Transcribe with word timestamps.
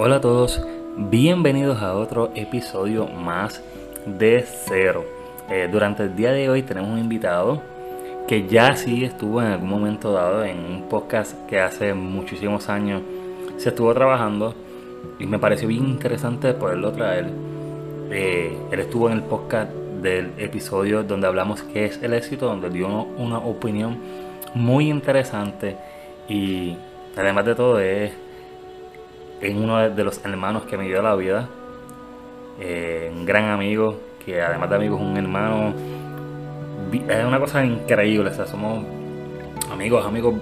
Hola 0.00 0.16
a 0.16 0.20
todos, 0.20 0.62
bienvenidos 0.96 1.82
a 1.82 1.96
otro 1.96 2.30
episodio 2.36 3.08
más 3.08 3.60
de 4.06 4.44
Cero. 4.46 5.04
Eh, 5.50 5.68
durante 5.72 6.04
el 6.04 6.14
día 6.14 6.30
de 6.30 6.48
hoy 6.48 6.62
tenemos 6.62 6.90
un 6.90 7.00
invitado 7.00 7.60
que 8.28 8.46
ya 8.46 8.76
sí 8.76 9.04
estuvo 9.04 9.42
en 9.42 9.48
algún 9.48 9.68
momento 9.68 10.12
dado 10.12 10.44
en 10.44 10.56
un 10.60 10.88
podcast 10.88 11.34
que 11.48 11.58
hace 11.58 11.94
muchísimos 11.94 12.68
años 12.68 13.02
se 13.56 13.70
estuvo 13.70 13.92
trabajando 13.92 14.54
y 15.18 15.26
me 15.26 15.40
pareció 15.40 15.66
bien 15.66 15.84
interesante 15.88 16.54
poderlo 16.54 16.92
traer. 16.92 17.32
Eh, 18.12 18.56
él 18.70 18.78
estuvo 18.78 19.10
en 19.10 19.16
el 19.16 19.24
podcast 19.24 19.72
del 20.00 20.30
episodio 20.38 21.02
donde 21.02 21.26
hablamos 21.26 21.64
qué 21.64 21.86
es 21.86 22.00
el 22.04 22.14
éxito, 22.14 22.46
donde 22.46 22.70
dio 22.70 22.86
una 22.86 23.38
opinión 23.38 23.98
muy 24.54 24.90
interesante 24.90 25.76
y 26.28 26.76
además 27.16 27.46
de 27.46 27.54
todo 27.56 27.80
es, 27.80 28.12
uno 29.42 29.90
de 29.90 30.04
los 30.04 30.24
hermanos 30.24 30.64
que 30.64 30.76
me 30.76 30.84
dio 30.84 31.02
la 31.02 31.14
vida, 31.14 31.48
eh, 32.60 33.10
un 33.14 33.24
gran 33.24 33.44
amigo 33.50 34.00
que 34.24 34.42
además 34.42 34.70
de 34.70 34.76
amigo 34.76 34.96
es 34.96 35.02
un 35.02 35.16
hermano, 35.16 35.74
es 36.92 37.24
una 37.24 37.38
cosa 37.38 37.64
increíble, 37.64 38.30
o 38.30 38.34
sea, 38.34 38.46
somos 38.46 38.84
amigos, 39.72 40.04
amigos 40.04 40.34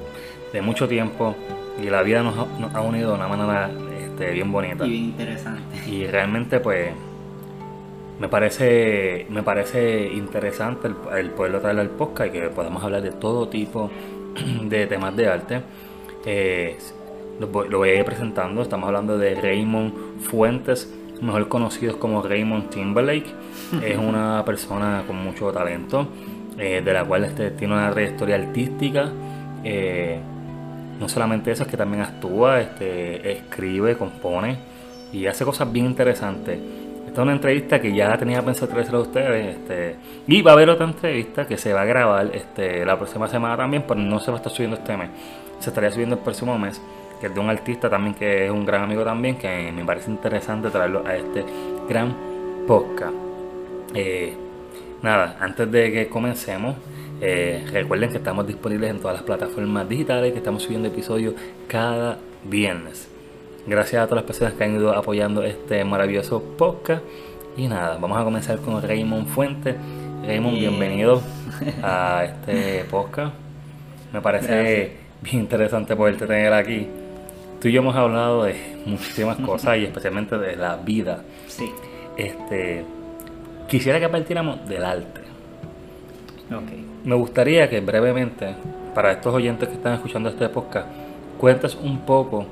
de 0.52 0.62
mucho 0.62 0.88
tiempo 0.88 1.34
y 1.82 1.90
la 1.90 2.02
vida 2.02 2.22
nos 2.22 2.34
ha, 2.74 2.80
unido 2.80 3.10
de 3.10 3.16
una 3.16 3.28
manera 3.28 3.70
este, 4.00 4.30
bien 4.32 4.50
bonita. 4.50 4.86
Y 4.86 4.90
bien 4.90 5.04
interesante. 5.04 5.90
Y 5.90 6.06
realmente 6.06 6.60
pues 6.60 6.90
me 8.18 8.28
parece, 8.28 9.26
me 9.28 9.42
parece 9.42 10.10
interesante 10.12 10.88
el, 11.14 11.30
poderlo 11.30 11.60
traer 11.60 11.78
al 11.80 11.90
podcast 11.90 12.30
y 12.30 12.38
que 12.38 12.48
podamos 12.48 12.82
hablar 12.82 13.02
de 13.02 13.12
todo 13.12 13.48
tipo 13.48 13.90
de 14.62 14.86
temas 14.86 15.14
de 15.14 15.28
arte. 15.28 15.62
Eh, 16.24 16.78
lo, 17.40 17.48
voy 17.48 17.88
a 17.90 17.94
ir 17.94 18.04
presentando. 18.04 18.62
Estamos 18.62 18.86
hablando 18.86 19.18
de 19.18 19.34
Raymond 19.34 20.20
Fuentes, 20.20 20.92
mejor 21.20 21.48
conocido 21.48 21.98
como 21.98 22.22
Raymond 22.22 22.70
Timberlake. 22.70 23.26
es 23.84 23.98
una 23.98 24.42
persona 24.44 25.04
con 25.06 25.16
mucho 25.16 25.52
talento, 25.52 26.08
eh, 26.58 26.82
de 26.84 26.92
la 26.92 27.04
cual 27.04 27.24
este, 27.24 27.50
tiene 27.50 27.74
una 27.74 27.90
trayectoria 27.90 28.36
artística. 28.36 29.10
Eh, 29.64 30.18
no 30.98 31.08
solamente 31.08 31.50
eso, 31.50 31.64
es 31.64 31.68
que 31.68 31.76
también 31.76 32.02
actúa, 32.02 32.60
este, 32.60 33.32
escribe, 33.32 33.96
compone 33.96 34.56
y 35.12 35.26
hace 35.26 35.44
cosas 35.44 35.70
bien 35.70 35.86
interesantes. 35.86 36.58
Esta 37.06 37.20
es 37.20 37.22
una 37.22 37.32
entrevista 37.32 37.80
que 37.80 37.94
ya 37.94 38.16
tenía 38.18 38.42
pensado 38.42 38.68
traerse 38.68 38.94
a 38.94 38.98
ustedes. 38.98 39.56
Este, 39.56 39.96
y 40.26 40.42
va 40.42 40.52
a 40.52 40.54
haber 40.54 40.70
otra 40.70 40.86
entrevista 40.86 41.46
que 41.46 41.56
se 41.56 41.72
va 41.72 41.82
a 41.82 41.84
grabar 41.84 42.30
este, 42.34 42.84
la 42.84 42.96
próxima 42.96 43.28
semana 43.28 43.56
también, 43.56 43.84
pero 43.86 44.00
no 44.00 44.18
se 44.20 44.30
va 44.30 44.38
a 44.38 44.40
estar 44.40 44.52
subiendo 44.52 44.76
este 44.76 44.96
mes. 44.96 45.10
Se 45.58 45.70
estaría 45.70 45.90
subiendo 45.90 46.16
el 46.16 46.22
próximo 46.22 46.58
mes, 46.58 46.80
que 47.20 47.26
es 47.26 47.34
de 47.34 47.40
un 47.40 47.50
artista 47.50 47.88
también 47.88 48.14
que 48.14 48.46
es 48.46 48.50
un 48.50 48.64
gran 48.64 48.82
amigo 48.82 49.04
también, 49.04 49.36
que 49.36 49.72
me 49.72 49.84
parece 49.84 50.10
interesante 50.10 50.70
traerlo 50.70 51.06
a 51.06 51.16
este 51.16 51.44
gran 51.88 52.14
podcast. 52.66 53.14
Eh, 53.94 54.34
nada, 55.02 55.36
antes 55.40 55.70
de 55.70 55.92
que 55.92 56.08
comencemos, 56.08 56.76
eh, 57.20 57.64
recuerden 57.72 58.10
que 58.10 58.18
estamos 58.18 58.46
disponibles 58.46 58.90
en 58.90 59.00
todas 59.00 59.16
las 59.16 59.22
plataformas 59.22 59.88
digitales, 59.88 60.32
que 60.32 60.38
estamos 60.38 60.62
subiendo 60.62 60.88
episodios 60.88 61.34
cada 61.66 62.18
viernes. 62.44 63.08
Gracias 63.66 64.02
a 64.02 64.06
todas 64.06 64.22
las 64.22 64.26
personas 64.26 64.54
que 64.54 64.64
han 64.64 64.76
ido 64.76 64.92
apoyando 64.92 65.42
este 65.42 65.84
maravilloso 65.84 66.42
podcast. 66.56 67.02
Y 67.56 67.68
nada, 67.68 67.96
vamos 67.98 68.18
a 68.18 68.24
comenzar 68.24 68.58
con 68.58 68.80
Raymond 68.82 69.28
Fuentes. 69.28 69.76
Raymond, 70.24 70.58
bienvenido 70.58 71.22
a 71.82 72.24
este 72.24 72.84
podcast. 72.84 73.34
Me 74.12 74.20
parece 74.20 74.92
bien 75.22 75.40
interesante 75.40 75.96
poderte 75.96 76.26
tener 76.26 76.52
aquí. 76.52 76.86
Tú 77.66 77.70
y 77.70 77.72
yo 77.72 77.80
hemos 77.80 77.96
hablado 77.96 78.44
de 78.44 78.54
muchísimas 78.86 79.38
cosas 79.38 79.78
y 79.78 79.86
especialmente 79.86 80.38
de 80.38 80.54
la 80.54 80.76
vida. 80.76 81.24
Sí. 81.48 81.68
Este, 82.16 82.84
quisiera 83.66 83.98
que 83.98 84.08
partiéramos 84.08 84.68
del 84.68 84.84
arte. 84.84 85.22
Okay. 86.46 86.86
Me 87.02 87.16
gustaría 87.16 87.68
que 87.68 87.80
brevemente, 87.80 88.54
para 88.94 89.10
estos 89.10 89.34
oyentes 89.34 89.68
que 89.68 89.74
están 89.74 89.94
escuchando 89.94 90.28
este 90.28 90.48
podcast, 90.48 90.86
cuentes 91.38 91.74
un 91.74 92.02
poco 92.02 92.46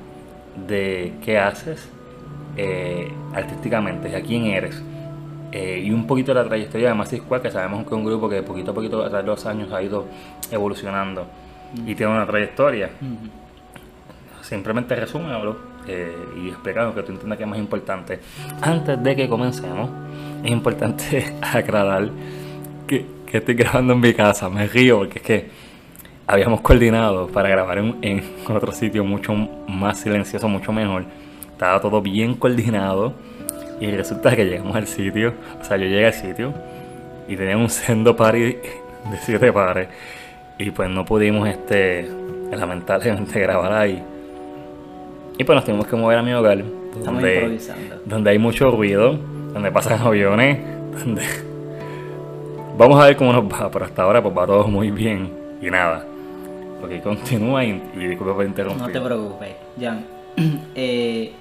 de 0.67 1.13
qué 1.23 1.39
haces 1.39 1.87
eh, 2.57 3.09
artísticamente, 3.33 4.09
de 4.09 4.21
quién 4.21 4.47
eres. 4.47 4.83
Eh, 5.53 5.81
y 5.81 5.91
un 5.91 6.05
poquito 6.07 6.33
de 6.33 6.41
la 6.41 6.45
trayectoria 6.49 6.89
de 6.89 6.93
Massive 6.93 7.21
Squad, 7.21 7.41
que 7.41 7.51
sabemos 7.51 7.83
que 7.83 7.87
es 7.87 7.93
un 7.93 8.03
grupo 8.03 8.27
que 8.27 8.43
poquito 8.43 8.71
a 8.71 8.73
poquito 8.73 9.01
a 9.01 9.07
través 9.07 9.25
de 9.25 9.31
los 9.31 9.45
años 9.45 9.71
ha 9.71 9.81
ido 9.81 10.07
evolucionando 10.51 11.25
y 11.87 11.95
tiene 11.95 12.11
una 12.11 12.27
trayectoria. 12.27 12.89
Simplemente 14.47 14.95
resúmelo 14.95 15.55
eh, 15.87 16.15
y 16.37 16.49
explicamos 16.49 16.93
que 16.93 17.01
tú 17.01 17.11
entiendas 17.11 17.37
que 17.37 17.43
es 17.45 17.49
más 17.49 17.57
importante. 17.57 18.19
Antes 18.61 19.01
de 19.01 19.15
que 19.15 19.27
comencemos, 19.27 19.89
es 20.43 20.51
importante 20.51 21.35
aclarar 21.41 22.09
que 22.85 23.07
estoy 23.37 23.55
grabando 23.55 23.93
en 23.93 23.99
mi 23.99 24.13
casa. 24.13 24.47
Me 24.49 24.67
río 24.67 24.99
porque 24.99 25.17
es 25.17 25.25
que 25.25 25.49
habíamos 26.27 26.61
coordinado 26.61 27.27
para 27.27 27.49
grabar 27.49 27.79
en, 27.79 28.23
otro 28.47 28.71
sitio 28.71 29.03
mucho 29.03 29.33
más 29.33 29.99
silencioso, 29.99 30.47
mucho 30.47 30.71
mejor. 30.71 31.05
Estaba 31.51 31.81
todo 31.81 32.01
bien 32.01 32.35
coordinado. 32.35 33.13
Y 33.81 33.91
resulta 33.91 34.35
que 34.35 34.45
llegamos 34.45 34.75
al 34.75 34.87
sitio. 34.87 35.33
O 35.59 35.63
sea, 35.63 35.77
yo 35.77 35.85
llegué 35.85 36.05
al 36.05 36.13
sitio 36.13 36.53
y 37.27 37.35
tenía 37.35 37.57
un 37.57 37.69
sendo 37.69 38.15
party 38.15 38.39
de 38.39 39.17
siete 39.21 39.51
pares. 39.51 39.89
Y 40.57 40.71
pues 40.71 40.87
no 40.89 41.03
pudimos, 41.03 41.49
este, 41.49 42.09
lamentablemente, 42.51 43.39
grabar 43.39 43.73
ahí. 43.73 44.14
Y 45.37 45.43
pues 45.43 45.55
nos 45.55 45.65
tuvimos 45.65 45.87
que 45.87 45.95
mover 45.95 46.17
a 46.17 46.23
mi 46.23 46.33
hogar. 46.33 46.63
donde, 47.03 47.59
donde 48.05 48.29
hay 48.29 48.39
mucho 48.39 48.71
ruido, 48.71 49.17
donde 49.53 49.71
pasan 49.71 50.01
aviones, 50.05 50.59
donde 50.97 51.23
Vamos 52.77 53.01
a 53.01 53.05
ver 53.05 53.15
cómo 53.15 53.31
nos 53.31 53.45
va, 53.45 53.71
pero 53.71 53.85
hasta 53.85 54.03
ahora 54.03 54.21
pues 54.21 54.37
va 54.37 54.45
todo 54.45 54.67
muy 54.67 54.91
bien. 54.91 55.31
Y 55.61 55.69
nada. 55.69 56.05
Ok, 56.83 57.01
continúa 57.01 57.63
y, 57.63 57.81
y 57.95 57.99
disculpe 57.99 58.33
por 58.33 58.45
interrumpir. 58.45 58.87
No 58.87 58.91
te 58.91 58.99
preocupes, 58.99 59.55
Jan. 59.79 60.05
eh, 60.75 61.31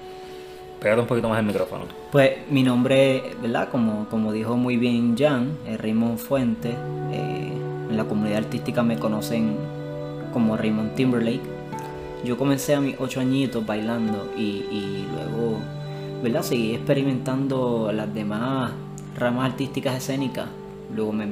Pégate 0.81 1.01
un 1.01 1.07
poquito 1.09 1.29
más 1.29 1.41
el 1.41 1.47
micrófono. 1.47 1.85
Pues 2.13 2.33
mi 2.51 2.63
nombre, 2.63 3.23
¿verdad? 3.43 3.69
Como, 3.69 4.07
como 4.11 4.33
dijo 4.33 4.57
muy 4.57 4.77
bien 4.77 5.17
Jan, 5.19 5.57
es 5.67 5.81
Raymond 5.81 6.19
Fuentes. 6.19 6.77
Eh, 7.13 7.53
en 7.91 7.97
la 7.97 8.05
comunidad 8.05 8.39
artística 8.39 8.83
me 8.85 8.97
conocen 8.97 9.57
como 10.33 10.57
Raymond 10.57 10.95
Timberlake. 10.95 11.43
Yo 12.25 12.39
comencé 12.39 12.75
a 12.75 12.81
mis 12.81 12.97
ocho 12.99 13.21
añitos 13.21 13.67
bailando 13.67 14.33
y, 14.35 15.05
luego, 15.13 15.59
¿verdad? 16.23 16.43
Seguí 16.43 16.75
experimentando 16.75 17.93
las 17.93 18.13
demás 18.15 18.73
ramas 19.19 19.51
artísticas 19.51 19.97
escénicas. 19.97 20.49
Luego 20.95 21.13
me 21.13 21.27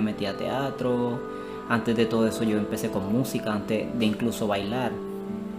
metí, 0.00 0.26
a 0.26 0.36
teatro, 0.36 1.20
antes 1.68 1.96
de 1.96 2.06
todo 2.06 2.26
eso 2.26 2.42
yo 2.42 2.58
empecé 2.58 2.90
con 2.90 3.12
música, 3.12 3.52
antes 3.52 3.86
de 3.96 4.04
incluso 4.04 4.48
bailar. 4.48 4.90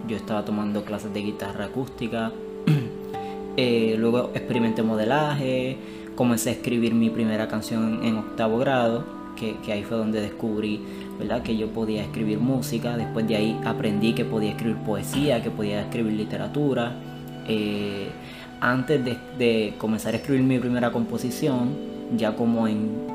Yo 0.06 0.16
estaba 0.16 0.44
tomando 0.44 0.84
clases 0.84 1.14
de 1.14 1.22
guitarra 1.22 1.66
acústica, 1.66 2.30
eh, 3.56 3.96
luego 3.98 4.32
experimenté 4.34 4.82
modelaje, 4.82 5.78
comencé 6.14 6.50
a 6.50 6.52
escribir 6.52 6.94
mi 6.94 7.08
primera 7.08 7.48
canción 7.48 8.04
en 8.04 8.18
octavo 8.18 8.58
grado, 8.58 9.02
que, 9.34 9.56
ahí 9.72 9.82
fue 9.82 9.96
donde 9.96 10.20
descubrí 10.20 10.80
¿verdad? 11.18 11.42
que 11.42 11.56
yo 11.56 11.68
podía 11.68 12.02
escribir 12.02 12.38
música, 12.38 12.96
después 12.96 13.26
de 13.26 13.36
ahí 13.36 13.60
aprendí 13.64 14.14
que 14.14 14.24
podía 14.24 14.50
escribir 14.50 14.76
poesía, 14.78 15.42
que 15.42 15.50
podía 15.50 15.82
escribir 15.82 16.12
literatura. 16.12 16.92
Eh, 17.46 18.08
antes 18.60 19.04
de, 19.38 19.74
comenzar 19.78 20.14
a 20.14 20.16
escribir 20.16 20.42
mi 20.42 20.58
primera 20.58 20.90
composición, 20.90 21.76
ya 22.16 22.34
como 22.34 22.66
en 22.66 23.14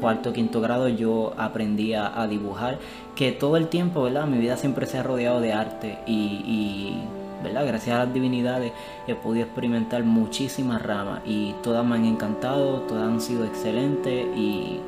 cuarto, 0.00 0.32
quinto 0.32 0.60
grado 0.60 0.88
yo 0.88 1.34
aprendí 1.36 1.94
a, 1.94 2.26
dibujar, 2.28 2.78
que 3.16 3.32
todo 3.32 3.56
el 3.56 3.66
tiempo, 3.66 4.02
¿verdad? 4.04 4.26
Mi 4.26 4.38
vida 4.38 4.56
siempre 4.56 4.86
se 4.86 4.98
ha 4.98 5.02
rodeado 5.02 5.40
de 5.40 5.52
arte 5.52 5.98
y, 6.06 6.94
¿verdad? 7.42 7.66
Gracias 7.66 7.96
a 7.96 8.04
las 8.04 8.14
divinidades 8.14 8.72
he 9.08 9.16
podido 9.16 9.46
experimentar 9.46 10.04
muchísimas 10.04 10.80
ramas 10.80 11.22
y 11.26 11.54
todas 11.62 11.84
me 11.84 11.96
han 11.96 12.04
encantado, 12.04 12.82
todas 12.82 13.08
han 13.08 13.20
sido 13.20 13.44
excelentes 13.44 14.26
y, 14.36 14.78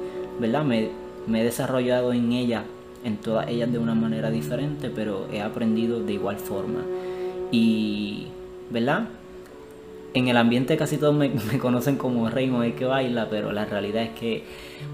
¿verdad? 0.40 0.64
Me, 0.64 0.90
he 1.28 1.44
desarrollado 1.44 2.12
en 2.12 2.32
ellas, 2.32 2.64
en 3.04 3.16
todas 3.16 3.48
ellas 3.48 3.70
de 3.70 3.78
una 3.78 3.94
manera 3.94 4.31
diferente, 4.31 4.90
pero 4.90 5.26
he 5.32 5.40
aprendido 5.40 6.00
de 6.00 6.14
igual 6.14 6.37
forma. 6.37 6.81
Y, 7.52 8.26
¿verdad? 8.70 9.08
en 10.14 10.28
el 10.28 10.37
ambiente 10.37 10.76
casi 10.76 10.96
todos 10.96 11.14
me, 11.14 11.31
conocen 11.58 11.96
como 11.96 12.28
Raymond 12.28 12.64
el 12.64 12.75
que 12.75 12.84
baila, 12.84 13.28
pero 13.31 13.52
la 13.52 13.64
realidad 13.64 14.02
es 14.02 14.10
que 14.10 14.44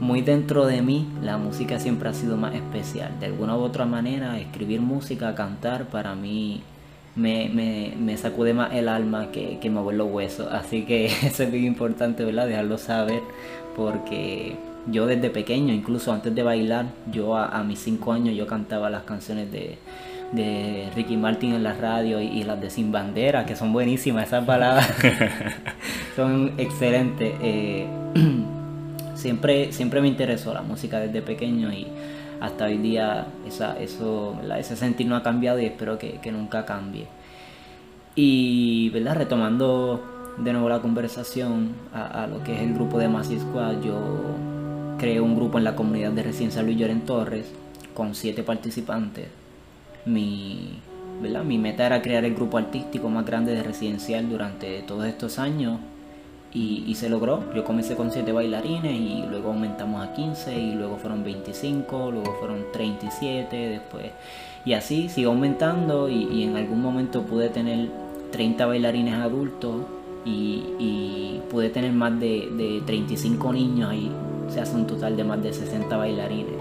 muy 0.01 0.21
dentro 0.23 0.67
de 0.67 0.83
mí 0.83 1.07
la 1.23 1.39
música 1.39 1.81
siempre 1.81 2.09
ha 2.09 2.13
sido 2.13 2.37
más 2.37 2.55
especial. 2.55 3.19
De 3.21 3.27
alguna 3.27 3.57
u 3.57 3.61
otra 3.61 3.87
manera, 3.87 4.39
escribir 4.39 4.81
música, 4.81 5.35
cantar, 5.35 5.87
para 5.89 6.15
mí 6.15 6.61
me, 7.15 7.95
me, 7.99 8.17
sacude 8.19 8.53
más 8.53 8.75
el 8.75 8.89
alma 8.89 9.31
que, 9.33 9.59
que 9.59 9.71
mover 9.71 9.97
los 9.97 10.11
huesos. 10.11 10.49
Así 10.53 10.85
que 10.85 11.07
eso 11.23 11.45
es 11.45 11.51
bien 11.51 11.65
importante, 11.65 12.25
¿verdad? 12.25 12.47
Dejarlo 12.47 12.79
saber, 12.79 13.23
porque 13.75 14.57
yo 14.87 15.07
desde 15.07 15.31
pequeño, 15.31 15.73
incluso 15.75 16.13
antes 16.13 16.35
de 16.35 16.43
bailar, 16.43 16.87
yo 17.11 17.37
a, 17.37 17.63
mis 17.65 17.81
cinco 17.81 18.13
años 18.13 18.35
yo 18.37 18.47
cantaba 18.47 18.91
las 18.91 19.03
canciones 19.03 19.51
de 19.51 19.79
de 20.33 20.91
Ricky 20.95 21.17
Martin 21.17 21.55
en 21.55 21.63
la 21.63 21.75
radio 21.75 22.21
y, 22.21 22.43
las 22.43 22.61
de 22.61 22.71
Sin 22.71 22.91
Bandera, 22.91 23.47
que 23.47 23.57
son 23.57 23.73
buenísimas, 23.73 24.27
esas 24.27 24.45
baladas 24.45 24.89
son 26.17 26.53
excelentes. 26.59 27.35
Eh, 27.41 27.87
siempre, 29.15 29.73
siempre 29.73 30.01
me 30.01 30.09
interesó 30.09 30.53
la 30.53 30.63
música 30.63 30.99
desde 30.99 31.23
pequeño 31.23 31.73
y 31.73 31.87
hasta 32.41 32.67
hoy 32.67 32.79
día 32.79 33.27
esa, 33.47 33.79
eso, 33.79 34.39
ese 34.59 34.77
sentir 34.77 35.07
no 35.07 35.17
ha 35.17 35.23
cambiado 35.23 35.61
y 35.61 35.67
espero 35.67 35.99
que, 35.99 36.21
nunca 36.33 36.65
cambie. 36.65 37.07
Y 38.15 38.91
¿verdad? 38.91 39.17
retomando 39.17 40.03
de 40.39 40.53
nuevo 40.53 40.69
la 40.69 40.81
conversación 40.81 41.75
a, 41.95 42.27
lo 42.27 42.43
que 42.43 42.55
es 42.55 42.61
el 42.61 42.75
grupo 42.75 42.99
de 42.99 43.09
Massive 43.09 43.41
Squad, 43.41 43.83
yo 43.83 44.36
creé 44.99 45.21
un 45.21 45.37
grupo 45.37 45.59
en 45.59 45.65
la 45.65 45.77
comunidad 45.77 46.13
de 46.13 46.23
Residencia 46.23 46.63
Luis 46.63 46.79
Lloren 46.79 47.03
Torres 47.03 47.47
con 47.95 48.15
siete 48.15 48.43
participantes. 48.43 49.29
Mi, 50.05 50.79
¿verdad? 51.21 51.45
mi 51.45 51.59
meta 51.59 51.87
era 51.87 52.03
crear 52.03 52.25
el 52.25 52.35
grupo 52.35 52.59
artístico 52.59 53.09
más 53.09 53.27
grande 53.27 53.55
de 53.55 53.63
residencial 53.63 54.29
durante 54.29 54.83
todos 54.83 55.07
estos 55.07 55.39
años 55.39 55.79
y, 56.53 56.95
se 56.95 57.11
logró. 57.11 57.43
Yo 57.55 57.65
comencé 57.65 57.97
con 57.97 58.11
7 58.11 58.33
bailarines 58.33 58.99
y 58.99 59.25
luego 59.29 59.51
aumentamos 59.51 60.07
a 60.07 60.15
15 60.15 60.59
y 60.59 60.73
luego 60.73 60.97
fueron 60.97 61.23
25, 61.23 62.11
luego 62.13 62.35
fueron 62.39 62.65
37 62.73 63.55
después. 63.55 64.07
Y 64.65 64.73
así 64.73 65.09
sigo 65.09 65.33
aumentando 65.33 66.09
y, 66.09 66.45
en 66.45 66.57
algún 66.57 66.81
momento 66.81 67.23
pude 67.23 67.51
tener 67.51 67.91
30 68.33 68.65
bailarines 68.67 69.15
adultos 69.15 69.83
y, 70.25 71.41
pude 71.51 71.69
tener 71.71 71.93
más 71.93 72.19
de, 72.19 72.83
35 72.87 73.53
niños 73.53 73.95
y 73.95 74.11
se 74.49 74.61
hace 74.61 74.77
un 74.77 74.87
total 74.87 75.17
de 75.17 75.25
más 75.25 75.43
de 75.43 75.53
60 75.53 75.97
bailarines. 75.97 76.55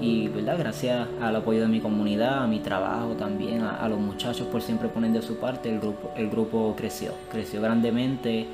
Y 0.00 0.28
verdad, 0.28 0.56
gracias 0.58 1.06
al 1.20 1.36
apoyo 1.36 1.60
de 1.60 1.68
mi 1.68 1.80
comunidad, 1.80 2.42
a 2.42 2.46
mi 2.46 2.60
trabajo 2.60 3.12
también, 3.18 3.62
a, 3.62 3.86
los 3.88 3.98
muchachos 3.98 4.46
por 4.46 4.62
siempre 4.62 4.88
poner 4.88 5.12
de 5.12 5.20
su 5.20 5.36
parte, 5.36 5.68
el 5.68 5.78
grupo, 5.78 6.10
el 6.16 6.30
grupo 6.30 6.74
creció, 6.76 7.12
creció 7.30 7.60
grandemente 7.60 8.46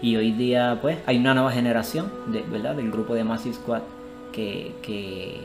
y 0.00 0.16
hoy 0.16 0.32
día, 0.32 0.78
pues, 0.80 0.98
hay 1.06 1.18
una 1.18 1.34
nueva 1.34 1.50
generación, 1.50 2.10
de, 2.28 2.42
¿verdad? 2.42 2.76
Del 2.76 2.90
grupo 2.90 3.14
de 3.14 3.24
Massive 3.24 3.54
Squad 3.54 3.82
que, 4.32 4.72
que, 4.82 5.40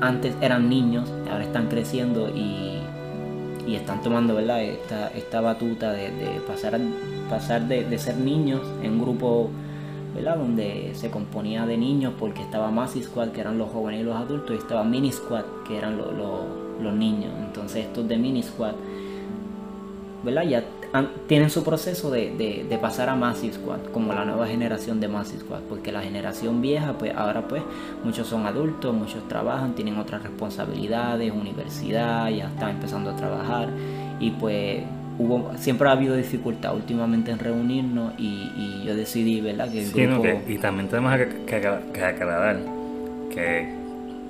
antes 0.00 0.34
eran 0.40 0.68
niños, 0.68 1.08
ahora 1.30 1.44
están 1.44 1.68
creciendo 1.68 2.28
y, 2.28 2.78
están 3.74 4.02
tomando, 4.02 4.34
¿verdad? 4.34 4.62
Esta, 4.62 5.08
esta 5.08 5.40
batuta 5.40 5.92
de, 5.92 6.10
pasar, 6.46 6.78
pasar 7.30 7.62
de, 7.68 7.98
ser 7.98 8.16
niños 8.16 8.60
en 8.82 8.92
un 8.92 9.00
grupo, 9.00 9.50
¿verdad? 10.14 10.36
Donde 10.36 10.92
se 10.94 11.10
componía 11.10 11.66
de 11.66 11.76
niños 11.76 12.14
porque 12.18 12.42
estaba 12.42 12.70
Massive 12.70 13.04
Squad, 13.04 13.28
que 13.28 13.40
eran 13.40 13.58
los 13.58 13.70
jóvenes 13.70 14.00
y 14.00 14.04
los 14.04 14.16
adultos, 14.16 14.56
y 14.56 14.58
estaba 14.58 14.84
Mini 14.84 15.12
Squad, 15.12 15.44
que 15.66 15.78
eran 15.78 15.96
los 15.98 16.94
niños. 16.94 17.32
Entonces 17.40 17.86
estos 17.86 18.06
de 18.08 18.16
Mini 18.16 18.42
Squad, 18.42 18.74
¿verdad? 20.24 20.42
Ya 20.44 20.64
tienen 21.26 21.48
su 21.48 21.64
proceso 21.64 22.10
de, 22.10 22.78
pasar 22.80 23.08
a 23.08 23.16
Massive 23.16 23.54
Squad, 23.54 23.80
como 23.92 24.12
la 24.12 24.24
nueva 24.24 24.46
generación 24.46 25.00
de 25.00 25.08
Massive 25.08 25.40
Squad, 25.40 25.60
porque 25.68 25.90
la 25.90 26.02
generación 26.02 26.60
vieja, 26.60 26.98
pues 26.98 27.14
ahora 27.16 27.48
pues 27.48 27.62
muchos 28.04 28.26
son 28.26 28.46
adultos, 28.46 28.94
muchos 28.94 29.26
trabajan, 29.28 29.74
tienen 29.74 29.96
otras 29.96 30.22
responsabilidades, 30.22 31.32
universidad, 31.32 32.28
ya 32.28 32.48
están 32.48 32.70
empezando 32.70 33.10
a 33.10 33.16
trabajar 33.16 33.70
y 34.20 34.32
pues 34.32 34.82
hubo 35.18 35.52
siempre 35.56 35.88
ha 35.88 35.92
habido 35.92 36.16
dificultad 36.16 36.74
últimamente 36.74 37.30
en 37.30 37.38
reunirnos 37.38 38.14
y, 38.18 38.82
yo 38.84 38.96
decidí, 38.96 39.40
¿verdad? 39.40 39.70
Que 39.70 39.84
el 39.84 39.92
grupo... 39.92 40.42
y 40.48 40.58
también 40.58 40.88
tenemos 40.88 41.16
que, 41.46 41.60
que 41.92 42.04
aclarar 42.04 42.58
que 43.30 43.82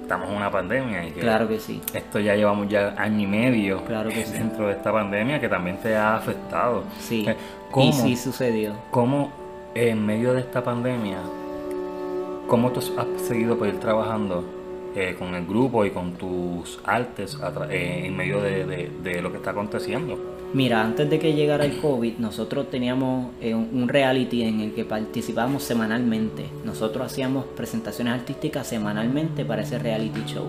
estamos 0.02 0.28
en 0.28 0.36
una 0.36 0.50
pandemia 0.50 1.06
y 1.06 1.12
que, 1.12 1.20
claro 1.20 1.48
que 1.48 1.58
sí. 1.58 1.80
esto 1.94 2.20
ya 2.20 2.34
llevamos 2.34 2.68
ya 2.68 2.94
año 2.98 3.20
y 3.20 3.26
medio 3.26 3.82
claro 3.84 4.10
que 4.10 4.24
dentro 4.24 4.66
de 4.66 4.74
esta 4.74 4.92
pandemia 4.92 5.40
que 5.40 5.48
también 5.48 5.78
te 5.78 5.96
ha 5.96 6.16
afectado. 6.16 6.84
Sí, 6.98 7.26
¿Cómo, 7.70 7.88
y 7.88 7.92
sí 7.92 8.16
sucedió. 8.16 8.74
¿Cómo 8.90 9.32
en 9.74 10.04
medio 10.04 10.34
de 10.34 10.40
esta 10.40 10.62
pandemia, 10.62 11.18
cómo 12.46 12.70
tú 12.72 12.80
has 12.80 13.22
seguido 13.22 13.56
por 13.56 13.68
ir 13.68 13.80
trabajando 13.80 14.44
eh, 14.94 15.16
con 15.18 15.34
el 15.34 15.46
grupo 15.46 15.86
y 15.86 15.90
con 15.90 16.12
tus 16.12 16.78
artes 16.84 17.38
eh, 17.70 18.02
en 18.04 18.14
medio 18.14 18.42
de 18.42 19.20
lo 19.22 19.30
que 19.30 19.38
está 19.38 19.52
aconteciendo? 19.52 20.41
Mira, 20.54 20.82
antes 20.82 21.08
de 21.08 21.18
que 21.18 21.32
llegara 21.32 21.64
el 21.64 21.78
COVID, 21.78 22.18
nosotros 22.18 22.70
teníamos 22.70 23.32
eh, 23.40 23.54
un 23.54 23.88
reality 23.88 24.42
en 24.42 24.60
el 24.60 24.74
que 24.74 24.84
participábamos 24.84 25.62
semanalmente. 25.62 26.44
Nosotros 26.64 27.06
hacíamos 27.06 27.46
presentaciones 27.56 28.12
artísticas 28.14 28.66
semanalmente 28.66 29.44
para 29.44 29.62
ese 29.62 29.78
reality 29.78 30.24
show 30.26 30.46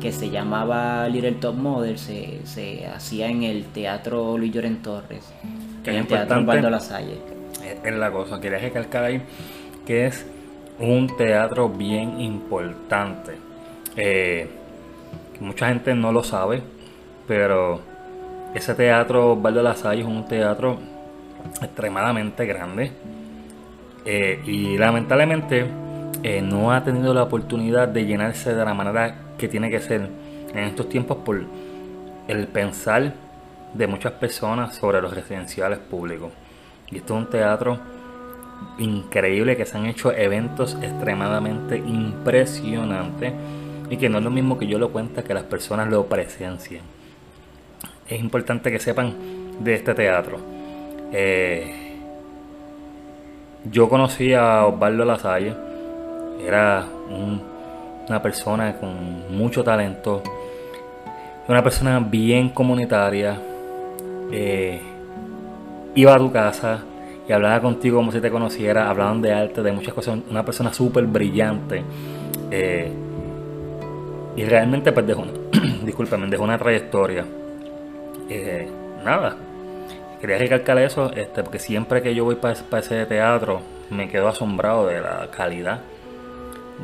que 0.00 0.12
se 0.12 0.28
llamaba 0.28 1.08
Little 1.08 1.32
Top 1.32 1.54
Model. 1.54 1.98
Se, 1.98 2.86
hacía 2.86 3.28
en 3.28 3.44
el 3.44 3.64
Teatro 3.64 4.36
Luis 4.36 4.52
Lloren 4.52 4.82
Torres, 4.82 5.24
que 5.82 5.90
en 5.90 5.96
el 5.96 6.06
Teatro 6.06 6.40
Osvaldo 6.40 6.68
Lasalle. 6.68 7.16
Es 7.82 7.94
la 7.94 8.12
cosa, 8.12 8.38
quería 8.40 8.58
recalcar 8.58 9.04
ahí 9.04 9.22
que 9.86 10.06
es 10.06 10.26
un 10.78 11.16
teatro 11.16 11.70
bien 11.70 12.20
importante. 12.20 13.36
Eh, 13.96 14.48
mucha 15.40 15.68
gente 15.68 15.94
no 15.94 16.12
lo 16.12 16.22
sabe, 16.22 16.62
pero 17.26 17.80
ese 18.56 18.74
teatro 18.74 19.36
Valdo 19.36 19.62
Lasalle 19.62 20.00
es 20.00 20.06
un 20.06 20.24
teatro 20.24 20.78
extremadamente 21.60 22.46
grande 22.46 22.90
eh, 24.06 24.40
y 24.46 24.78
lamentablemente 24.78 25.66
eh, 26.22 26.40
no 26.40 26.72
ha 26.72 26.82
tenido 26.82 27.12
la 27.12 27.24
oportunidad 27.24 27.86
de 27.86 28.06
llenarse 28.06 28.54
de 28.54 28.64
la 28.64 28.72
manera 28.72 29.14
que 29.36 29.46
tiene 29.48 29.68
que 29.68 29.80
ser 29.80 30.08
en 30.54 30.58
estos 30.58 30.88
tiempos 30.88 31.18
por 31.18 31.42
el 32.28 32.46
pensar 32.46 33.12
de 33.74 33.86
muchas 33.86 34.12
personas 34.12 34.74
sobre 34.74 35.02
los 35.02 35.14
residenciales 35.14 35.78
públicos. 35.78 36.32
Y 36.90 36.96
esto 36.96 37.14
es 37.14 37.24
un 37.24 37.30
teatro 37.30 37.78
increíble 38.78 39.58
que 39.58 39.66
se 39.66 39.76
han 39.76 39.84
hecho 39.84 40.12
eventos 40.12 40.78
extremadamente 40.80 41.76
impresionantes 41.76 43.34
y 43.90 43.98
que 43.98 44.08
no 44.08 44.16
es 44.16 44.24
lo 44.24 44.30
mismo 44.30 44.58
que 44.58 44.66
yo 44.66 44.78
lo 44.78 44.92
cuenta 44.92 45.22
que 45.22 45.34
las 45.34 45.44
personas 45.44 45.88
lo 45.88 46.06
presencien 46.06 46.95
es 48.08 48.20
importante 48.20 48.70
que 48.70 48.78
sepan 48.78 49.14
de 49.60 49.74
este 49.74 49.94
teatro. 49.94 50.38
Eh, 51.12 51.74
yo 53.70 53.88
conocí 53.88 54.32
a 54.32 54.66
Osvaldo 54.66 55.04
Lasalle, 55.04 55.54
era 56.44 56.84
una 58.08 58.22
persona 58.22 58.76
con 58.76 59.36
mucho 59.36 59.64
talento, 59.64 60.22
una 61.48 61.62
persona 61.62 61.98
bien 61.98 62.50
comunitaria. 62.50 63.40
Eh, 64.30 64.80
iba 65.94 66.14
a 66.14 66.18
tu 66.18 66.30
casa 66.30 66.80
y 67.28 67.32
hablaba 67.32 67.60
contigo 67.60 67.96
como 67.96 68.12
si 68.12 68.20
te 68.20 68.30
conociera, 68.30 68.88
hablaban 68.88 69.20
de 69.20 69.32
arte, 69.32 69.62
de 69.62 69.72
muchas 69.72 69.94
cosas, 69.94 70.18
una 70.30 70.44
persona 70.44 70.72
súper 70.72 71.06
brillante. 71.06 71.82
Eh, 72.50 72.92
y 74.36 74.44
realmente 74.44 74.92
pues 74.92 75.06
dejó, 75.06 75.24
discúlpame, 75.84 76.28
dejó 76.28 76.44
una 76.44 76.58
trayectoria 76.58 77.24
eh, 78.28 78.68
nada, 79.04 79.36
quería 80.20 80.38
recalcar 80.38 80.78
eso, 80.78 81.12
este, 81.12 81.42
porque 81.42 81.58
siempre 81.58 82.02
que 82.02 82.14
yo 82.14 82.24
voy 82.24 82.36
para, 82.36 82.54
ese 82.54 83.06
teatro 83.06 83.60
me 83.90 84.08
quedo 84.08 84.28
asombrado 84.28 84.86
de 84.86 85.00
la 85.00 85.28
calidad, 85.30 85.80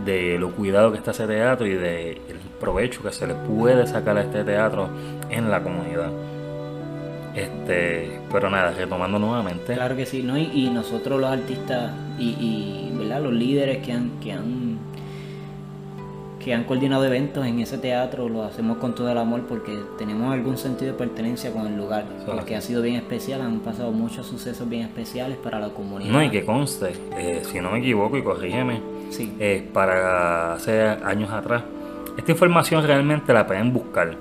de 0.05 0.39
lo 0.39 0.53
cuidado 0.53 0.93
que 0.93 0.99
está 0.99 1.11
ese 1.11 1.27
teatro 1.27 1.67
y 1.67 1.75
del 1.75 2.19
provecho 2.61 3.03
que 3.03 3.13
se 3.13 3.27
le 3.27 3.35
puede 3.35 3.87
sacar 3.87 4.17
a 4.17 4.23
este 4.23 4.45
teatro 4.45 4.89
en 5.31 5.51
la 5.51 5.63
comunidad. 5.63 6.11
Este, 7.35 8.21
pero 8.31 8.51
nada, 8.51 8.73
retomando 8.73 9.19
nuevamente. 9.19 9.75
Claro 9.75 9.97
que 9.97 10.07
sí, 10.07 10.23
¿no? 10.23 10.37
Y, 10.37 10.69
nosotros 10.71 11.21
los 11.21 11.31
artistas 11.31 11.93
y, 12.19 12.31
y 12.31 12.93
los 13.21 13.33
líderes 13.33 13.85
que 13.85 13.93
han, 13.93 14.21
que 14.21 14.33
han 14.33 14.72
que 16.43 16.53
han 16.53 16.65
coordinado 16.65 17.05
eventos 17.05 17.47
en 17.47 17.61
ese 17.61 17.79
teatro 17.79 18.29
lo 18.29 18.43
hacemos 18.43 18.79
con 18.79 18.95
todo 18.95 19.11
el 19.11 19.19
amor 19.19 19.43
porque 19.49 19.79
tenemos 19.99 20.33
algún 20.33 20.59
sentido 20.59 20.93
de 20.93 20.99
pertenencia 20.99 21.53
con 21.53 21.67
el 21.67 21.77
lugar, 21.77 22.05
porque 22.27 22.57
ha 22.57 22.61
sido 22.61 22.83
bien 22.83 22.97
especial, 22.97 23.41
han 23.41 23.61
pasado 23.61 23.93
muchos 23.93 24.27
sucesos 24.27 24.69
bien 24.69 24.83
especiales 24.83 25.39
para 25.39 25.61
la 25.61 25.69
comunidad. 25.71 26.11
No, 26.11 26.23
y 26.23 26.31
que 26.31 26.45
conste, 26.45 26.93
eh, 27.17 27.43
si 27.45 27.61
no 27.61 27.71
me 27.71 27.79
equivoco 27.79 28.17
y 28.17 28.23
corrígeme, 28.23 28.81
sí. 29.11 29.35
Eh, 29.39 29.69
para 29.73 30.55
hace 30.55 30.81
años 30.83 31.31
atrás, 31.31 31.63
esta 32.17 32.33
información 32.33 32.85
realmente 32.85 33.33
la 33.33 33.47
pueden 33.47 33.73
buscar, 33.73 34.17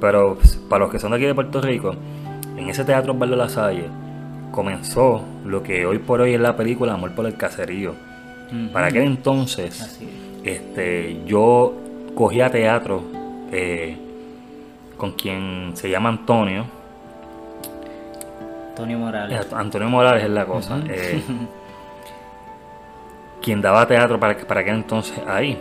pero 0.00 0.38
para 0.68 0.84
los 0.84 0.92
que 0.92 0.98
son 0.98 1.12
de 1.12 1.18
aquí 1.18 1.26
de 1.26 1.34
Puerto 1.34 1.60
Rico, 1.60 1.94
en 2.56 2.68
ese 2.68 2.84
teatro 2.84 3.12
Osvaldo 3.12 3.36
Lasalle 3.36 3.86
comenzó 4.50 5.22
lo 5.46 5.62
que 5.62 5.86
hoy 5.86 5.98
por 5.98 6.20
hoy 6.20 6.34
es 6.34 6.40
la 6.40 6.56
película 6.56 6.94
Amor 6.94 7.14
por 7.14 7.26
el 7.26 7.36
Caserío. 7.36 7.94
Para 8.72 8.88
aquel 8.88 9.04
entonces, 9.04 10.00
este, 10.44 11.22
yo 11.26 11.74
cogía 12.14 12.50
teatro 12.50 13.02
eh, 13.52 13.96
con 14.96 15.12
quien 15.12 15.72
se 15.74 15.90
llama 15.90 16.10
Antonio. 16.10 16.66
Antonio 18.70 18.98
Morales. 18.98 19.52
Antonio 19.52 19.88
Morales 19.88 20.24
es 20.24 20.30
la 20.30 20.46
cosa. 20.46 20.80
Eh, 20.88 21.22
quien 23.42 23.60
daba 23.60 23.86
teatro 23.86 24.20
para, 24.20 24.36
para 24.38 24.60
aquel 24.60 24.76
entonces 24.76 25.18
ahí. 25.26 25.58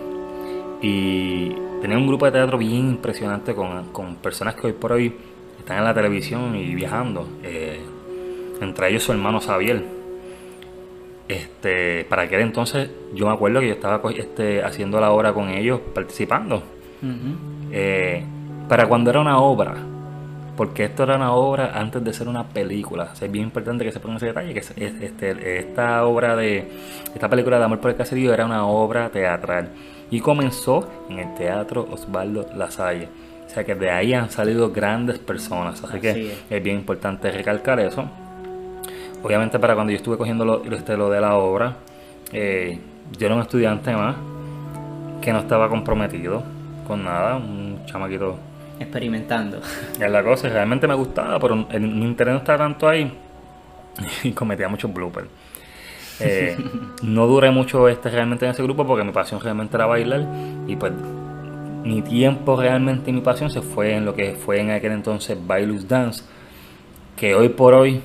Y 0.82 1.50
tenía 1.82 1.98
un 1.98 2.08
grupo 2.08 2.26
de 2.26 2.32
teatro 2.32 2.58
bien 2.58 2.90
impresionante 2.90 3.54
con, 3.54 3.92
con 3.92 4.16
personas 4.16 4.56
que 4.56 4.68
hoy 4.68 4.74
por 4.74 4.94
hoy 4.94 5.14
están 5.58 5.80
en 5.80 5.84
la 5.84 5.94
televisión 5.94 6.56
y 6.56 6.74
viajando. 6.74 7.28
Eh, 7.44 7.82
entre 8.62 8.90
ellos 8.90 9.04
su 9.04 9.12
hermano 9.12 9.40
Xavier. 9.40 9.99
Este, 11.30 12.06
para 12.06 12.24
aquel 12.24 12.42
entonces 12.42 12.90
yo 13.14 13.28
me 13.28 13.34
acuerdo 13.34 13.60
que 13.60 13.68
yo 13.68 13.74
estaba 13.74 14.02
este, 14.12 14.64
haciendo 14.64 15.00
la 15.00 15.12
obra 15.12 15.32
con 15.32 15.50
ellos, 15.50 15.80
participando. 15.94 16.64
Eh, 17.72 18.26
para 18.68 18.88
cuando 18.88 19.12
era 19.12 19.22
una 19.22 19.40
obra, 19.40 19.76
porque 20.58 20.86
esto 20.86 21.04
era 21.04 21.18
una 21.18 21.32
obra 21.34 21.72
antes 21.76 22.04
de 22.04 22.14
ser 22.14 22.28
una 22.28 22.48
película. 22.48 23.14
es 23.14 23.32
bien 23.32 23.46
importante 23.46 23.86
que 23.86 23.92
se 23.92 24.00
ponga 24.00 24.18
ese 24.18 24.26
detalle, 24.26 24.54
que 24.54 24.60
este, 24.60 25.60
esta 25.60 26.04
obra 26.06 26.36
de, 26.36 26.68
esta 27.14 27.30
película 27.30 27.60
de 27.60 27.64
Amor 27.64 27.80
por 27.80 27.92
el 27.92 27.96
Caserío 27.96 28.34
era 28.34 28.46
una 28.46 28.66
obra 28.66 29.10
teatral. 29.10 29.70
Y 30.10 30.20
comenzó 30.22 30.90
en 31.10 31.20
el 31.20 31.36
Teatro 31.36 31.88
Osvaldo 31.92 32.48
Lasalle. 32.56 33.08
O 33.46 33.50
sea 33.50 33.64
que 33.64 33.76
de 33.76 33.92
ahí 33.92 34.14
han 34.14 34.32
salido 34.32 34.72
grandes 34.72 35.20
personas. 35.20 35.84
Así, 35.84 36.00
que 36.00 36.34
es. 36.50 36.64
bien 36.64 36.78
importante 36.78 37.32
recalcar 37.32 37.80
eso. 37.80 38.10
Obviamente 39.22 39.60
para 39.60 39.76
cuando 39.76 39.92
yo 39.92 39.98
estuve 39.98 40.18
cogiendo 40.18 40.46
lo, 40.46 40.64
este, 40.64 40.96
lo 40.96 41.10
de 41.10 41.22
la 41.22 41.36
obra, 41.36 41.76
eh, 42.32 42.80
yo 43.18 43.26
era 43.26 43.36
un 43.36 43.42
estudiante 43.42 43.94
más 43.96 44.16
que 45.22 45.34
no 45.34 45.40
estaba 45.40 45.68
comprometido 45.70 46.44
con 46.88 47.04
nada, 47.04 47.36
un 47.36 47.82
chamaquito 47.86 48.38
experimentando. 48.80 49.60
Es 50.00 50.10
la 50.12 50.24
cosa, 50.24 50.50
realmente 50.50 50.88
me 50.88 50.96
gustaba, 50.96 51.40
pero 51.40 51.68
el, 51.72 51.82
mi 51.82 52.06
interés 52.06 52.34
no 52.34 52.40
estaba 52.40 52.60
tanto 52.60 52.88
ahí 52.88 53.12
y 54.24 54.32
cometía 54.32 54.68
muchos 54.68 54.94
bloopers. 54.94 55.28
Eh, 56.22 56.58
no 57.02 57.28
duré 57.28 57.50
mucho 57.50 57.88
este 57.88 58.10
realmente 58.10 58.44
en 58.44 58.52
ese 58.52 58.62
grupo 58.62 58.86
porque 58.86 59.06
mi 59.06 59.14
pasión 59.14 59.40
realmente 59.40 59.78
era 59.78 59.86
bailar 59.86 60.28
y 60.68 60.76
pues 60.76 60.92
mi 61.86 62.02
tiempo 62.02 62.60
realmente 62.60 63.10
y 63.10 63.14
mi 63.14 63.22
pasión 63.22 63.50
se 63.50 63.62
fue 63.62 63.96
en 63.96 64.04
lo 64.04 64.14
que 64.14 64.34
fue 64.34 64.60
en 64.60 64.72
aquel 64.72 64.92
entonces 64.92 65.38
Bailus 65.48 65.88
Dance, 65.88 66.26
que 67.16 67.36
hoy 67.36 67.48
por 67.48 67.74
hoy 67.74 68.02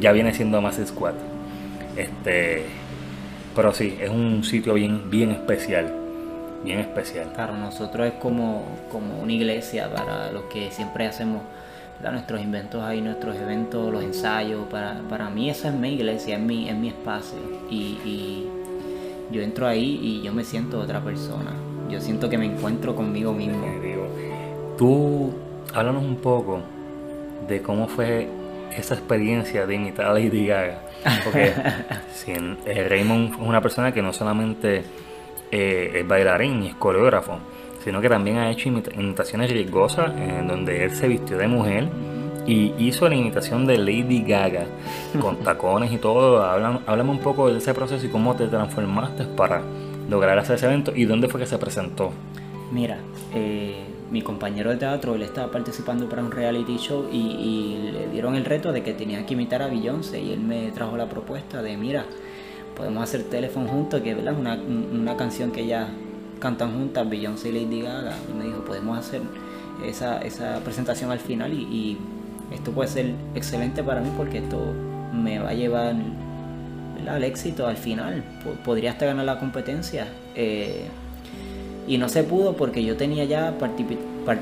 ya 0.00 0.12
viene 0.12 0.32
siendo 0.34 0.60
más 0.60 0.80
Squad. 0.84 1.14
Este, 1.96 2.64
pero 3.54 3.72
sí, 3.72 3.96
es 4.00 4.10
un 4.10 4.44
sitio 4.44 4.74
bien, 4.74 5.10
bien 5.10 5.30
especial. 5.30 5.92
Bien 6.64 6.80
especial. 6.80 7.32
Claro, 7.34 7.56
nosotros 7.56 8.06
es 8.06 8.14
como, 8.14 8.64
como 8.90 9.20
una 9.20 9.32
iglesia 9.32 9.92
para 9.92 10.30
los 10.32 10.44
que 10.44 10.70
siempre 10.70 11.06
hacemos 11.06 11.42
nuestros 12.12 12.40
inventos 12.40 12.82
ahí, 12.82 13.00
nuestros 13.00 13.36
eventos, 13.36 13.92
los 13.92 14.02
ensayos. 14.02 14.66
Para, 14.68 15.00
para 15.08 15.30
mí 15.30 15.50
esa 15.50 15.68
es 15.68 15.74
mi 15.74 15.94
iglesia, 15.94 16.36
es 16.36 16.42
mi, 16.42 16.68
es 16.68 16.76
mi 16.76 16.88
espacio. 16.88 17.38
Y, 17.70 17.98
y 18.04 18.48
yo 19.30 19.42
entro 19.42 19.66
ahí 19.66 19.98
y 20.02 20.22
yo 20.22 20.32
me 20.32 20.44
siento 20.44 20.80
otra 20.80 21.00
persona. 21.00 21.52
Yo 21.90 22.00
siento 22.00 22.28
que 22.28 22.38
me 22.38 22.46
encuentro 22.46 22.94
conmigo 22.94 23.32
mismo. 23.32 23.66
Tú, 24.76 25.32
háblanos 25.74 26.04
un 26.04 26.16
poco 26.16 26.60
de 27.48 27.62
cómo 27.62 27.88
fue 27.88 28.28
esa 28.76 28.94
experiencia 28.94 29.66
de 29.66 29.74
imitar 29.74 30.06
a 30.06 30.14
Lady 30.14 30.46
Gaga. 30.46 30.80
Porque 31.24 31.52
eh, 32.66 32.86
Raymond 32.88 33.34
es 33.34 33.38
una 33.40 33.60
persona 33.60 33.92
que 33.92 34.02
no 34.02 34.12
solamente 34.12 34.82
eh, 35.50 35.92
es 35.94 36.06
bailarín 36.06 36.62
y 36.62 36.68
es 36.68 36.74
coreógrafo, 36.74 37.38
sino 37.84 38.00
que 38.00 38.08
también 38.08 38.38
ha 38.38 38.50
hecho 38.50 38.68
imitaciones 38.68 39.50
riesgosas 39.50 40.12
en 40.16 40.48
donde 40.48 40.84
él 40.84 40.90
se 40.90 41.08
vistió 41.08 41.38
de 41.38 41.48
mujer 41.48 41.88
y 42.46 42.74
hizo 42.78 43.08
la 43.08 43.14
imitación 43.14 43.66
de 43.66 43.76
Lady 43.76 44.22
Gaga 44.22 44.64
con 45.20 45.36
tacones 45.44 45.92
y 45.92 45.98
todo. 45.98 46.42
Háblame, 46.42 47.10
un 47.10 47.20
poco 47.20 47.50
de 47.50 47.58
ese 47.58 47.74
proceso 47.74 48.06
y 48.06 48.08
cómo 48.08 48.34
te 48.36 48.46
transformaste 48.46 49.24
para 49.24 49.62
lograr 50.08 50.38
hacer 50.38 50.56
ese 50.56 50.66
evento 50.66 50.92
y 50.94 51.04
dónde 51.04 51.28
fue 51.28 51.40
que 51.40 51.46
se 51.46 51.58
presentó. 51.58 52.10
Mira, 52.72 52.98
eh, 53.34 53.84
mi 54.10 54.22
compañero 54.22 54.70
de 54.70 54.76
teatro, 54.76 55.14
él 55.14 55.22
estaba 55.22 55.50
participando 55.50 56.08
para 56.08 56.22
un 56.22 56.30
reality 56.30 56.78
show 56.78 57.08
y, 57.12 57.90
le 57.92 58.08
dieron 58.08 58.36
el 58.36 58.44
reto 58.44 58.72
de 58.72 58.82
que 58.82 58.94
tenía 58.94 59.24
que 59.26 59.34
imitar 59.34 59.62
a 59.62 59.68
Beyoncé 59.68 60.20
y 60.20 60.32
él 60.32 60.40
me 60.40 60.70
trajo 60.70 60.96
la 60.96 61.08
propuesta 61.08 61.62
de, 61.62 61.76
mira, 61.76 62.04
podemos 62.76 63.02
hacer 63.02 63.24
teléfono 63.24 63.68
juntos, 63.68 64.00
que 64.00 64.12
es 64.12 64.18
una, 64.18 64.54
una 64.54 65.16
canción 65.16 65.50
que 65.50 65.66
ya 65.66 65.88
cantan 66.38 66.72
juntas, 66.72 67.08
Beyoncé 67.08 67.50
y 67.50 67.52
Lady 67.52 67.82
Gaga. 67.82 68.16
Y 68.30 68.38
me 68.38 68.44
dijo, 68.44 68.64
podemos 68.64 68.98
hacer 68.98 69.22
esa, 69.84 70.20
esa 70.20 70.60
presentación 70.60 71.10
al 71.10 71.20
final 71.20 71.52
y, 71.52 71.98
esto 72.52 72.72
puede 72.72 72.88
ser 72.88 73.12
excelente 73.34 73.84
para 73.84 74.00
mí 74.00 74.10
porque 74.16 74.38
esto 74.38 74.72
me 75.12 75.38
va 75.38 75.50
a 75.50 75.52
llevar 75.52 75.94
al 77.06 77.22
éxito 77.22 77.66
al 77.66 77.76
final. 77.76 78.24
Podría 78.64 78.92
hasta 78.92 79.04
ganar 79.04 79.26
la 79.26 79.38
competencia. 79.38 80.06
Eh, 80.34 80.86
y 81.88 81.96
no 81.96 82.08
se 82.08 82.22
pudo 82.22 82.52
porque 82.52 82.84
yo 82.84 82.96
tenía 82.96 83.24
ya 83.24 83.54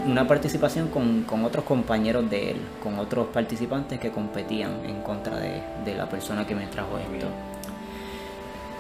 una 0.07 0.27
participación 0.27 0.89
con, 0.89 1.45
otros 1.45 1.65
compañeros 1.65 2.29
de 2.29 2.51
él, 2.51 2.57
con 2.83 2.99
otros 2.99 3.29
participantes 3.29 4.01
que 4.01 4.11
competían 4.11 4.85
en 4.85 5.01
contra 5.03 5.39
de, 5.39 5.95
la 5.97 6.09
persona 6.09 6.45
que 6.45 6.57
me 6.57 6.67
trajo 6.67 6.99
esto. 6.99 7.29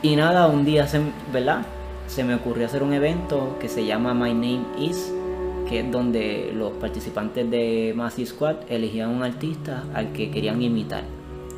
Y 0.03 0.17
nada, 0.17 0.49
un 0.49 0.65
día, 0.65 0.87
se, 0.89 1.01
¿verdad? 1.33 1.63
Se 2.09 2.25
me 2.25 2.35
ocurrió 2.35 2.67
hacer 2.67 2.83
un 2.83 2.93
evento 2.93 3.57
que 3.61 3.69
se 3.69 3.87
llama 3.87 4.15
My 4.15 4.35
Name 4.35 4.65
Is, 4.79 5.13
que 5.69 5.81
es 5.81 5.91
donde 5.91 6.53
los 6.53 6.73
participantes 6.73 7.49
de 7.49 7.93
Massive 7.97 8.27
Squad 8.27 8.57
elegían 8.69 9.11
un 9.11 9.23
artista 9.23 9.85
al 9.95 10.13
que 10.13 10.31
querían 10.31 10.61
imitar. 10.61 11.05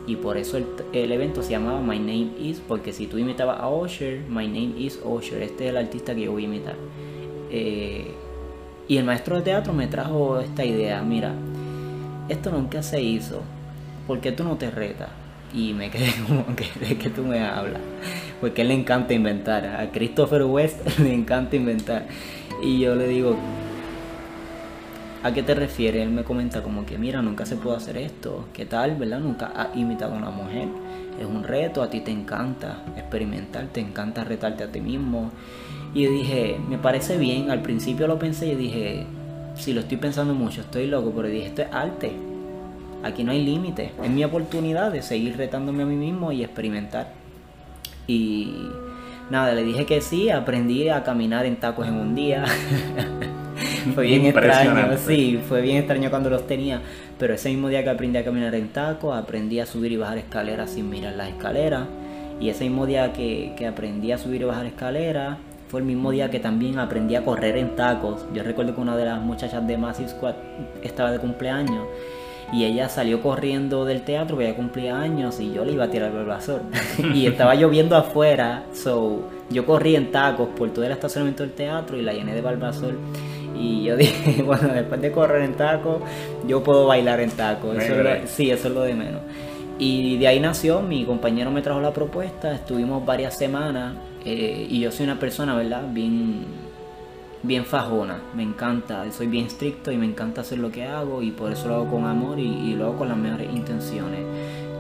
Y 0.09 0.17
por 0.17 0.39
eso 0.39 0.57
el, 0.95 1.13
evento 1.13 1.43
se 1.43 1.51
llamaba 1.51 1.83
My 1.83 1.99
Name 1.99 2.31
Is, 2.41 2.63
porque 2.67 2.95
si 2.95 3.07
tú 3.07 3.19
imitabas 3.19 3.61
a 3.61 3.69
Usher, 3.69 4.21
My 4.27 4.49
Name 4.49 4.73
Is 4.79 4.99
Usher, 5.05 5.43
este 5.43 5.65
es 5.65 5.71
el 5.71 5.77
artista 5.77 6.15
que 6.15 6.23
yo 6.23 6.33
voy 6.33 6.45
a 6.45 6.47
imitar. 6.47 6.77
Eh, 7.51 8.11
y 8.89 8.97
el 8.97 9.05
maestro 9.05 9.37
de 9.37 9.43
teatro 9.43 9.75
me 9.75 9.87
trajo 9.87 10.41
esta 10.41 10.65
idea, 10.65 11.03
mira, 11.03 11.35
esto 12.31 12.51
nunca 12.51 12.83
se 12.83 13.03
hizo, 13.03 13.43
¿por 14.07 14.21
qué 14.21 14.33
tú 14.33 14.45
no 14.45 14.57
te 14.57 14.71
retas? 14.71 15.11
Y 15.53 15.75
me 15.75 15.91
quedé 15.91 16.11
como 16.27 16.57
que 16.57 16.65
de 16.81 16.97
que 16.97 17.11
tú 17.11 17.25
me 17.25 17.41
hablas, 17.41 17.83
porque 18.41 18.63
él 18.63 18.69
le 18.69 18.75
encanta 18.75 19.13
inventar, 19.13 19.67
a 19.67 19.91
Christopher 19.93 20.45
West 20.45 20.99
le 21.01 21.13
encanta 21.13 21.55
inventar. 21.55 22.07
Y 22.63 22.81
yo 22.81 22.95
le 22.95 23.09
digo, 23.09 23.37
¿a 25.23 25.33
qué 25.33 25.43
te 25.43 25.55
refieres? 25.55 26.03
Él 26.03 26.11
me 26.11 26.25
comenta 26.25 26.63
como 26.63 26.87
que, 26.87 26.99
mira, 26.99 27.23
nunca 27.23 27.47
se 27.47 27.57
puede 27.57 27.77
hacer 27.77 27.97
esto, 27.97 28.47
¿qué 28.53 28.65
tal, 28.67 28.97
verdad? 28.97 29.21
Nunca 29.21 29.47
has 29.47 29.77
imitado 29.77 30.15
a 30.15 30.19
una 30.19 30.31
mujer, 30.31 30.69
es 31.19 31.27
un 31.27 31.45
reto, 31.45 31.83
a 31.83 31.91
ti 31.91 32.01
te 32.01 32.11
encanta 32.11 32.83
experimentar, 32.97 33.67
te 33.69 33.81
encanta 33.81 34.25
retarte 34.25 34.65
a 34.65 34.73
ti 34.73 34.81
mismo. 34.81 35.31
Y 35.95 36.05
yo 36.05 36.11
dije, 36.11 36.59
me 36.69 36.79
parece 36.79 37.17
bien, 37.17 37.51
al 37.51 37.63
principio 37.63 38.07
lo 38.07 38.19
pensé 38.19 38.49
y 38.49 38.55
dije, 38.55 39.07
si 39.55 39.73
lo 39.73 39.81
estoy 39.81 39.97
pensando 39.97 40.35
mucho, 40.35 40.61
estoy 40.61 40.87
loco, 40.87 41.13
pero 41.15 41.29
dije, 41.29 41.47
esto 41.47 41.63
es 41.63 41.69
arte. 41.73 42.13
Aquí 43.03 43.23
no 43.23 43.33
hay 43.33 43.45
límite. 43.45 43.93
Es 44.03 44.11
mi 44.11 44.25
oportunidad 44.25 44.91
de 44.91 45.03
seguir 45.03 45.37
retándome 45.37 45.85
a 45.85 45.87
mí 45.87 45.95
mismo 45.95 46.33
y 46.33 46.43
experimentar. 46.43 47.13
Y 48.07 48.69
nada, 49.31 49.53
le 49.55 49.63
dije 49.63 49.87
que 49.87 50.01
sí, 50.01 50.31
aprendí 50.31 50.89
a 50.89 51.05
caminar 51.05 51.47
en 51.47 51.57
tacos 51.57 51.87
en 51.87 51.95
un 51.95 52.15
día. 52.15 52.45
fue 53.95 54.07
bien 54.07 54.27
extraño, 54.27 54.97
sí, 54.99 55.41
fue 55.49 55.61
bien 55.61 55.79
extraño 55.79 56.11
cuando 56.11 56.31
los 56.31 56.47
tenía. 56.47 56.81
Pero 57.19 57.35
ese 57.35 57.49
mismo 57.51 57.69
día 57.69 57.83
que 57.83 57.91
aprendí 57.91 58.19
a 58.19 58.25
caminar 58.25 58.55
en 58.55 58.69
tacos, 58.69 59.17
aprendí 59.17 59.61
a 59.61 59.67
subir 59.67 59.93
y 59.93 59.97
bajar 59.97 60.19
escaleras 60.19 60.71
sin 60.71 60.89
mirar 60.89 61.15
las 61.15 61.29
escaleras. 61.29 61.87
Y 62.41 62.51
ese 62.51 62.65
mismo 62.65 62.87
día 62.87 63.13
que, 63.13 63.53
que 63.57 63.67
aprendí 63.67 64.13
a 64.13 64.19
subir 64.19 64.43
y 64.43 64.45
bajar 64.45 64.67
escaleras, 64.67 65.39
fue 65.69 65.81
el 65.81 65.87
mismo 65.87 66.11
día 66.11 66.31
que 66.31 66.41
también 66.41 66.79
aprendí 66.79 67.15
a 67.15 67.25
correr 67.25 67.57
en 67.57 67.77
tacos. 67.77 68.25
Yo 68.35 68.43
recuerdo 68.43 68.75
que 68.75 68.81
una 68.81 68.97
de 68.97 69.05
las 69.05 69.21
muchachas 69.21 69.67
de 69.67 69.77
Massive 69.77 70.09
Squad 70.09 70.35
estaba 70.83 71.13
de 71.13 71.19
cumpleaños 71.19 71.87
y 72.53 72.65
ella 72.65 72.89
salió 72.89 73.21
corriendo 73.21 73.85
del 73.85 74.03
teatro, 74.03 74.37
porque 74.37 74.49
ella 74.49 74.57
cumplía 74.57 74.99
años 74.99 75.39
y 75.41 75.53
yo 75.53 75.65
le 75.65 75.73
iba 75.73 75.85
a 75.85 75.91
tirar 75.91 76.11
el 76.11 76.17
barbazor. 76.17 76.63
y 77.15 77.27
estaba 77.27 77.55
lloviendo 77.55 77.97
afuera, 77.97 78.65
so 78.73 79.29
yo 79.51 79.67
corrí 79.67 79.97
en 79.97 80.11
tacos 80.11 80.49
por 80.57 80.71
todo 80.71 80.85
el 80.85 80.93
estacionamiento 80.93 81.43
del 81.43 81.53
teatro 81.53 81.97
y 81.97 82.03
la 82.03 82.13
llené 82.13 82.35
de 82.35 82.41
barbazor. 82.41 82.95
Y 83.59 83.85
yo 83.85 83.97
dije, 83.97 84.43
bueno, 84.47 84.69
después 84.69 85.01
de 85.01 85.11
correr 85.11 85.43
en 85.43 85.55
tacos, 85.55 86.03
yo 86.47 86.63
puedo 86.63 86.87
bailar 86.87 87.21
en 87.21 87.31
tacos. 87.31 87.77
sí, 88.27 88.51
eso 88.51 88.69
es 88.69 88.75
lo 88.75 88.83
de 88.83 88.95
menos. 88.95 89.21
Y 89.79 90.19
de 90.19 90.27
ahí 90.27 90.41
nació, 90.41 90.81
mi 90.81 91.05
compañero 91.05 91.51
me 91.53 91.63
trajo 91.63 91.81
la 91.81 91.93
propuesta, 91.93 92.53
estuvimos 92.53 93.07
varias 93.07 93.39
semanas 93.39 93.95
eh, 94.25 94.67
y 94.69 94.81
yo 94.81 94.91
soy 94.91 95.05
una 95.05 95.21
persona, 95.21 95.55
¿verdad? 95.55 95.85
Bien, 95.93 96.45
bien 97.45 97.65
fajona, 97.65 98.21
me 98.35 98.43
encanta, 98.43 99.11
soy 99.13 99.29
bien 99.29 99.47
estricto 99.47 99.93
y 99.93 99.97
me 99.97 100.07
encanta 100.07 100.41
hacer 100.41 100.59
lo 100.59 100.73
que 100.73 100.83
hago 100.85 101.23
y 101.23 101.31
por 101.31 101.53
eso 101.53 101.69
lo 101.69 101.77
hago 101.77 101.91
con 101.93 102.07
amor 102.07 102.41
y, 102.41 102.75
lo 102.75 102.87
hago 102.87 102.97
con 102.99 103.09
las 103.09 103.17
mejores 103.17 103.49
intenciones. 103.53 104.21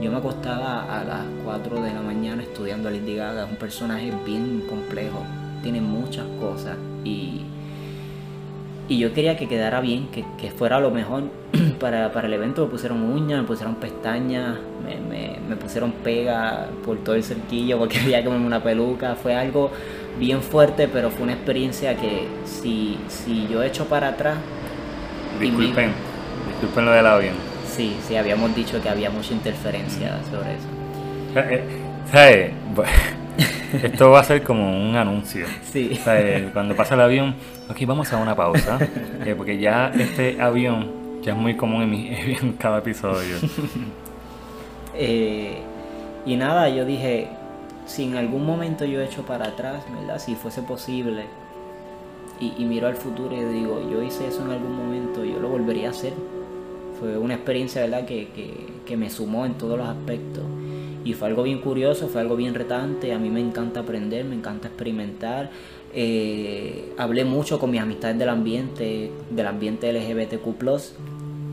Yo 0.03 0.11
me 0.11 0.17
acostaba 0.19 1.01
a 1.01 1.05
las 1.05 1.25
4 1.45 1.81
de 1.81 1.95
la 1.95 2.03
mañana 2.03 2.43
estudiando 2.43 2.89
a 2.89 2.93
Lady 2.93 3.15
Gaga, 3.15 3.45
es 3.45 3.51
un 3.51 3.57
personaje 3.57 4.13
bien 4.27 4.65
complejo, 4.69 5.25
tiene 5.63 5.81
muchas 5.81 6.27
cosas 6.41 6.77
y, 7.05 7.43
y 8.89 8.99
yo 8.99 9.13
quería 9.13 9.37
que 9.37 9.47
quedara 9.47 9.81
bien, 9.81 10.09
que, 10.09 10.25
que 10.41 10.51
fuera 10.51 10.81
lo 10.81 10.91
mejor 10.91 11.25
para, 11.81 12.11
para, 12.13 12.27
el 12.27 12.33
evento. 12.33 12.65
Me 12.65 12.71
pusieron 12.71 13.03
uñas, 13.03 13.41
me 13.43 13.47
pusieron 13.47 13.75
pestañas, 13.77 14.59
me, 14.85 14.97
me, 14.97 15.37
me 15.47 15.57
pusieron 15.57 15.93
pega 15.93 16.69
por 16.85 16.97
todo 16.99 17.15
el 17.15 17.23
cerquillo 17.23 17.79
porque 17.79 17.99
había 18.03 18.19
que 18.19 18.25
ponerme 18.25 18.47
una 18.47 18.63
peluca. 18.63 19.15
Fue 19.15 19.35
algo 19.35 19.71
bien 20.19 20.43
fuerte, 20.43 20.89
pero 20.89 21.11
fue 21.11 21.25
una 21.25 21.35
experiencia 21.35 21.97
que 21.97 22.27
si, 22.45 22.99
si 23.09 23.47
yo 23.49 23.63
echo 23.63 23.85
para 23.85 24.09
atrás... 24.09 24.39
Disculpen, 25.39 25.93
disculpen 26.49 26.85
lo 26.87 26.93
del 26.93 27.07
avión. 27.07 27.35
Sí, 27.67 27.97
sí, 28.07 28.17
habíamos 28.17 28.57
dicho 28.57 28.83
que 28.83 28.89
había 28.89 29.11
mucha 29.11 29.35
interferencia 29.35 30.19
sobre 30.31 30.55
eso. 30.55 30.67
Eh, 31.37 31.63
¿Sabes? 32.11 32.53
Esto 33.83 34.11
va 34.11 34.21
a 34.21 34.25
ser 34.25 34.43
como 34.43 34.89
un 34.89 34.97
anuncio. 34.97 35.47
Sí. 35.71 35.99
Cuando 36.53 36.75
pasa 36.75 36.95
el 36.95 37.01
avión, 37.01 37.35
aquí 37.69 37.85
vamos 37.85 38.13
a 38.13 38.17
una 38.17 38.35
pausa, 38.35 38.79
eh, 39.25 39.35
porque 39.37 39.59
ya 39.59 39.93
este 39.99 40.41
avión 40.41 41.21
ya 41.23 41.33
es 41.33 41.39
muy 41.39 41.57
común 41.57 41.83
en, 41.83 41.91
mi, 41.91 42.09
en 42.41 42.53
cada 42.55 42.79
episodio. 42.79 43.37
Eh, 44.95 45.59
y 46.27 46.37
nada, 46.37 46.69
yo 46.69 46.85
dije, 46.85 47.29
si 47.87 48.05
en 48.05 48.17
algún 48.17 48.45
momento 48.45 48.85
yo 48.85 49.01
echo 49.01 49.23
para 49.23 49.47
atrás, 49.47 49.85
¿verdad? 50.01 50.19
Si 50.19 50.35
fuese 50.35 50.63
posible, 50.63 51.25
y, 52.41 52.65
miro 52.65 52.87
al 52.87 52.97
futuro 52.97 53.35
y 53.35 53.45
digo, 53.45 53.81
yo 53.91 54.03
hice 54.03 54.29
eso 54.29 54.45
en 54.45 54.51
algún 54.51 54.77
momento, 54.77 55.25
yo 55.25 55.39
lo 55.39 55.49
volvería 55.49 55.89
a 55.89 55.91
hacer. 55.91 56.13
Fue 56.99 57.17
una 57.17 57.35
experiencia, 57.35 57.83
¿verdad? 57.83 58.07
Que, 58.07 58.29
que 58.85 58.97
me 58.97 59.11
sumó 59.11 59.47
en 59.47 59.55
todos 59.55 59.79
los 59.79 59.89
aspectos. 59.89 60.45
Y 61.09 61.15
fue 61.15 61.29
algo 61.29 61.45
bien 61.45 61.63
curioso, 61.63 62.09
fue 62.09 62.21
algo 62.21 62.37
bien 62.37 62.53
retante. 62.53 63.15
A 63.15 63.19
mí 63.19 63.31
me 63.31 63.41
encanta 63.41 63.81
aprender, 63.81 64.27
me 64.27 64.35
encanta 64.35 64.69
experimentar. 64.69 65.49
Eh, 65.95 66.93
hablé 66.99 67.25
mucho 67.25 67.59
con 67.59 67.71
mis 67.71 67.81
amistades 67.81 68.19
del 68.19 68.29
ambiente, 68.29 69.11
del 69.31 69.47
ambiente 69.47 69.91
LGBTQ, 69.91 70.47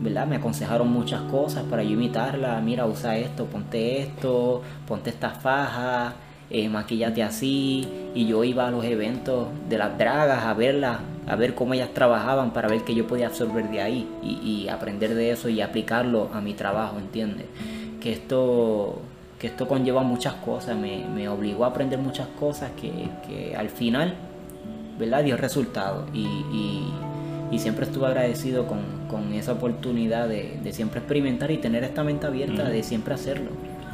¿verdad? 0.02 0.26
Me 0.26 0.36
aconsejaron 0.36 0.92
muchas 0.92 1.22
cosas 1.22 1.64
para 1.70 1.82
yo 1.82 1.92
imitarla. 1.92 2.60
Mira, 2.60 2.84
usa 2.84 3.16
esto, 3.16 3.46
ponte 3.46 4.02
esto, 4.02 4.60
ponte 4.86 5.08
esta 5.08 5.30
faja, 5.30 6.16
eh, 6.50 6.68
maquillate 6.68 7.22
así. 7.22 7.88
Y 8.14 8.26
yo 8.26 8.44
iba 8.44 8.68
a 8.68 8.70
los 8.70 8.84
eventos 8.84 9.48
de 9.70 9.78
las 9.78 9.96
dragas 9.96 10.44
a 10.44 10.52
verlas, 10.52 10.98
a 11.26 11.34
ver 11.34 11.54
cómo 11.54 11.72
ellas 11.72 11.94
trabajaban 11.94 12.52
para 12.52 12.68
ver 12.68 12.82
qué 12.82 12.94
yo 12.94 13.06
podía 13.06 13.28
absorber 13.28 13.70
de 13.70 13.80
ahí 13.80 14.06
y, 14.22 14.64
y 14.64 14.68
aprender 14.68 15.14
de 15.14 15.30
eso 15.30 15.48
y 15.48 15.62
aplicarlo 15.62 16.28
a 16.34 16.42
mi 16.42 16.52
trabajo, 16.52 16.98
¿entiendes? 16.98 17.46
Que 18.02 18.12
esto 18.12 19.00
que 19.46 19.52
esto 19.52 19.68
conlleva 19.68 20.02
muchas 20.02 20.34
cosas, 20.34 20.76
me, 20.76 21.28
obligó 21.28 21.64
a 21.64 21.68
aprender 21.68 22.00
muchas 22.00 22.26
cosas 22.38 22.72
que, 22.72 23.54
al 23.56 23.70
final, 23.70 24.14
¿verdad? 24.98 25.22
Dio 25.22 25.36
resultado 25.36 26.06
y, 26.12 26.90
siempre 27.58 27.86
estuve 27.86 28.06
agradecido 28.06 28.66
con, 28.66 29.32
esa 29.32 29.52
oportunidad 29.52 30.28
de, 30.28 30.72
siempre 30.72 30.98
experimentar 30.98 31.50
y 31.52 31.58
tener 31.58 31.84
esta 31.84 32.02
mente 32.02 32.26
abierta 32.26 32.68
de 32.68 32.82
siempre 32.82 33.14
hacerlo. 33.14 33.50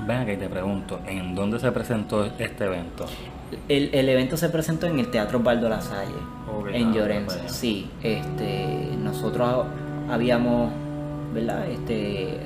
Ven 0.07 0.25
que 0.25 0.37
te 0.37 0.49
pregunto, 0.49 1.01
¿en 1.07 1.35
dónde 1.35 1.61
se 1.61 1.71
presentó 1.71 2.25
este 2.39 2.65
evento? 2.65 3.05
El, 3.69 4.09
evento 4.09 4.39
se 4.39 4.49
presentó 4.49 4.87
en 4.87 4.99
el 4.99 5.11
Teatro 5.11 5.41
Baldo 5.41 5.69
La 5.69 5.83
Salle, 5.83 6.15
en 6.73 6.95
Llorense. 6.95 7.49
Sí, 7.49 7.91
este, 8.03 8.89
nosotros 8.99 9.67
habíamos, 10.11 10.73
¿verdad? 11.35 11.69
Este, 11.69 12.39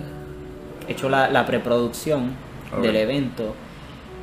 hecho 0.88 1.08
la, 1.08 1.30
la 1.30 1.46
preproducción 1.46 2.46
del 2.82 2.96
evento. 2.96 3.54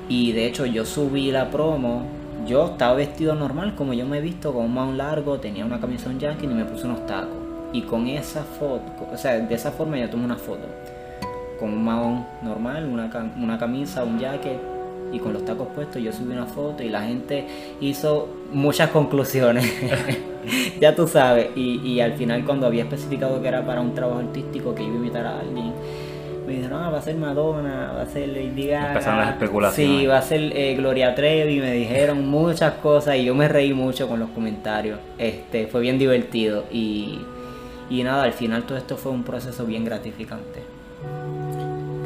Y 0.09 0.31
de 0.33 0.47
hecho 0.47 0.65
yo 0.65 0.85
subí 0.85 1.31
la 1.31 1.49
promo. 1.49 2.05
Yo 2.45 2.65
estaba 2.71 2.95
vestido 2.95 3.35
normal, 3.35 3.73
como 3.75 3.93
yo 3.93 4.05
me 4.05 4.17
he 4.17 4.21
visto, 4.21 4.51
con 4.51 4.65
un 4.65 4.73
mount 4.73 4.97
largo, 4.97 5.39
tenía 5.39 5.65
una 5.65 5.79
camisón 5.79 6.19
jacket 6.19 6.43
y 6.43 6.47
me 6.47 6.65
puse 6.65 6.85
unos 6.85 7.05
tacos. 7.05 7.37
Y 7.71 7.83
con 7.83 8.07
esa 8.07 8.43
foto, 8.43 8.83
o 9.11 9.17
sea, 9.17 9.39
de 9.39 9.55
esa 9.55 9.71
forma 9.71 9.97
yo 9.97 10.09
tomé 10.09 10.25
una 10.25 10.35
foto. 10.35 10.67
Con 11.59 11.69
un 11.69 11.83
mount 11.83 12.25
normal, 12.41 12.85
una, 12.85 13.09
una 13.37 13.57
camisa, 13.57 14.03
un 14.03 14.19
jacket 14.19 14.59
y 15.13 15.19
con 15.19 15.31
los 15.31 15.45
tacos 15.45 15.67
puestos 15.75 16.01
yo 16.01 16.11
subí 16.11 16.33
una 16.33 16.47
foto 16.47 16.83
y 16.83 16.89
la 16.89 17.03
gente 17.03 17.45
hizo 17.79 18.27
muchas 18.51 18.89
conclusiones. 18.89 19.71
ya 20.81 20.95
tú 20.95 21.07
sabes. 21.07 21.49
Y, 21.55 21.79
y, 21.87 22.01
al 22.01 22.13
final 22.13 22.43
cuando 22.43 22.65
había 22.65 22.83
especificado 22.83 23.41
que 23.41 23.47
era 23.47 23.65
para 23.65 23.79
un 23.79 23.93
trabajo 23.93 24.19
artístico, 24.19 24.73
que 24.73 24.83
iba 24.83 24.93
a 24.93 24.97
invitar 24.97 25.25
a 25.25 25.39
alguien, 25.39 25.71
me 26.45 26.53
dijeron, 26.53 26.83
ah, 26.83 26.89
va 26.89 26.97
a 26.97 27.01
ser 27.01 27.15
Madonna, 27.15 27.93
va 27.93 28.01
a 28.01 28.05
ser 28.05 28.29
Lady 28.29 28.67
Gaga. 28.67 28.89
Empezaron 28.89 29.19
las 29.19 29.29
especulaciones. 29.29 29.99
Sí, 29.99 30.05
va 30.05 30.17
a 30.17 30.21
ser 30.21 30.41
eh, 30.55 30.75
Gloria 30.75 31.15
Trevi, 31.15 31.59
me 31.59 31.71
dijeron 31.71 32.27
muchas 32.27 32.73
cosas 32.75 33.15
y 33.15 33.25
yo 33.25 33.35
me 33.35 33.47
reí 33.47 33.73
mucho 33.73 34.07
con 34.07 34.19
los 34.19 34.29
comentarios. 34.29 34.99
Este, 35.17 35.67
fue 35.67 35.81
bien 35.81 35.97
divertido 35.97 36.65
y, 36.71 37.19
y 37.89 38.03
nada, 38.03 38.23
al 38.23 38.33
final 38.33 38.63
todo 38.63 38.77
esto 38.77 38.97
fue 38.97 39.11
un 39.11 39.23
proceso 39.23 39.65
bien 39.65 39.85
gratificante. 39.85 40.61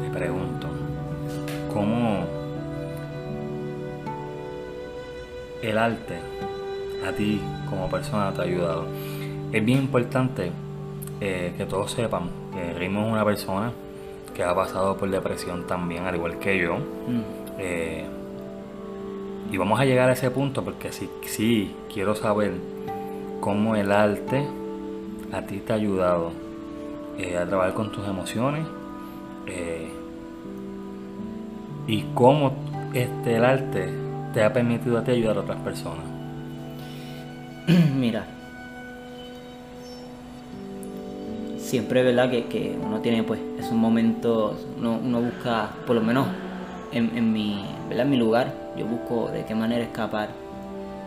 Te 0.02 0.10
pregunto, 0.16 0.68
¿cómo 1.72 2.24
el 5.62 5.78
arte 5.78 6.14
a 7.06 7.12
ti 7.12 7.40
como 7.68 7.88
persona 7.88 8.32
te 8.32 8.42
ha 8.42 8.44
ayudado? 8.44 8.86
Es 9.52 9.64
bien 9.64 9.78
importante 9.78 10.52
eh, 11.20 11.54
que 11.56 11.64
todos 11.64 11.90
sepan 11.90 12.30
que 12.52 12.74
Rimo 12.74 13.06
es 13.06 13.12
una 13.12 13.24
persona 13.24 13.72
que 14.38 14.44
ha 14.44 14.54
pasado 14.54 14.96
por 14.96 15.10
depresión 15.10 15.66
también, 15.66 16.06
al 16.06 16.14
igual 16.14 16.38
que 16.38 16.56
yo. 16.56 16.76
Mm. 16.76 17.22
Eh, 17.58 18.06
y 19.50 19.56
vamos 19.56 19.80
a 19.80 19.84
llegar 19.84 20.08
a 20.08 20.12
ese 20.12 20.30
punto 20.30 20.62
porque 20.62 20.92
sí, 20.92 21.10
sí 21.26 21.74
quiero 21.92 22.14
saber 22.14 22.52
cómo 23.40 23.74
el 23.74 23.90
arte 23.90 24.46
a 25.32 25.42
ti 25.42 25.58
te 25.58 25.72
ha 25.72 25.76
ayudado 25.76 26.30
eh, 27.18 27.36
a 27.36 27.46
trabajar 27.46 27.74
con 27.74 27.90
tus 27.90 28.06
emociones 28.06 28.64
eh, 29.48 29.88
y 31.88 32.02
cómo 32.14 32.52
este, 32.94 33.34
el 33.34 33.44
arte 33.44 33.92
te 34.34 34.44
ha 34.44 34.52
permitido 34.52 34.98
a 34.98 35.02
ti 35.02 35.10
ayudar 35.10 35.38
a 35.38 35.40
otras 35.40 35.60
personas. 35.62 36.04
Mira, 37.96 38.24
siempre, 41.68 42.02
¿verdad? 42.02 42.30
Que, 42.30 42.46
que 42.46 42.76
uno 42.82 43.00
tiene, 43.00 43.22
pues, 43.22 43.40
esos 43.58 43.72
momentos, 43.72 44.56
uno, 44.76 44.98
uno 45.02 45.20
busca, 45.20 45.70
por 45.86 45.94
lo 45.94 46.02
menos 46.02 46.26
en, 46.92 47.16
en, 47.16 47.32
mi, 47.32 47.64
¿verdad? 47.88 48.06
mi 48.06 48.16
lugar, 48.16 48.72
yo 48.76 48.86
busco 48.86 49.28
de 49.30 49.44
qué 49.44 49.54
manera 49.54 49.84
escapar. 49.84 50.30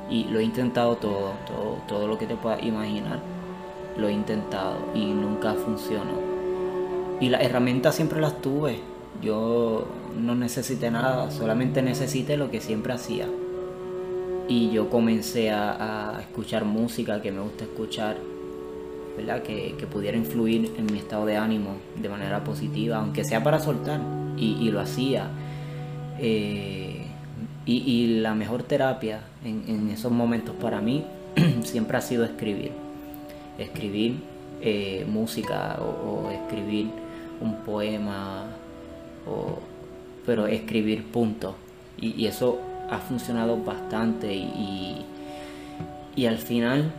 Y 0.09 0.25
lo 0.25 0.39
he 0.39 0.43
intentado 0.43 0.95
todo, 0.97 1.33
todo, 1.47 1.77
todo 1.87 2.07
lo 2.07 2.17
que 2.17 2.27
te 2.27 2.35
puedas 2.35 2.61
imaginar, 2.63 3.19
lo 3.97 4.07
he 4.07 4.13
intentado 4.13 4.75
y 4.93 5.05
nunca 5.05 5.53
funcionó. 5.53 6.19
Y 7.19 7.29
las 7.29 7.41
herramientas 7.43 7.95
siempre 7.95 8.19
las 8.19 8.41
tuve. 8.41 8.79
Yo 9.21 9.85
no 10.19 10.35
necesité 10.35 10.91
nada, 10.91 11.31
solamente 11.31 11.81
necesité 11.81 12.35
lo 12.35 12.51
que 12.51 12.59
siempre 12.59 12.93
hacía. 12.93 13.27
Y 14.47 14.71
yo 14.71 14.89
comencé 14.89 15.51
a 15.51 16.17
escuchar 16.19 16.65
música 16.65 17.21
que 17.21 17.31
me 17.31 17.39
gusta 17.39 17.63
escuchar, 17.63 18.17
que, 19.43 19.87
pudiera 19.91 20.17
influir 20.17 20.71
en 20.77 20.91
mi 20.91 20.99
estado 20.99 21.25
de 21.25 21.37
ánimo 21.37 21.77
de 22.01 22.09
manera 22.09 22.43
positiva, 22.43 22.97
aunque 22.97 23.23
sea 23.23 23.43
para 23.43 23.59
soltar, 23.59 23.99
y, 24.37 24.69
lo 24.71 24.79
hacía. 24.79 25.27
Eh, 26.19 27.05
y, 27.65 28.19
la 28.21 28.33
mejor 28.33 28.63
terapia 28.63 29.21
en, 29.43 29.89
esos 29.89 30.11
momentos 30.11 30.55
para 30.55 30.81
mí 30.81 31.05
siempre 31.63 31.97
ha 31.97 32.01
sido 32.01 32.23
escribir. 32.23 32.71
Escribir 33.57 34.15
eh, 34.61 35.05
música 35.07 35.77
o, 35.79 36.29
escribir 36.31 36.87
un 37.39 37.55
poema, 37.57 38.45
pero 40.25 40.47
escribir 40.47 41.03
punto. 41.05 41.55
Y, 41.99 42.25
eso 42.25 42.59
ha 42.89 42.97
funcionado 42.97 43.57
bastante 43.57 44.33
y, 44.33 45.05
y 46.15 46.25
al 46.25 46.37
final 46.37 46.91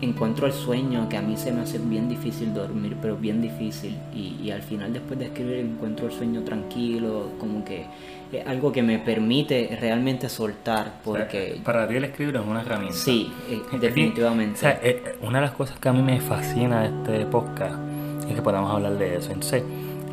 encuentro 0.00 0.46
el 0.46 0.52
sueño 0.52 1.08
que 1.08 1.16
a 1.16 1.22
mí 1.22 1.36
se 1.36 1.52
me 1.52 1.62
hace 1.62 1.78
bien 1.78 2.08
difícil 2.08 2.54
dormir, 2.54 2.96
pero 3.00 3.16
bien 3.16 3.40
difícil. 3.40 3.98
Y, 4.14 4.50
al 4.50 4.62
final 4.62 4.92
después 4.92 5.18
de 5.18 5.26
escribir 5.26 5.56
encuentro 5.56 6.06
el 6.06 6.12
sueño 6.12 6.42
tranquilo, 6.42 7.32
como 7.38 7.64
que 7.64 7.84
es 8.32 8.46
algo 8.46 8.72
que 8.72 8.82
me 8.82 8.98
permite 8.98 9.76
realmente 9.80 10.28
soltar. 10.28 11.00
Porque... 11.04 11.60
para 11.64 11.86
ti 11.86 11.96
el 11.96 12.04
escribir 12.04 12.36
es 12.36 12.42
una 12.46 12.62
herramienta. 12.62 12.96
Sí, 12.96 13.30
eh, 13.50 13.60
definitivamente. 13.80 14.66
Eh, 14.66 14.78
eh, 14.82 15.14
una 15.22 15.40
de 15.40 15.46
las 15.46 15.54
cosas 15.54 15.78
que 15.78 15.88
a 15.88 15.92
mí 15.92 16.02
me 16.02 16.20
fascina 16.20 16.82
de 16.82 16.88
este 16.88 17.26
podcast 17.26 17.76
es 18.28 18.34
que 18.34 18.42
podamos 18.42 18.72
hablar 18.72 18.96
de 18.96 19.16
eso. 19.16 19.32
Entonces, 19.32 19.62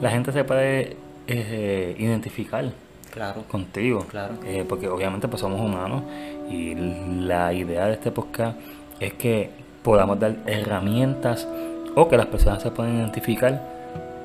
la 0.01 0.09
gente 0.09 0.31
se 0.31 0.43
puede 0.43 0.97
identificar 1.27 2.71
claro, 3.11 3.43
contigo. 3.47 4.05
Claro. 4.09 4.35
porque 4.67 4.87
obviamente 4.87 5.27
pues 5.27 5.41
somos 5.41 5.59
humanos 5.59 6.03
y 6.49 6.75
la 6.75 7.51
idea 7.51 7.87
de 7.87 7.93
este 7.93 8.11
podcast 8.11 8.57
es 8.99 9.13
que 9.13 9.64
podamos 9.85 10.19
dar 10.19 10.35
herramientas 10.47 11.47
o 11.93 12.09
que 12.09 12.17
las 12.17 12.25
personas 12.25 12.63
se 12.63 12.71
puedan 12.71 12.97
identificar 12.97 13.61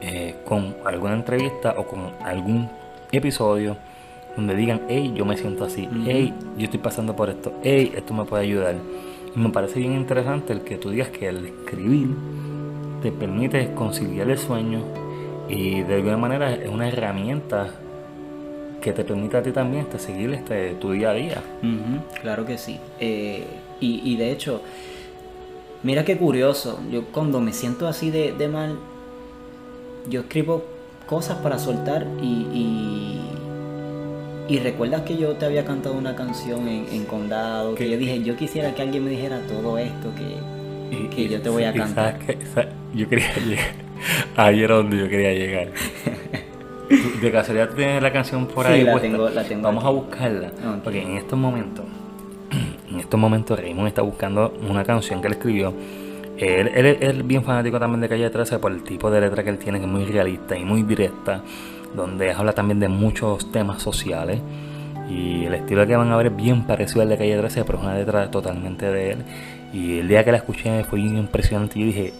eh, 0.00 0.36
con 0.46 0.74
alguna 0.86 1.14
entrevista 1.14 1.74
o 1.76 1.86
con 1.86 2.12
algún 2.24 2.70
episodio 3.12 3.76
donde 4.36 4.54
digan, 4.54 4.80
hey, 4.88 5.12
yo 5.14 5.26
me 5.26 5.36
siento 5.36 5.64
así, 5.64 5.86
hey, 6.06 6.32
yo 6.56 6.64
estoy 6.64 6.80
pasando 6.80 7.14
por 7.14 7.28
esto, 7.28 7.52
hey, 7.62 7.92
esto 7.94 8.14
me 8.14 8.24
puede 8.24 8.44
ayudar. 8.44 8.76
Y 9.36 9.38
me 9.38 9.50
parece 9.50 9.80
bien 9.80 9.92
interesante 9.92 10.54
el 10.54 10.62
que 10.62 10.78
tú 10.78 10.90
digas 10.90 11.10
que 11.10 11.28
el 11.28 11.44
escribir 11.44 12.08
te 13.02 13.12
permite 13.12 13.74
conciliar 13.74 14.30
el 14.30 14.38
sueño 14.38 14.80
y 15.46 15.82
de 15.82 15.96
alguna 15.96 16.16
manera 16.16 16.54
es 16.54 16.70
una 16.70 16.88
herramienta 16.88 17.68
que 18.80 18.92
te 18.92 19.04
permita 19.04 19.38
a 19.38 19.42
ti 19.42 19.52
también 19.52 19.82
este, 19.82 19.98
seguir 19.98 20.32
este, 20.32 20.74
tu 20.74 20.92
día 20.92 21.10
a 21.10 21.14
día. 21.14 21.42
claro 22.22 22.46
que 22.46 22.56
sí. 22.56 22.80
Eh, 22.98 23.44
y, 23.80 24.16
de 24.16 24.30
hecho, 24.30 24.62
mira 25.82 26.04
qué 26.04 26.16
curioso, 26.16 26.80
yo 26.90 27.04
cuando 27.06 27.40
me 27.40 27.52
siento 27.52 27.86
así 27.88 28.10
de, 28.10 28.48
mal, 28.48 28.78
yo 30.08 30.20
escribo 30.20 30.64
cosas 31.06 31.38
para 31.38 31.58
soltar 31.58 32.06
y, 32.22 33.20
y, 34.48 34.58
recuerdas 34.58 35.02
que 35.02 35.16
yo 35.16 35.34
te 35.34 35.46
había 35.46 35.64
cantado 35.64 35.94
una 35.94 36.16
canción 36.16 36.68
en, 36.68 37.04
Condado, 37.04 37.74
que 37.74 37.88
yo 37.88 37.96
dije, 37.96 38.22
yo 38.22 38.36
quisiera 38.36 38.74
que 38.74 38.82
alguien 38.82 39.04
me 39.04 39.10
dijera 39.10 39.40
todo 39.46 39.78
esto 39.78 40.12
que, 40.16 41.08
que 41.08 41.28
yo 41.28 41.40
te 41.40 41.48
voy 41.48 41.64
a 41.64 41.72
cantar. 41.72 42.18
yo 42.94 43.08
quería 43.08 43.34
llegar, 43.46 43.72
ahí 44.36 44.62
era 44.62 44.74
donde 44.76 44.98
yo 44.98 45.08
quería 45.08 45.32
llegar. 45.32 45.68
De 47.20 47.30
casualidad 47.30 47.70
tienes 47.70 48.02
la 48.02 48.12
canción 48.12 48.48
por 48.48 48.66
ahí. 48.66 48.82
La 48.82 49.00
tengo, 49.00 49.28
la 49.28 49.44
tengo 49.44 49.62
Vamos 49.62 49.84
a 49.84 49.90
buscarla. 49.90 50.50
Porque 50.82 51.00
en 51.00 51.16
estos 51.16 51.38
momentos, 51.38 51.84
en 51.84 51.99
estos 53.10 53.18
momentos 53.18 53.58
Raymond 53.58 53.88
está 53.88 54.02
buscando 54.02 54.54
una 54.70 54.84
canción 54.84 55.20
que 55.20 55.26
él 55.26 55.32
escribió. 55.32 55.74
Él, 56.38 56.68
es 57.00 57.26
bien 57.26 57.42
fanático 57.42 57.80
también 57.80 58.00
de 58.00 58.08
Calle 58.08 58.30
13 58.30 58.60
por 58.60 58.70
el 58.70 58.84
tipo 58.84 59.10
de 59.10 59.20
letra 59.20 59.42
que 59.42 59.50
él 59.50 59.58
tiene, 59.58 59.80
que 59.80 59.86
es 59.86 59.90
muy 59.90 60.04
realista 60.04 60.56
y 60.56 60.64
muy 60.64 60.84
directa, 60.84 61.42
donde 61.92 62.30
habla 62.30 62.52
también 62.52 62.78
de 62.78 62.86
muchos 62.86 63.50
temas 63.50 63.82
sociales. 63.82 64.40
Y 65.10 65.44
el 65.44 65.54
estilo 65.54 65.84
que 65.88 65.96
van 65.96 66.12
a 66.12 66.16
ver 66.16 66.26
es 66.26 66.36
bien 66.36 66.62
parecido 66.68 67.02
al 67.02 67.08
de 67.08 67.18
Calle 67.18 67.36
13, 67.36 67.64
pero 67.64 67.78
es 67.78 67.84
una 67.84 67.94
letra 67.96 68.30
totalmente 68.30 68.86
de 68.86 69.10
él. 69.10 69.24
Y 69.72 69.98
el 69.98 70.06
día 70.06 70.24
que 70.24 70.30
la 70.30 70.38
escuché 70.38 70.84
fue 70.84 71.00
impresionante. 71.00 71.80
Yo 71.80 71.86
dije, 71.86 72.12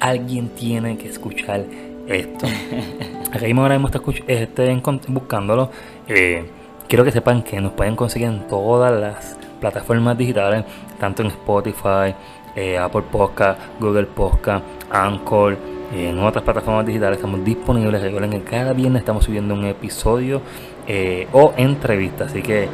alguien 0.00 0.48
tiene 0.48 0.96
que 0.96 1.10
escuchar 1.10 1.66
esto. 2.06 2.46
Raymond 3.34 3.66
ahora 3.66 3.78
mismo 3.78 3.88
está 3.88 4.00
este, 4.26 4.82
buscándolo. 5.08 5.70
Eh, 6.08 6.44
quiero 6.88 7.04
que 7.04 7.12
sepan 7.12 7.42
que 7.42 7.60
nos 7.60 7.72
pueden 7.72 7.94
conseguir 7.94 8.28
en 8.28 8.48
todas 8.48 8.98
las 8.98 9.36
plataformas 9.60 10.16
digitales, 10.16 10.64
tanto 10.98 11.22
en 11.22 11.28
Spotify, 11.28 12.14
eh, 12.56 12.78
Apple 12.78 13.02
Podcast, 13.10 13.60
Google 13.78 14.06
Podcast, 14.06 14.64
Anchor, 14.90 15.56
y 15.94 16.04
en 16.04 16.18
otras 16.20 16.44
plataformas 16.44 16.86
digitales 16.86 17.18
estamos 17.18 17.44
disponibles. 17.44 18.00
Recuerden 18.00 18.30
que 18.30 18.42
cada 18.42 18.72
viernes 18.72 19.00
estamos 19.00 19.24
subiendo 19.24 19.54
un 19.54 19.64
episodio 19.64 20.40
eh, 20.86 21.26
o 21.32 21.52
entrevista. 21.56 22.24
Así 22.24 22.42
que 22.42 22.68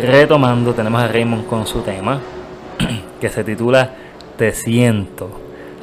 retomando, 0.00 0.72
tenemos 0.72 1.02
a 1.02 1.08
Raymond 1.08 1.46
con 1.46 1.66
su 1.66 1.80
tema 1.80 2.20
que 3.20 3.28
se 3.28 3.44
titula 3.44 3.90
Te 4.36 4.52
siento. 4.52 5.30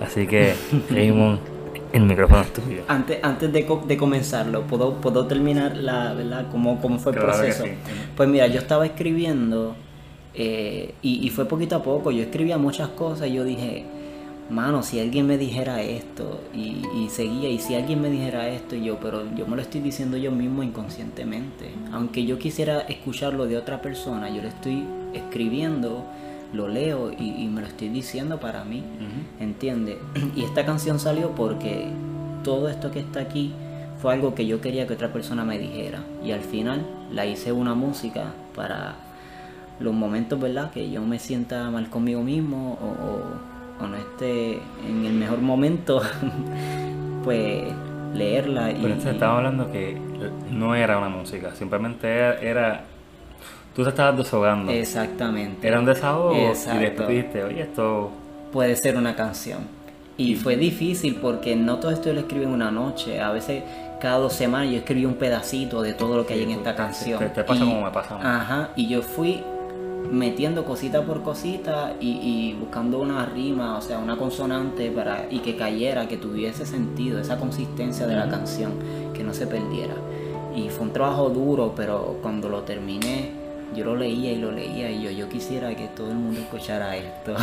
Así 0.01 0.27
que 0.27 0.53
Raymond 0.89 1.39
el 1.93 2.03
micrófono 2.03 2.41
es 2.41 2.53
tuyo. 2.53 2.83
Antes, 2.87 3.19
antes 3.21 3.51
de, 3.51 3.67
de 3.85 3.97
comenzarlo, 3.97 4.61
¿puedo, 4.61 4.93
¿puedo 4.95 5.27
terminar 5.27 5.75
la, 5.75 6.13
¿verdad? 6.13 6.47
¿Cómo, 6.49 6.79
cómo 6.79 6.99
fue 6.99 7.11
el 7.11 7.19
proceso? 7.19 7.65
Pues 8.15 8.29
mira, 8.29 8.47
yo 8.47 8.59
estaba 8.59 8.85
escribiendo 8.85 9.75
eh, 10.33 10.93
y, 11.01 11.25
y, 11.25 11.29
fue 11.29 11.45
poquito 11.45 11.75
a 11.75 11.83
poco. 11.83 12.11
Yo 12.11 12.23
escribía 12.23 12.57
muchas 12.57 12.89
cosas 12.89 13.27
y 13.27 13.33
yo 13.33 13.43
dije, 13.43 13.85
mano, 14.49 14.83
si 14.83 14.99
alguien 14.99 15.27
me 15.27 15.37
dijera 15.37 15.81
esto 15.81 16.41
y, 16.53 16.83
y, 16.95 17.09
seguía, 17.09 17.49
y 17.49 17.59
si 17.59 17.75
alguien 17.75 18.01
me 18.01 18.09
dijera 18.09 18.49
esto, 18.49 18.75
y 18.75 18.83
yo, 18.83 18.97
pero 18.99 19.23
yo 19.35 19.47
me 19.47 19.55
lo 19.55 19.61
estoy 19.61 19.81
diciendo 19.81 20.17
yo 20.17 20.31
mismo 20.31 20.63
inconscientemente. 20.63 21.71
Aunque 21.91 22.25
yo 22.25 22.37
quisiera 22.39 22.81
escucharlo 22.81 23.45
de 23.47 23.57
otra 23.57 23.81
persona, 23.81 24.29
yo 24.29 24.41
lo 24.41 24.47
estoy 24.47 24.83
escribiendo 25.13 26.05
lo 26.53 26.67
leo 26.67 27.11
y, 27.11 27.47
me 27.47 27.61
lo 27.61 27.67
estoy 27.67 27.89
diciendo 27.89 28.39
para 28.39 28.63
mí, 28.63 28.83
¿entiendes? 29.39 29.97
Y 30.35 30.43
esta 30.43 30.65
canción 30.65 30.99
salió 30.99 31.31
porque 31.31 31.87
todo 32.43 32.69
esto 32.69 32.91
que 32.91 32.99
está 32.99 33.21
aquí 33.21 33.53
fue 34.01 34.13
algo 34.13 34.33
que 34.35 34.45
yo 34.45 34.61
quería 34.61 34.87
que 34.87 34.93
otra 34.93 35.13
persona 35.13 35.43
me 35.45 35.57
dijera. 35.57 36.03
Y 36.23 36.31
al 36.31 36.41
final 36.41 36.85
la 37.11 37.25
hice 37.25 37.51
una 37.51 37.73
música 37.73 38.33
para 38.55 38.95
los 39.81 39.93
momentos, 39.93 40.39
¿verdad? 40.39 40.71
Que 40.71 40.89
yo 40.89 41.01
me 41.01 41.19
sienta 41.19 41.69
mal 41.69 41.89
conmigo 41.89 42.21
mismo 42.21 42.77
o, 42.81 43.51
no 43.87 43.97
esté 43.97 44.59
en 44.87 45.05
el 45.05 45.13
mejor 45.13 45.39
momento, 45.39 46.03
pues 47.23 47.63
leerla. 48.13 48.71
Y, 48.71 48.75
Pero 48.75 48.93
estaba 48.93 49.37
hablando 49.37 49.71
que 49.71 49.97
no 50.51 50.75
era 50.75 50.99
una 50.99 51.09
música, 51.09 51.55
simplemente 51.55 52.07
era 52.07 52.83
tú 53.75 53.83
te 53.83 53.89
estabas 53.89 54.17
desahogando. 54.17 54.71
Exactamente. 54.71 55.67
Era 55.67 55.79
un 55.79 55.85
desahogo 55.85 56.35
y 56.35 56.77
después 56.77 57.07
dijiste, 57.07 57.43
oye, 57.43 57.61
esto... 57.61 58.11
Puede 58.51 58.75
ser 58.75 58.97
una 58.97 59.15
canción. 59.15 59.59
Y 60.17 60.35
fue 60.35 60.57
difícil 60.57 61.15
porque 61.15 61.55
no 61.55 61.77
todo 61.77 61.91
esto 61.91 62.11
lo 62.13 62.19
escribí 62.19 62.43
en 62.43 62.51
una 62.51 62.69
noche. 62.69 63.21
A 63.21 63.31
veces 63.31 63.63
cada 63.99 64.17
dos 64.17 64.33
semanas 64.33 64.71
yo 64.71 64.77
escribí 64.77 65.05
un 65.05 65.15
pedacito 65.15 65.81
de 65.81 65.93
todo 65.93 66.17
lo 66.17 66.25
que 66.25 66.33
hay 66.33 66.43
en 66.43 66.51
esta 66.51 66.75
canción. 66.75 67.19
Te, 67.33 67.43
pasa 67.43 67.63
como 67.63 67.83
me 67.83 67.91
pasa. 67.91 68.17
Ajá, 68.21 68.69
y 68.75 68.87
yo 68.87 69.01
fui 69.01 69.41
metiendo 70.09 70.65
cosita 70.65 71.03
por 71.03 71.21
cosita 71.21 71.95
y, 71.99 72.53
buscando 72.59 72.99
una 72.99 73.25
rima, 73.25 73.77
o 73.77 73.81
sea, 73.81 73.99
una 73.99 74.17
consonante 74.17 74.91
para 74.91 75.27
y 75.29 75.39
que 75.39 75.55
cayera, 75.55 76.07
que 76.07 76.17
tuviese 76.17 76.65
sentido, 76.65 77.19
esa 77.19 77.37
consistencia 77.37 78.07
de 78.07 78.15
la 78.15 78.29
canción, 78.29 78.73
que 79.13 79.23
no 79.23 79.33
se 79.33 79.47
perdiera. 79.47 79.95
Y 80.55 80.69
fue 80.69 80.87
un 80.87 80.93
trabajo 80.93 81.29
duro, 81.29 81.73
pero 81.75 82.17
cuando 82.21 82.49
lo 82.49 82.61
terminé, 82.63 83.31
yo 83.75 83.85
lo 83.85 83.95
leía 83.95 84.31
y 84.31 84.37
lo 84.37 84.51
leía 84.51 84.91
y 84.91 85.01
yo, 85.01 85.11
yo 85.11 85.29
quisiera 85.29 85.73
que 85.75 85.87
todo 85.87 86.09
el 86.09 86.17
mundo 86.17 86.39
escuchara 86.41 86.95
esto. 86.97 87.35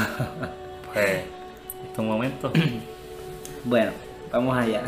pues, 0.93 1.25
este 1.85 2.03
momento. 2.03 2.53
bueno, 3.65 3.93
vamos 4.31 4.57
allá. 4.57 4.83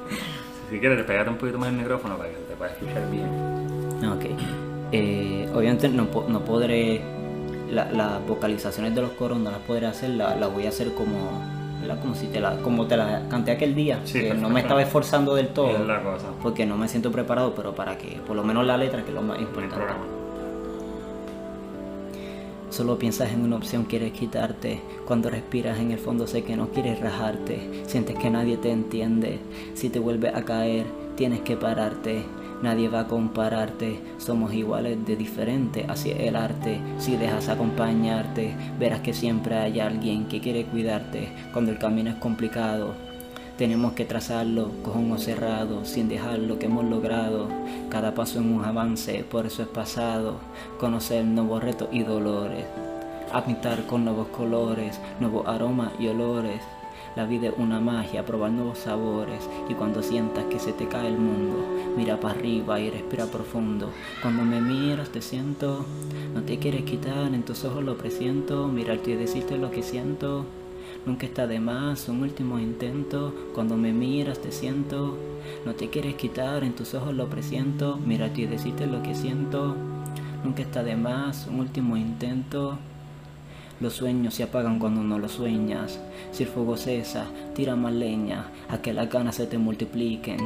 si 0.70 0.78
quieres, 0.78 1.04
pegate 1.04 1.30
un 1.30 1.36
poquito 1.36 1.58
más 1.58 1.70
el 1.70 1.76
micrófono 1.76 2.16
para 2.18 2.28
que 2.28 2.36
te 2.36 2.54
pueda 2.54 2.72
escuchar 2.72 3.10
bien. 3.10 4.06
Ok. 4.06 4.75
Eh, 4.96 5.48
obviamente 5.54 5.88
no, 5.88 6.06
no 6.28 6.44
podré, 6.44 7.00
las 7.70 8.26
vocalizaciones 8.26 8.94
de 8.94 9.02
los 9.02 9.10
coros 9.12 9.38
no 9.38 9.50
las 9.50 9.60
podré 9.60 9.86
hacer, 9.86 10.10
las 10.10 10.38
la 10.38 10.46
voy 10.46 10.66
a 10.66 10.68
hacer 10.68 10.92
como 10.92 11.56
como 12.00 12.16
si 12.16 12.26
te 12.26 12.40
la 12.40 12.56
como 12.56 12.86
te 12.86 12.96
la 12.96 13.28
canté 13.28 13.52
aquel 13.52 13.76
día 13.76 14.00
que 14.12 14.34
no 14.34 14.48
me 14.48 14.60
estaba 14.60 14.82
esforzando 14.82 15.36
del 15.36 15.48
todo 15.48 15.68
porque 16.42 16.66
no 16.66 16.76
me 16.76 16.88
siento 16.88 17.12
preparado 17.12 17.54
pero 17.54 17.76
para 17.76 17.96
que 17.96 18.18
por 18.26 18.34
lo 18.34 18.42
menos 18.42 18.66
la 18.66 18.76
letra 18.76 19.02
que 19.02 19.10
es 19.10 19.14
lo 19.14 19.22
más 19.22 19.40
importante 19.40 19.86
Solo 22.76 22.98
piensas 22.98 23.32
en 23.32 23.42
una 23.42 23.56
opción, 23.56 23.84
quieres 23.84 24.12
quitarte. 24.12 24.82
Cuando 25.06 25.30
respiras 25.30 25.78
en 25.78 25.92
el 25.92 25.98
fondo 25.98 26.26
sé 26.26 26.44
que 26.44 26.56
no 26.56 26.68
quieres 26.68 27.00
rajarte. 27.00 27.84
Sientes 27.86 28.18
que 28.18 28.28
nadie 28.28 28.58
te 28.58 28.70
entiende. 28.70 29.38
Si 29.72 29.88
te 29.88 29.98
vuelves 29.98 30.34
a 30.34 30.44
caer, 30.44 30.84
tienes 31.16 31.40
que 31.40 31.56
pararte. 31.56 32.24
Nadie 32.62 32.88
va 32.88 33.00
a 33.00 33.06
compararte, 33.06 34.00
somos 34.16 34.54
iguales 34.54 35.04
de 35.04 35.14
diferente, 35.16 35.84
así 35.88 36.10
es 36.10 36.20
el 36.20 36.36
arte. 36.36 36.80
Si 36.98 37.16
dejas 37.16 37.48
acompañarte, 37.48 38.54
verás 38.78 39.00
que 39.00 39.12
siempre 39.12 39.56
hay 39.56 39.78
alguien 39.78 40.26
que 40.26 40.40
quiere 40.40 40.64
cuidarte 40.64 41.28
cuando 41.52 41.70
el 41.70 41.78
camino 41.78 42.10
es 42.10 42.16
complicado. 42.16 42.94
Tenemos 43.58 43.92
que 43.92 44.04
trazarlo 44.04 44.70
con 44.82 45.10
ojos 45.10 45.24
cerrados, 45.24 45.88
sin 45.88 46.08
dejar 46.08 46.38
lo 46.38 46.58
que 46.58 46.66
hemos 46.66 46.84
logrado. 46.84 47.48
Cada 47.90 48.14
paso 48.14 48.38
en 48.38 48.52
un 48.52 48.64
avance, 48.64 49.24
por 49.30 49.46
eso 49.46 49.62
es 49.62 49.68
pasado. 49.68 50.36
Conocer 50.78 51.24
nuevos 51.24 51.62
retos 51.62 51.88
y 51.90 52.02
dolores. 52.02 52.66
Habitar 53.32 53.86
con 53.86 54.04
nuevos 54.04 54.28
colores, 54.28 55.00
nuevos 55.20 55.46
aromas 55.46 55.92
y 55.98 56.08
olores. 56.08 56.60
La 57.16 57.24
vida 57.24 57.48
es 57.48 57.54
una 57.56 57.80
magia, 57.80 58.26
probar 58.26 58.50
nuevos 58.50 58.78
sabores. 58.80 59.48
Y 59.70 59.74
cuando 59.74 60.02
sientas 60.02 60.44
que 60.44 60.58
se 60.58 60.74
te 60.74 60.86
cae 60.86 61.08
el 61.08 61.16
mundo, 61.16 61.64
mira 61.96 62.20
para 62.20 62.34
arriba 62.34 62.78
y 62.78 62.90
respira 62.90 63.24
profundo. 63.24 63.90
Cuando 64.20 64.44
me 64.44 64.60
miras 64.60 65.08
te 65.08 65.22
siento, 65.22 65.86
no 66.34 66.42
te 66.42 66.58
quieres 66.58 66.82
quitar, 66.82 67.32
en 67.32 67.42
tus 67.42 67.64
ojos 67.64 67.82
lo 67.82 67.96
presiento. 67.96 68.68
Mirarte 68.68 69.12
y 69.12 69.16
decirte 69.16 69.56
lo 69.56 69.70
que 69.70 69.82
siento. 69.82 70.44
Nunca 71.06 71.24
está 71.24 71.46
de 71.46 71.58
más 71.58 72.06
un 72.10 72.20
último 72.20 72.58
intento. 72.58 73.32
Cuando 73.54 73.78
me 73.78 73.94
miras 73.94 74.40
te 74.40 74.52
siento. 74.52 75.16
No 75.64 75.72
te 75.72 75.88
quieres 75.88 76.16
quitar, 76.16 76.64
en 76.64 76.74
tus 76.74 76.92
ojos 76.92 77.14
lo 77.14 77.28
presiento. 77.28 77.96
Mírate 77.96 78.42
y 78.42 78.46
decirte 78.46 78.86
lo 78.86 79.02
que 79.02 79.14
siento. 79.14 79.74
Nunca 80.44 80.60
está 80.60 80.82
de 80.82 80.96
más 80.96 81.46
un 81.46 81.60
último 81.60 81.96
intento. 81.96 82.78
Los 83.78 83.92
sueños 83.92 84.32
se 84.32 84.42
apagan 84.42 84.78
cuando 84.78 85.02
no 85.02 85.18
los 85.18 85.32
sueñas. 85.32 86.00
Si 86.32 86.44
el 86.44 86.48
fuego 86.48 86.78
cesa, 86.78 87.26
tira 87.54 87.76
más 87.76 87.92
leña, 87.92 88.46
a 88.70 88.78
que 88.78 88.94
las 88.94 89.10
ganas 89.10 89.34
se 89.34 89.46
te 89.46 89.58
multipliquen. 89.58 90.38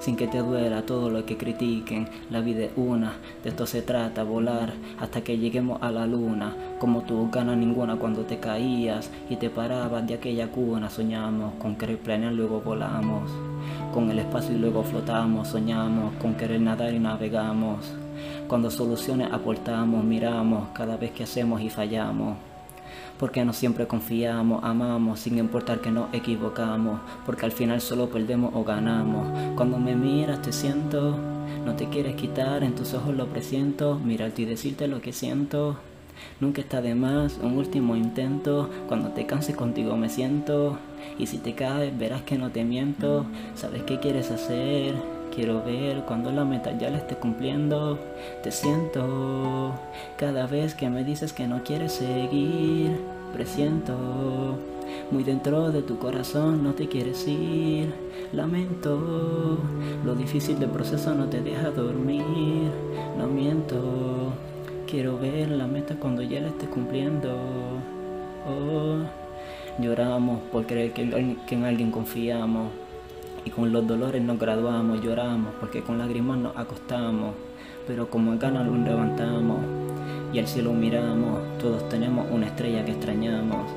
Sin 0.00 0.16
que 0.16 0.26
te 0.26 0.38
duela 0.38 0.84
todo 0.84 1.08
lo 1.08 1.24
que 1.24 1.38
critiquen. 1.38 2.06
La 2.30 2.42
vida 2.42 2.64
es 2.64 2.72
una, 2.76 3.14
de 3.42 3.48
esto 3.48 3.66
se 3.66 3.80
trata, 3.80 4.22
volar 4.22 4.74
hasta 5.00 5.22
que 5.22 5.38
lleguemos 5.38 5.82
a 5.82 5.90
la 5.90 6.06
luna. 6.06 6.54
Como 6.78 7.04
tú 7.04 7.30
ganas 7.32 7.56
ninguna 7.56 7.96
cuando 7.96 8.26
te 8.26 8.38
caías 8.38 9.10
y 9.30 9.36
te 9.36 9.48
parabas 9.48 10.06
de 10.06 10.14
aquella 10.14 10.48
cuna. 10.48 10.90
Soñamos 10.90 11.54
con 11.54 11.76
querer 11.76 11.98
planear, 11.98 12.34
luego 12.34 12.60
volamos. 12.60 13.30
Con 13.94 14.10
el 14.10 14.18
espacio 14.18 14.54
y 14.54 14.58
luego 14.58 14.82
flotamos, 14.82 15.48
soñamos 15.48 16.12
con 16.20 16.34
querer 16.34 16.60
nadar 16.60 16.92
y 16.92 16.98
navegamos. 16.98 17.94
Cuando 18.46 18.70
soluciones 18.70 19.32
aportamos, 19.32 20.04
miramos 20.04 20.68
cada 20.74 20.98
vez 20.98 21.12
que 21.12 21.22
hacemos 21.22 21.62
y 21.62 21.70
fallamos. 21.70 22.36
Porque 23.18 23.44
no 23.44 23.52
siempre 23.52 23.86
confiamos, 23.86 24.62
amamos, 24.64 25.20
sin 25.20 25.38
importar 25.38 25.80
que 25.80 25.90
nos 25.90 26.12
equivocamos, 26.12 27.00
porque 27.24 27.46
al 27.46 27.52
final 27.52 27.80
solo 27.80 28.08
perdemos 28.08 28.52
o 28.54 28.64
ganamos. 28.64 29.54
Cuando 29.56 29.78
me 29.78 29.94
miras 29.94 30.42
te 30.42 30.52
siento, 30.52 31.16
no 31.64 31.74
te 31.74 31.88
quieres 31.88 32.16
quitar, 32.16 32.62
en 32.62 32.74
tus 32.74 32.94
ojos 32.94 33.14
lo 33.14 33.26
presiento, 33.26 33.98
mirarte 33.98 34.42
y 34.42 34.46
decirte 34.46 34.88
lo 34.88 35.00
que 35.00 35.12
siento. 35.12 35.76
Nunca 36.40 36.60
está 36.60 36.80
de 36.80 36.94
más, 36.94 37.38
un 37.42 37.56
último 37.56 37.96
intento, 37.96 38.70
cuando 38.88 39.10
te 39.10 39.26
canses 39.26 39.56
contigo 39.56 39.96
me 39.96 40.08
siento, 40.08 40.78
y 41.18 41.26
si 41.26 41.38
te 41.38 41.54
caes 41.54 41.96
verás 41.96 42.22
que 42.22 42.38
no 42.38 42.50
te 42.50 42.64
miento, 42.64 43.26
sabes 43.54 43.82
qué 43.82 43.98
quieres 43.98 44.30
hacer, 44.30 44.94
quiero 45.34 45.62
ver 45.62 46.02
cuando 46.06 46.30
la 46.30 46.44
meta 46.44 46.72
ya 46.76 46.90
la 46.90 46.98
esté 46.98 47.16
cumpliendo, 47.16 47.98
te 48.42 48.50
siento, 48.50 49.72
cada 50.16 50.46
vez 50.46 50.74
que 50.74 50.88
me 50.88 51.04
dices 51.04 51.32
que 51.32 51.46
no 51.46 51.62
quieres 51.64 51.92
seguir, 51.92 53.00
presiento, 53.32 53.96
muy 55.10 55.24
dentro 55.24 55.72
de 55.72 55.82
tu 55.82 55.98
corazón 55.98 56.62
no 56.62 56.72
te 56.74 56.88
quieres 56.88 57.26
ir, 57.26 57.92
lamento, 58.32 59.58
lo 60.04 60.14
difícil 60.14 60.58
del 60.58 60.70
proceso 60.70 61.14
no 61.14 61.26
te 61.26 61.40
deja 61.40 61.70
dormir, 61.70 62.22
no 63.18 63.26
miento. 63.26 64.32
Quiero 64.86 65.18
ver 65.18 65.50
la 65.50 65.66
meta 65.66 65.96
cuando 65.96 66.22
ya 66.22 66.40
la 66.40 66.48
esté 66.48 66.66
cumpliendo. 66.66 67.34
Oh, 68.46 68.98
lloramos 69.82 70.40
por 70.52 70.66
creer 70.66 70.92
que 70.92 71.02
en, 71.02 71.64
alguien 71.64 71.90
confiamos. 71.90 72.68
Y 73.44 73.50
con 73.50 73.72
los 73.72 73.86
dolores 73.86 74.22
nos 74.22 74.38
graduamos, 74.38 75.02
lloramos 75.02 75.52
porque 75.60 75.82
con 75.82 75.98
lágrimas 75.98 76.38
nos 76.38 76.56
acostamos. 76.56 77.34
Pero 77.86 78.08
como 78.08 78.38
ganas 78.38 78.66
nos 78.66 78.78
levantamos 78.78 79.58
y 80.32 80.38
al 80.38 80.48
cielo 80.48 80.72
miramos. 80.72 81.40
Todos 81.58 81.88
tenemos 81.88 82.26
una 82.30 82.46
estrella 82.46 82.84
que 82.84 82.92
extrañamos. 82.92 83.70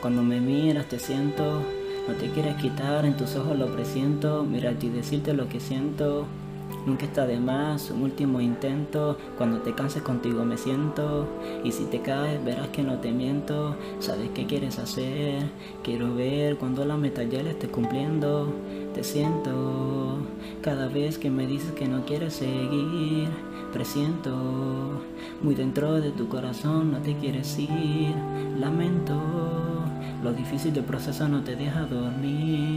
Cuando 0.00 0.22
me 0.22 0.40
miras 0.40 0.86
te 0.86 0.98
siento, 0.98 1.62
no 2.06 2.14
te 2.14 2.30
quieres 2.30 2.56
quitar, 2.56 3.04
en 3.04 3.16
tus 3.16 3.36
ojos 3.36 3.58
lo 3.58 3.66
presiento. 3.74 4.44
Mirarte 4.44 4.86
y 4.86 4.90
decirte 4.90 5.34
lo 5.34 5.48
que 5.48 5.60
siento. 5.60 6.26
Nunca 6.86 7.06
está 7.06 7.26
de 7.26 7.40
más, 7.40 7.90
un 7.90 8.02
último 8.02 8.40
intento. 8.40 9.16
Cuando 9.38 9.60
te 9.60 9.74
canses 9.74 10.02
contigo 10.02 10.44
me 10.44 10.58
siento. 10.58 11.26
Y 11.64 11.72
si 11.72 11.84
te 11.84 12.00
caes, 12.00 12.44
verás 12.44 12.68
que 12.68 12.82
no 12.82 12.98
te 12.98 13.10
miento. 13.10 13.76
Sabes 14.00 14.30
qué 14.34 14.46
quieres 14.46 14.78
hacer. 14.78 15.50
Quiero 15.82 16.14
ver 16.14 16.56
cuando 16.56 16.84
la 16.84 16.96
meta 16.96 17.22
ya 17.22 17.42
la 17.42 17.50
estés 17.50 17.70
cumpliendo. 17.70 18.52
Te 18.92 19.02
siento. 19.02 20.18
Cada 20.62 20.88
vez 20.88 21.18
que 21.18 21.30
me 21.30 21.46
dices 21.46 21.72
que 21.72 21.88
no 21.88 22.04
quieres 22.04 22.34
seguir, 22.34 23.28
presiento. 23.72 24.34
Muy 25.42 25.54
dentro 25.54 25.94
de 26.00 26.10
tu 26.10 26.28
corazón 26.28 26.92
no 26.92 26.98
te 26.98 27.16
quieres 27.16 27.58
ir. 27.58 28.14
Lamento. 28.58 29.20
Lo 30.24 30.32
difícil 30.32 30.72
del 30.72 30.84
proceso 30.84 31.28
no 31.28 31.42
te 31.42 31.54
deja 31.54 31.82
dormir, 31.82 32.73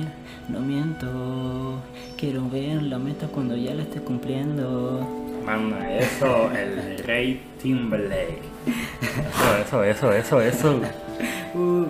no 0.50 0.60
miento. 0.60 1.82
Quiero 2.18 2.50
ver 2.50 2.84
la 2.84 2.98
meta 2.98 3.28
cuando 3.28 3.56
ya 3.56 3.74
la 3.74 3.84
estés 3.84 4.02
cumpliendo. 4.02 5.08
Manda, 5.46 5.98
eso, 5.98 6.52
el 6.52 6.98
Rey 7.00 7.42
Timberlake. 7.62 8.42
Eso, 9.66 9.84
eso, 9.84 10.12
eso, 10.12 10.12
eso, 10.12 10.42
eso. 10.42 10.82
Uh, 11.56 11.86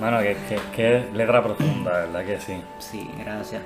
Mano, 0.00 0.18
que, 0.18 0.36
que, 0.48 0.58
que 0.74 1.16
letra 1.16 1.42
profunda, 1.42 1.92
¿verdad 2.00 2.26
que 2.26 2.40
sí? 2.40 2.54
sí, 2.78 3.08
gracias. 3.24 3.62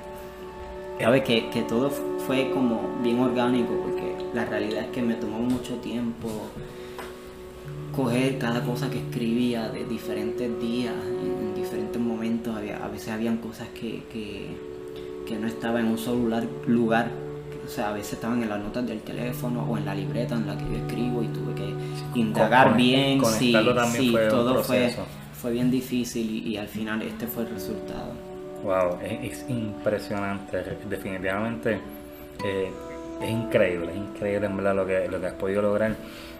Sabes 1.01 1.23
que, 1.23 1.49
que 1.49 1.63
todo 1.63 1.89
fue 1.89 2.51
como 2.51 2.99
bien 3.03 3.19
orgánico 3.19 3.73
porque 3.83 4.15
la 4.33 4.45
realidad 4.45 4.83
es 4.83 4.89
que 4.89 5.01
me 5.01 5.15
tomó 5.15 5.39
mucho 5.39 5.75
tiempo 5.77 6.29
coger 7.95 8.37
cada 8.37 8.63
cosa 8.63 8.89
que 8.91 8.99
escribía 8.99 9.69
de 9.69 9.83
diferentes 9.85 10.61
días, 10.61 10.93
en 10.93 11.55
diferentes 11.55 11.99
momentos. 11.99 12.36
Había, 12.71 12.85
a 12.85 12.87
veces 12.89 13.09
habían 13.09 13.37
cosas 13.37 13.67
que, 13.69 14.03
que, 14.11 14.47
que 15.27 15.35
no 15.37 15.47
estaban 15.47 15.85
en 15.85 15.91
un 15.91 15.97
solo 15.97 16.41
lugar. 16.67 17.09
O 17.65 17.69
sea, 17.69 17.89
a 17.89 17.93
veces 17.93 18.13
estaban 18.13 18.41
en 18.43 18.49
las 18.49 18.59
notas 18.59 18.87
del 18.87 19.01
teléfono 19.01 19.63
o 19.69 19.77
en 19.77 19.85
la 19.85 19.93
libreta 19.93 20.35
en 20.35 20.47
la 20.47 20.57
que 20.57 20.63
yo 20.65 20.77
escribo 20.77 21.21
y 21.21 21.27
tuve 21.27 21.53
que 21.53 22.19
indagar 22.19 22.69
Con- 22.69 22.77
bien. 22.77 23.21
También 23.21 23.87
sí, 23.89 24.11
fue 24.11 24.27
todo 24.27 24.63
fue, 24.63 24.95
fue 25.33 25.51
bien 25.51 25.69
difícil 25.69 26.29
y, 26.29 26.49
y 26.49 26.57
al 26.57 26.67
final 26.67 27.01
este 27.01 27.27
fue 27.27 27.43
el 27.43 27.49
resultado. 27.49 28.13
Wow, 28.63 28.99
es, 29.01 29.43
es 29.43 29.49
impresionante. 29.49 30.63
Definitivamente 30.89 31.79
eh, 32.43 32.71
es 33.21 33.29
increíble, 33.29 33.91
es 33.91 33.97
increíble 33.97 34.45
en 34.47 34.57
verdad 34.57 34.75
lo 34.75 34.85
que, 34.85 35.07
lo 35.09 35.19
que 35.19 35.27
has 35.27 35.33
podido 35.33 35.61
lograr. 35.61 35.95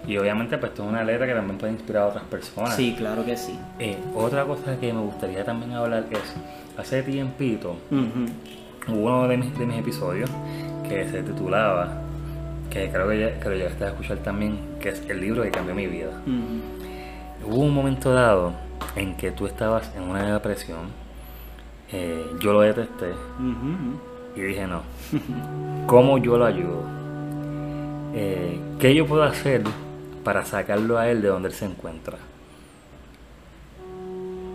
Y 0.08 0.18
obviamente, 0.18 0.58
pues, 0.58 0.72
esto 0.72 0.84
es 0.84 0.90
una 0.90 1.04
letra 1.04 1.26
que 1.28 1.34
también 1.34 1.58
puede 1.58 1.74
inspirar 1.74 2.04
a 2.04 2.08
otras 2.08 2.24
personas. 2.26 2.76
Sí, 2.76 2.96
claro 2.98 3.26
que 3.26 3.36
sí. 3.36 3.58
Eh, 3.80 3.98
otra 4.16 4.46
cosa 4.46 4.80
que 4.80 4.94
me 4.94 5.02
gustaría 5.02 5.44
también 5.44 5.74
hablar 5.74 6.06
es, 6.12 6.34
hace 6.78 7.02
tiempito, 7.04 7.76
Ujú. 7.92 8.94
hubo 8.94 9.06
uno 9.08 9.28
de 9.28 9.38
mis, 9.38 9.58
de 9.58 9.66
mis 9.66 9.80
episodios 9.80 10.30
que 10.88 11.10
se 11.10 11.24
titulaba, 11.24 12.02
que 12.70 12.90
creo 12.90 13.10
que, 13.10 13.20
ya- 13.20 13.40
que 13.40 13.50
lo 13.50 13.56
llegaste 13.56 13.84
a 13.84 13.88
escuchar 13.90 14.18
también, 14.20 14.60
que 14.80 14.90
es 14.90 15.02
el 15.10 15.20
libro 15.20 15.44
que 15.44 15.52
cambió 15.52 15.74
mi 15.76 15.88
vida. 15.88 16.12
Hubo 17.46 17.56
un 17.64 17.74
momento 17.74 18.14
dado 18.14 18.54
en 18.96 19.16
que 19.18 19.32
tú 19.32 19.48
estabas 19.48 19.92
en 19.96 20.04
una 20.04 20.32
depresión, 20.34 20.88
eh, 21.92 22.26
yo 22.40 22.54
lo 22.54 22.62
detesté 22.62 23.12
Ujú. 23.12 24.00
Y 24.38 24.42
dije 24.42 24.68
no, 24.68 24.84
¿cómo 25.88 26.20
yo 26.20 26.38
lo 26.38 26.46
ayudo? 26.46 26.84
Eh, 28.14 28.60
¿Qué 28.80 28.94
yo 28.94 29.08
puedo 29.08 29.24
hacer 29.24 29.64
para 30.24 30.46
sacarlo 30.46 31.00
a 31.00 31.10
él 31.10 31.22
de 31.22 31.30
donde 31.30 31.50
él 31.50 31.56
se 31.56 31.66
encuentra? 31.66 32.18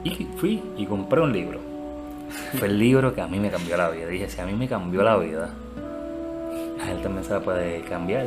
Y 0.04 0.26
fui 0.36 0.62
y 0.76 0.86
compré 0.86 1.20
un 1.20 1.32
libro. 1.32 1.58
Fue 2.58 2.68
el 2.68 2.78
libro 2.78 3.14
que 3.14 3.20
a 3.20 3.26
mí 3.26 3.38
me 3.38 3.50
cambió 3.50 3.76
la 3.76 3.90
vida. 3.90 4.06
Dije, 4.06 4.28
si 4.28 4.40
a 4.40 4.46
mí 4.46 4.52
me 4.52 4.68
cambió 4.68 5.02
la 5.02 5.16
vida, 5.16 5.50
a 6.82 6.90
él 6.90 7.02
también 7.02 7.24
se 7.24 7.32
la 7.32 7.40
puede 7.40 7.80
cambiar. 7.82 8.26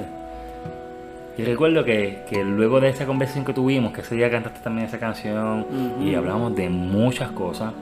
Y 1.38 1.44
recuerdo 1.44 1.84
que, 1.84 2.24
que 2.30 2.44
luego 2.44 2.80
de 2.80 2.89
esa 2.89 3.06
conversación 3.06 3.46
que 3.46 3.54
tuvimos, 3.54 3.94
que 3.94 4.02
ese 4.02 4.15
día 4.15 4.30
cantaste 4.30 4.60
también 4.62 4.88
esa 4.88 5.00
canción 5.00 5.65
y 6.02 6.15
hablamos 6.15 6.56
de 6.56 6.70
muchas 6.70 7.32
cosas, 7.32 7.74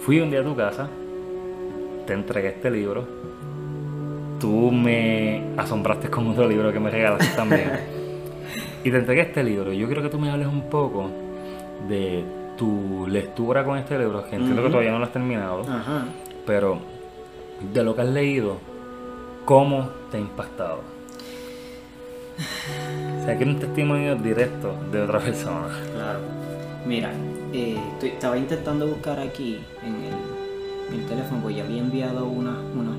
fui 0.00 0.20
un 0.20 0.30
día 0.30 0.40
a 0.40 0.44
tu 0.44 0.54
casa, 0.54 0.88
te 2.08 2.14
entregué 2.14 2.48
este 2.48 2.70
libro, 2.70 3.06
tú 4.40 4.72
me 4.72 5.52
asombraste 5.58 6.08
con 6.08 6.26
otro 6.28 6.48
libro 6.48 6.72
que 6.72 6.80
me 6.80 6.90
regalaste 6.90 7.36
también. 7.36 7.70
y 8.84 8.90
te 8.90 8.96
entregué 8.96 9.20
este 9.20 9.44
libro. 9.44 9.74
Yo 9.74 9.86
quiero 9.86 10.00
que 10.00 10.08
tú 10.08 10.18
me 10.18 10.30
hables 10.30 10.48
un 10.48 10.70
poco 10.70 11.10
de 11.86 12.24
tu 12.56 13.06
lectura 13.06 13.62
con 13.62 13.76
este 13.76 13.98
libro, 13.98 14.24
que 14.24 14.36
entiendo 14.36 14.62
que 14.62 14.70
todavía 14.70 14.90
no 14.90 15.00
lo 15.00 15.04
has 15.04 15.12
terminado, 15.12 15.60
Ajá. 15.68 16.06
pero 16.46 16.78
de 17.74 17.84
lo 17.84 17.94
que 17.94 18.00
has 18.00 18.08
leído, 18.08 18.56
¿cómo 19.44 19.90
te 20.10 20.16
ha 20.16 20.20
impactado? 20.20 20.80
O 23.20 23.24
sea, 23.26 23.36
que 23.36 23.44
un 23.44 23.58
testimonio 23.58 24.16
directo 24.16 24.74
de 24.90 25.02
otra 25.02 25.18
persona. 25.18 25.68
Claro. 25.94 26.20
Mira, 26.86 27.12
eh, 27.52 27.76
estaba 28.02 28.38
intentando 28.38 28.86
buscar 28.86 29.20
aquí 29.20 29.60
en 29.82 29.94
el, 30.04 30.27
el 30.92 31.06
teléfono, 31.06 31.42
porque 31.42 31.56
ya 31.56 31.64
había 31.64 31.80
enviado 31.80 32.26
una- 32.26 32.60
unas 32.60 32.96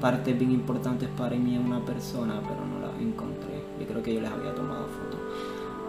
partes 0.00 0.38
bien 0.38 0.52
importantes 0.52 1.08
para 1.16 1.36
mí 1.36 1.56
a 1.56 1.60
una 1.60 1.84
persona, 1.84 2.40
pero 2.42 2.64
no 2.64 2.86
las 2.86 3.00
encontré. 3.00 3.62
Yo 3.78 3.86
creo 3.86 4.02
que 4.02 4.14
yo 4.14 4.20
les 4.20 4.30
había 4.30 4.54
tomado 4.54 4.86
fotos. 4.86 5.20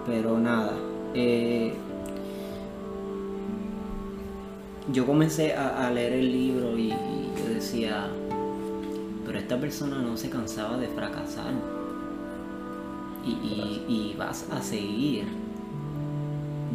Pero 0.06 0.38
nada. 0.40 0.74
eh, 1.14 1.74
yo 4.92 5.06
comencé 5.06 5.54
a, 5.54 5.90
leer 5.92 6.14
el 6.14 6.32
libro 6.32 6.78
y, 6.78 6.90
yo 6.90 7.54
decía, 7.54 8.08
pero 9.26 9.38
esta 9.38 9.60
persona 9.60 10.02
no 10.02 10.16
se 10.18 10.30
cansaba 10.30 10.78
de 10.78 10.88
fracasar. 10.88 11.54
Y, 13.26 14.16
vas 14.18 14.48
a 14.52 14.62
seguir 14.62 15.26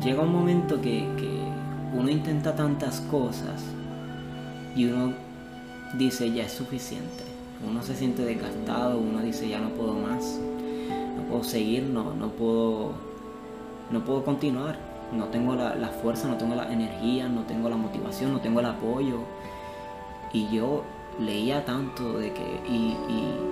llega 0.02 0.20
un 0.20 0.32
momento 0.32 0.80
que 0.80 1.06
uno 1.94 2.10
intenta 2.10 2.54
tantas 2.54 3.00
cosas 3.02 3.62
y 4.76 4.84
uno 4.84 5.14
dice 5.98 6.30
ya 6.30 6.44
es 6.44 6.52
suficiente. 6.52 7.24
Uno 7.66 7.82
se 7.82 7.96
siente 7.96 8.22
desgastado, 8.22 8.98
uno 8.98 9.22
dice 9.22 9.48
ya 9.48 9.58
no 9.58 9.70
puedo 9.70 9.94
más, 9.94 10.38
no 11.16 11.22
puedo 11.28 11.42
seguir, 11.42 11.84
no, 11.84 12.14
no 12.14 12.28
puedo, 12.28 12.92
no 13.90 14.04
puedo 14.04 14.24
continuar. 14.24 14.78
No 15.12 15.26
tengo 15.26 15.54
la, 15.54 15.76
la 15.76 15.88
fuerza, 15.88 16.26
no 16.26 16.36
tengo 16.36 16.56
la 16.56 16.72
energía, 16.72 17.28
no 17.28 17.42
tengo 17.42 17.68
la 17.70 17.76
motivación, 17.76 18.32
no 18.32 18.40
tengo 18.40 18.58
el 18.58 18.66
apoyo. 18.66 19.20
Y 20.32 20.48
yo 20.54 20.82
leía 21.20 21.64
tanto 21.64 22.18
de 22.18 22.32
que, 22.32 22.60
y, 22.68 22.94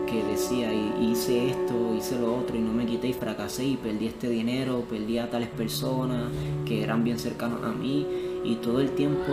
que 0.07 0.23
decía, 0.25 0.73
y 0.73 1.11
hice 1.13 1.51
esto, 1.51 1.95
hice 1.97 2.19
lo 2.19 2.37
otro, 2.37 2.57
y 2.57 2.61
no 2.61 2.73
me 2.73 2.87
quité 2.87 3.09
y 3.09 3.13
fracasé 3.13 3.65
y 3.65 3.77
perdí 3.77 4.07
este 4.09 4.29
dinero, 4.29 4.85
perdí 4.89 5.19
a 5.19 5.31
tales 5.31 5.49
personas 5.49 6.25
que 6.67 6.83
eran 6.83 7.05
bien 7.05 7.19
cercanos 7.19 7.63
a 7.65 7.71
mí, 7.71 8.07
y 8.45 8.57
todo 8.57 8.81
el 8.81 8.91
tiempo 8.91 9.33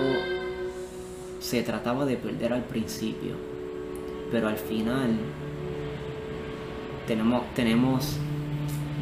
se 1.41 1.63
trataba 1.63 2.05
de 2.05 2.15
perder 2.15 2.53
al 2.53 2.63
principio. 2.63 3.35
Pero 4.31 4.47
al 4.47 4.55
final 4.55 5.17
tenemos, 7.05 7.43
tenemos 7.53 8.17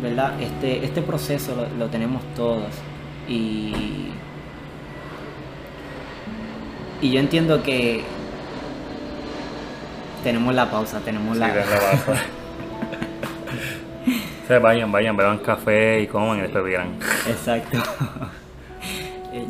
¿verdad? 0.02 0.42
Este, 0.42 0.84
este 0.86 1.02
proceso 1.02 1.68
lo, 1.78 1.88
tenemos 1.88 2.24
todos 2.36 2.74
y, 3.28 4.08
y 7.02 7.12
yo 7.12 7.20
entiendo 7.20 7.62
que 7.62 8.04
tenemos 10.24 10.56
la 10.56 10.72
pausa, 10.72 11.00
tenemos 11.00 11.38
la... 11.38 11.54
pausa. 11.54 12.26
vayan, 14.62 14.92
vayan, 14.92 15.16
beban 15.16 15.38
café 15.40 16.02
y 16.02 16.08
coman 16.08 16.40
y 16.40 16.42
después 16.42 16.64
Exacto. 17.28 17.78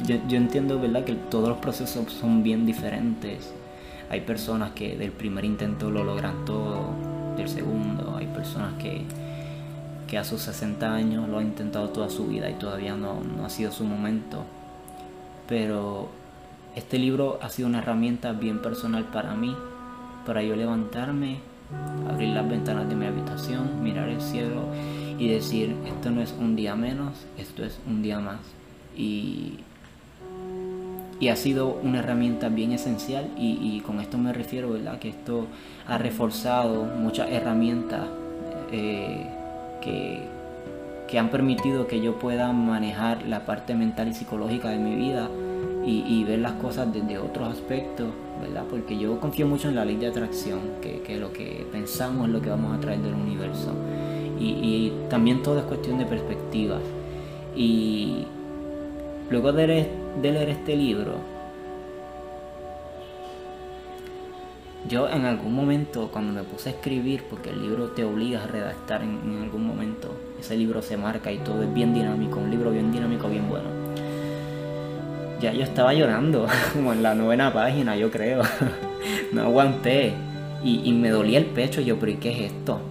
Yo, 0.10 0.15
yo, 0.28 0.38
entiendo, 0.38 0.80
¿verdad?, 0.80 1.04
que 1.04 1.13
todos 1.13 1.50
los 1.50 1.60
procesos 1.60 2.12
son 2.12 2.41
bien 2.41 2.65
diferentes. 2.65 3.54
Hay 4.10 4.22
personas 4.22 4.72
que 4.72 4.98
del 4.98 5.12
primer 5.12 5.45
intento 5.45 5.91
lo 5.91 6.04
logran 6.04 6.45
todo, 6.45 6.95
del 7.38 7.48
segundo. 7.48 8.15
Hay 8.17 8.26
personas 8.26 8.74
que, 8.82 9.04
que 10.08 10.17
a 10.17 10.24
sus 10.24 10.41
60 10.41 10.91
años 10.91 11.30
lo 11.30 11.38
han 11.38 11.45
intentado 11.45 11.89
toda 11.89 12.10
su 12.10 12.26
vida 12.26 12.50
y 12.50 12.56
todavía 12.56 12.95
no, 12.95 13.22
no 13.22 13.45
ha 13.45 13.52
sido 13.52 13.72
su 13.72 13.84
momento. 13.84 14.45
Pero 15.48 16.10
este 16.76 16.98
libro 16.98 17.38
ha 17.43 17.50
sido 17.50 17.67
una 17.67 17.78
herramienta 17.78 18.32
bien 18.32 18.63
personal 18.63 19.04
para 19.13 19.36
mí, 19.36 19.56
para 20.26 20.41
yo 20.41 20.56
levantarme 20.56 21.38
abrir 22.10 22.30
las 22.30 22.50
ventanas 22.50 22.89
de 22.89 22.95
mi 22.95 23.06
habitación, 23.06 23.84
mirar 23.84 24.10
el 24.10 24.22
cielo 24.22 24.69
y 25.19 25.28
decir, 25.28 25.76
esto 25.86 26.10
no 26.10 26.24
es 26.24 26.34
un 26.39 26.56
día 26.56 26.76
menos, 26.76 27.28
esto 27.38 27.63
es 27.63 27.80
un 27.86 28.02
día 28.02 28.19
más. 28.19 28.39
Y, 28.98 29.60
y 31.20 31.28
ha 31.28 31.36
sido 31.36 31.80
una 31.84 32.00
herramienta 32.00 32.50
bien 32.50 32.72
esencial 32.72 33.30
y, 33.38 33.82
con 33.82 34.00
esto 34.00 34.18
me 34.18 34.34
refiero, 34.34 34.72
¿verdad? 34.72 35.00
Que 35.00 35.10
esto 35.10 35.48
ha 35.88 35.98
reforzado 35.98 36.86
muchas 36.86 37.30
herramientas 37.30 38.02
eh, 38.72 39.26
que, 39.82 40.22
que 41.08 41.20
han 41.20 41.30
permitido 41.30 41.88
que 41.88 42.02
yo 42.02 42.20
pueda 42.20 42.54
manejar 42.54 43.26
la 43.26 43.46
parte 43.46 43.76
mental 43.76 44.08
y 44.10 44.14
psicológica 44.14 44.70
de 44.70 44.78
mi 44.78 44.96
vida 44.96 45.30
y, 45.86 46.24
ver 46.24 46.40
las 46.40 46.54
cosas 46.54 46.94
desde 46.94 47.18
otros 47.18 47.48
aspectos, 47.48 48.08
¿verdad? 48.42 48.64
Porque 48.70 48.98
yo 48.98 49.20
confío 49.20 49.48
mucho 49.48 49.70
en 49.70 49.76
la 49.76 49.86
ley 49.86 49.96
de 49.96 50.08
atracción, 50.08 50.60
que, 50.82 51.18
lo 51.18 51.34
que 51.34 51.66
pensamos 51.72 52.28
es 52.28 52.34
lo 52.34 52.42
que 52.42 52.50
vamos 52.50 52.78
a 52.78 52.80
traer 52.80 53.00
del 53.00 53.16
universo. 53.16 53.74
Y, 54.40 54.92
también 55.10 55.42
todo 55.42 55.58
es 55.60 55.66
cuestión 55.66 55.98
de 55.98 56.06
perspectivas. 56.06 56.82
Y 57.56 58.26
luego 59.30 59.52
de 59.52 59.68
leer, 59.68 60.50
este 60.50 60.76
libro, 60.76 61.13
yo 64.88 65.10
en 65.10 65.26
algún 65.26 65.54
momento, 65.54 66.10
cuando 66.12 66.34
me 66.34 66.44
puse 66.44 66.70
a 66.70 66.72
escribir, 66.72 67.24
porque 67.30 67.50
el 67.50 67.62
libro 67.62 67.89
te 67.89 68.04
obliga 68.04 68.44
a 68.44 68.48
redactar 68.48 69.04
en, 69.04 69.20
en, 69.26 69.44
algún 69.44 69.68
momento, 69.68 70.15
ese 70.39 70.58
libro 70.58 70.82
se 70.82 70.98
marca 70.98 71.32
y 71.32 71.38
todo 71.39 71.63
es 71.63 71.74
bien 71.74 71.94
dinámico, 71.94 72.39
un 72.39 72.50
libro 72.50 72.72
bien 72.72 72.92
dinámico, 72.92 73.28
bien 73.28 73.48
bueno 73.50 73.80
ya 75.39 75.54
yo 75.54 75.63
estaba 75.63 75.94
llorando, 75.94 76.48
como 76.74 76.94
en 76.94 77.04
la 77.04 77.15
novena 77.15 77.54
página, 77.54 77.96
yo 77.96 78.12
creo. 78.12 78.42
no 79.34 79.44
aguanté. 79.44 80.13
Y, 80.62 80.92
me 80.92 81.10
dolía 81.10 81.39
el 81.39 81.46
pecho, 81.46 81.80
yo, 81.80 81.98
pero 82.00 82.12
¿y 82.12 82.15
qué 82.15 82.32
es 82.34 82.52
esto? 82.52 82.82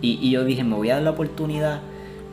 Y, 0.00 0.30
yo 0.30 0.42
dije, 0.44 0.64
me 0.64 0.74
voy 0.74 0.88
a 0.88 0.94
dar 0.94 1.02
la 1.02 1.10
oportunidad 1.10 1.80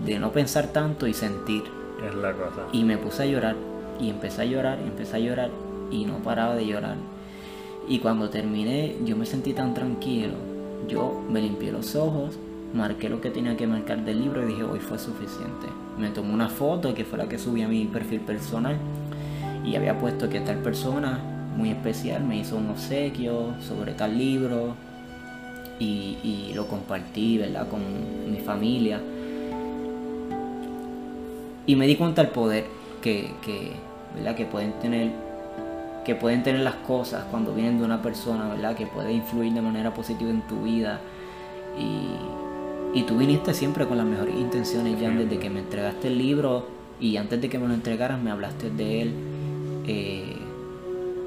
de 0.05 0.17
no 0.17 0.31
pensar 0.31 0.67
tanto 0.67 1.07
y 1.07 1.13
sentir. 1.13 1.63
Es 2.05 2.15
la 2.15 2.33
cosa. 2.33 2.67
Y 2.71 2.83
me 2.83 2.97
puse 2.97 3.23
a 3.23 3.25
llorar. 3.25 3.55
Y 3.99 4.09
empecé 4.09 4.43
a 4.43 4.45
llorar, 4.45 4.79
y 4.83 4.87
empecé 4.87 5.17
a 5.17 5.19
llorar. 5.19 5.49
Y 5.91 6.05
no 6.05 6.17
paraba 6.17 6.55
de 6.55 6.65
llorar. 6.65 6.95
Y 7.87 7.99
cuando 7.99 8.29
terminé, 8.29 8.95
yo 9.05 9.15
me 9.15 9.25
sentí 9.25 9.53
tan 9.53 9.73
tranquilo. 9.73 10.33
Yo 10.87 11.23
me 11.29 11.41
limpié 11.41 11.71
los 11.71 11.95
ojos, 11.95 12.37
marqué 12.73 13.09
lo 13.09 13.21
que 13.21 13.29
tenía 13.29 13.55
que 13.57 13.67
marcar 13.67 14.03
del 14.03 14.21
libro 14.21 14.43
y 14.43 14.45
dije, 14.45 14.63
hoy 14.63 14.79
fue 14.79 14.99
suficiente. 14.99 15.67
Me 15.97 16.09
tomé 16.09 16.33
una 16.33 16.49
foto 16.49 16.93
que 16.93 17.03
fue 17.05 17.17
la 17.17 17.27
que 17.27 17.37
subí 17.37 17.61
a 17.61 17.67
mi 17.67 17.85
perfil 17.85 18.21
personal 18.21 18.77
y 19.65 19.75
había 19.75 19.97
puesto 19.99 20.29
que 20.29 20.39
tal 20.41 20.57
persona 20.57 21.19
muy 21.57 21.71
especial 21.71 22.23
me 22.23 22.37
hizo 22.37 22.55
un 22.55 22.69
obsequio 22.69 23.53
sobre 23.61 23.93
tal 23.93 24.17
libro 24.17 24.75
y, 25.79 26.51
lo 26.55 26.67
compartí, 26.67 27.37
¿verdad? 27.37 27.67
Con 27.67 27.81
mi 28.31 28.39
familia. 28.39 28.99
Y 31.67 31.75
me 31.75 31.85
di 31.85 31.95
cuenta 31.95 32.23
del 32.23 32.31
poder 32.31 32.65
que, 33.01 33.29
¿verdad? 34.15 34.35
que 34.35 34.45
pueden 34.45 34.73
tener 34.79 35.27
que 36.03 36.15
pueden 36.15 36.41
tener 36.41 36.61
las 36.61 36.75
cosas 36.75 37.25
cuando 37.29 37.53
vienen 37.53 37.79
de 37.79 37.83
una 37.83 38.01
persona, 38.01 38.47
¿verdad? 38.47 38.77
Que 38.77 38.87
puede 38.87 39.11
influir 39.11 39.51
de 39.51 39.61
manera 39.61 39.93
positiva 39.93 40.29
en 40.29 40.41
tu 40.47 40.63
vida. 40.63 41.01
Y, 41.77 42.97
y 42.97 43.03
tú 43.03 43.17
viniste 43.17 43.53
siempre 43.53 43.85
con 43.85 43.97
las 43.97 44.05
mejores 44.05 44.33
intenciones, 44.35 44.97
ya 45.01 45.09
desde 45.09 45.37
que 45.37 45.49
me 45.49 45.59
entregaste 45.59 46.07
el 46.07 46.17
libro 46.17 46.65
y 47.01 47.17
antes 47.17 47.41
de 47.41 47.49
que 47.49 47.59
me 47.59 47.67
lo 47.67 47.73
entregaras 47.73 48.19
me 48.21 48.31
hablaste 48.31 48.69
de 48.69 49.01
él 49.01 49.11
eh, 49.85 50.35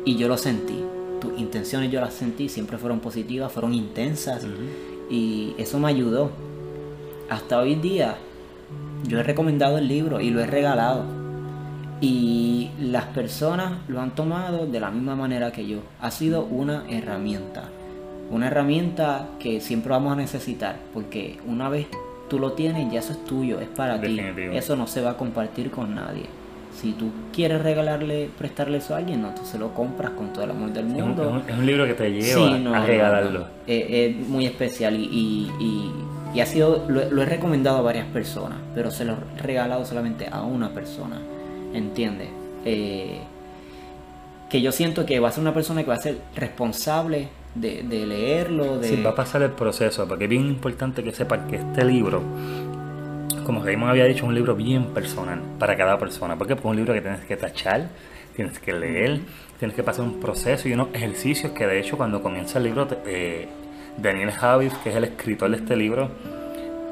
y 0.04 0.16
yo 0.16 0.28
lo 0.28 0.36
sentí. 0.36 0.82
Tus 1.20 1.38
intenciones 1.38 1.90
yo 1.90 2.00
las 2.00 2.14
sentí, 2.14 2.48
siempre 2.48 2.78
fueron 2.78 3.00
positivas, 3.00 3.52
fueron 3.52 3.74
intensas. 3.74 4.46
Y 5.10 5.54
eso 5.58 5.78
me 5.78 5.88
ayudó. 5.88 6.30
Hasta 7.28 7.58
hoy 7.58 7.74
día 7.74 8.16
yo 9.06 9.20
he 9.20 9.22
recomendado 9.22 9.78
el 9.78 9.88
libro 9.88 10.20
y 10.20 10.30
lo 10.30 10.40
he 10.40 10.46
regalado. 10.46 11.04
Y 12.00 12.70
las 12.80 13.04
personas 13.06 13.72
lo 13.88 14.00
han 14.00 14.14
tomado 14.14 14.66
de 14.66 14.80
la 14.80 14.90
misma 14.90 15.16
manera 15.16 15.52
que 15.52 15.66
yo. 15.66 15.78
Ha 16.00 16.10
sido 16.10 16.44
una 16.44 16.84
herramienta. 16.88 17.64
Una 18.30 18.46
herramienta 18.46 19.26
que 19.38 19.60
siempre 19.60 19.90
vamos 19.90 20.12
a 20.12 20.16
necesitar. 20.16 20.76
Porque 20.94 21.38
una 21.46 21.68
vez 21.68 21.88
tú 22.28 22.38
lo 22.38 22.52
tienes, 22.52 22.90
ya 22.90 23.00
eso 23.00 23.12
es 23.12 23.24
tuyo, 23.24 23.60
es 23.60 23.68
para 23.68 24.00
ti. 24.00 24.18
Eso 24.52 24.76
no 24.76 24.86
se 24.86 25.02
va 25.02 25.10
a 25.10 25.16
compartir 25.16 25.70
con 25.70 25.94
nadie. 25.94 26.24
Si 26.72 26.92
tú 26.92 27.10
quieres 27.34 27.60
regalarle, 27.62 28.30
prestarle 28.38 28.78
eso 28.78 28.94
a 28.94 28.98
alguien, 28.98 29.20
no, 29.20 29.34
tú 29.34 29.42
se 29.44 29.58
lo 29.58 29.74
compras 29.74 30.12
con 30.12 30.32
todo 30.32 30.44
el 30.44 30.52
amor 30.52 30.72
del 30.72 30.86
mundo. 30.86 31.42
Es 31.46 31.58
un, 31.58 31.66
libro 31.66 31.84
que 31.84 31.94
te 31.94 32.10
lleva 32.10 32.78
a 32.78 32.86
regalarlo. 32.86 33.46
es 33.66 34.16
muy 34.16 34.46
especial 34.46 34.94
y, 34.94 35.50
y, 35.60 35.92
ha 36.38 36.46
sido, 36.46 36.86
lo, 36.88 37.22
he 37.22 37.24
recomendado 37.24 37.78
a 37.78 37.82
varias 37.82 38.06
personas, 38.06 38.58
pero 38.74 38.92
se 38.92 39.04
lo 39.04 39.14
he 39.14 39.42
regalado 39.42 39.84
solamente 39.84 40.28
a 40.30 40.42
una 40.42 40.70
persona, 40.70 41.18
¿entiendes? 41.74 42.28
Eh, 42.64 43.18
que 44.48 44.62
yo 44.62 44.70
siento 44.70 45.04
que 45.06 45.18
va 45.18 45.28
a 45.28 45.32
ser 45.32 45.40
una 45.40 45.54
persona 45.54 45.82
que 45.82 45.88
va 45.88 45.94
a 45.94 46.00
ser 46.00 46.18
responsable 46.36 47.28
de, 47.56 47.82
de 47.82 48.06
leerlo. 48.06 48.78
De... 48.78 48.88
Sí, 48.88 49.02
va 49.02 49.10
a 49.10 49.14
pasar 49.16 49.42
el 49.42 49.50
proceso, 49.50 50.06
porque 50.06 50.24
es 50.24 50.30
bien 50.30 50.46
importante 50.46 51.02
que 51.02 51.12
sepa 51.12 51.48
que 51.48 51.56
este 51.56 51.84
libro 51.84 52.22
como 53.50 53.64
Raymond 53.64 53.90
había 53.90 54.04
dicho, 54.04 54.18
es 54.18 54.28
un 54.28 54.34
libro 54.36 54.54
bien 54.54 54.86
personal 54.94 55.40
para 55.58 55.76
cada 55.76 55.98
persona. 55.98 56.36
Porque 56.36 56.54
es 56.54 56.60
un 56.62 56.76
libro 56.76 56.94
que 56.94 57.00
tienes 57.00 57.24
que 57.24 57.36
tachar, 57.36 57.88
tienes 58.36 58.60
que 58.60 58.72
leer, 58.72 59.20
tienes 59.58 59.74
que 59.74 59.82
pasar 59.82 60.04
un 60.04 60.20
proceso 60.20 60.68
y 60.68 60.72
unos 60.72 60.88
ejercicios 60.94 61.52
que 61.52 61.66
de 61.66 61.80
hecho 61.80 61.96
cuando 61.96 62.22
comienza 62.22 62.58
el 62.58 62.64
libro, 62.64 62.86
eh, 63.06 63.48
Daniel 64.00 64.30
Javis, 64.30 64.72
que 64.82 64.90
es 64.90 64.96
el 64.96 65.04
escritor 65.04 65.50
de 65.50 65.56
este 65.56 65.76
libro, 65.76 66.10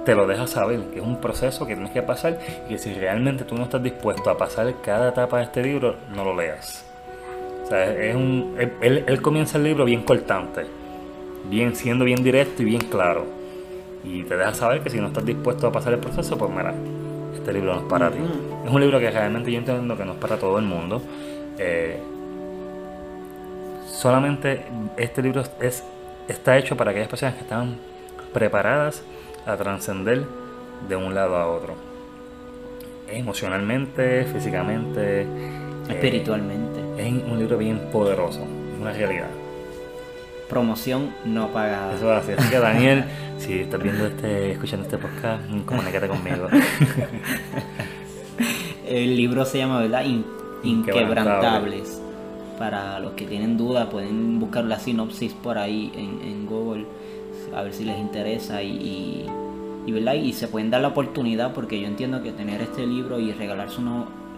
te 0.05 0.15
lo 0.15 0.27
deja 0.27 0.47
saber, 0.47 0.81
que 0.93 0.99
es 0.99 1.05
un 1.05 1.21
proceso 1.21 1.67
que 1.67 1.75
tienes 1.75 1.93
que 1.93 2.03
pasar 2.03 2.39
y 2.67 2.71
que 2.71 2.79
si 2.79 2.95
realmente 2.95 3.45
tú 3.45 3.55
no 3.55 3.65
estás 3.65 3.83
dispuesto 3.83 4.31
a 4.31 4.39
pasar 4.39 4.73
cada 4.83 5.11
etapa 5.11 5.39
de 5.39 5.45
este 5.45 5.63
libro, 5.63 5.97
no 6.15 6.25
lo 6.25 6.35
leas. 6.35 6.85
O 7.65 7.67
sea, 7.67 7.93
es 7.93 8.15
un, 8.15 8.57
él, 8.81 9.05
él 9.07 9.23
comienza 9.23 9.59
el 9.59 9.65
libro 9.65 9.85
bien 9.85 10.03
cortante, 10.03 10.63
bien, 11.51 11.75
siendo 11.77 12.05
bien 12.05 12.23
directo 12.23 12.63
y 12.63 12.67
bien 12.67 12.81
claro 12.81 13.39
y 14.05 14.23
te 14.25 14.37
deja 14.37 14.55
saber 14.55 14.81
que 14.81 14.91
si 14.91 15.01
no 15.01 15.09
estás 15.09 15.25
dispuesto 15.25 15.67
a 15.67 15.73
pasar 15.73 15.93
el 15.93 15.99
proceso, 15.99 16.37
pues 16.39 16.51
mira, 16.51 16.75
este 17.35 17.53
libro 17.53 17.75
no 17.75 17.81
es 17.81 17.87
para 17.87 18.11
ti. 18.11 18.19
Es 18.65 18.71
un 18.71 18.81
libro 18.81 18.99
que 18.99 19.11
realmente 19.11 19.51
yo 19.51 19.59
entiendo 19.59 19.97
que 19.97 20.05
no 20.05 20.13
es 20.13 20.19
para 20.19 20.37
todo 20.37 20.59
el 20.59 20.65
mundo. 20.65 21.03
Eh, 21.59 21.99
solamente 23.87 24.63
este 24.97 25.23
libro 25.23 25.43
es, 25.61 25.85
está 26.29 26.57
hecho 26.59 26.77
para 26.77 26.91
aquellas 26.91 27.09
personas 27.09 27.35
que 27.35 27.43
están 27.43 27.77
preparadas 28.33 29.03
a 29.47 29.57
trascender 29.57 30.25
de 30.89 30.97
un 30.97 31.15
lado 31.15 31.37
a 31.37 31.47
otro. 31.49 31.75
Emocionalmente, 33.09 34.25
físicamente, 34.25 35.23
eh, 35.23 35.27
espiritualmente. 35.89 36.81
es 36.99 37.13
un 37.25 37.39
libro 37.39 37.57
bien 37.57 37.89
poderoso, 37.91 38.47
una 38.81 38.93
realidad 38.93 39.29
promoción 40.49 41.15
no 41.25 41.49
pagada. 41.49 41.95
Eso 41.95 42.13
es 42.13 42.25
así. 42.25 42.33
Así 42.33 42.51
que 42.51 42.59
Daniel, 42.59 43.05
si 43.39 43.61
estás 43.61 43.83
viendo 43.83 44.07
este, 44.07 44.53
escuchando 44.53 44.85
este 44.85 44.99
podcast, 44.99 45.43
comunícate 45.65 46.09
conmigo. 46.09 46.49
El 48.87 49.17
libro 49.17 49.45
se 49.45 49.59
llama, 49.59 49.81
¿verdad? 49.81 50.05
Inquebrantables. 50.63 52.01
Para 52.59 52.99
los 52.99 53.13
que 53.13 53.25
tienen 53.25 53.57
dudas, 53.57 53.87
pueden 53.89 54.41
buscar 54.41 54.65
la 54.65 54.79
sinopsis 54.79 55.33
por 55.33 55.59
ahí 55.59 55.93
en, 55.95 56.47
Google, 56.47 56.87
a 57.55 57.63
ver 57.63 57.73
si 57.73 57.85
les 57.85 57.99
interesa 57.99 58.63
y, 58.63 59.27
y, 59.87 59.93
¿verdad? 59.93 60.15
y 60.15 60.33
se 60.33 60.49
pueden 60.49 60.71
dar 60.71 60.81
la 60.81 60.89
oportunidad 60.89 61.55
porque 61.55 61.81
yo 61.81 61.87
entiendo 61.87 62.23
que 62.23 62.33
tener 62.33 62.61
este 62.61 62.87
libro 62.87 63.21
y 63.21 63.33
regalarse 63.33 63.81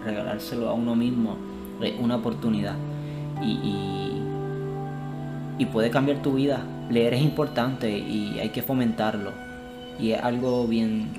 regalárselo 0.03 0.69
a 0.69 0.73
uno 0.73 0.95
mismo 0.95 1.37
es 1.81 1.93
una 1.99 2.17
oportunidad. 2.17 2.75
y 3.41 4.11
y 5.61 5.67
puede 5.67 5.91
cambiar 5.91 6.23
tu 6.23 6.33
vida. 6.33 6.65
Leer 6.89 7.13
es 7.13 7.21
importante 7.21 7.95
y 7.95 8.39
hay 8.39 8.49
que 8.49 8.63
fomentarlo. 8.63 9.31
Y 9.99 10.13
es 10.13 10.23
algo 10.23 10.65
bien, 10.65 11.09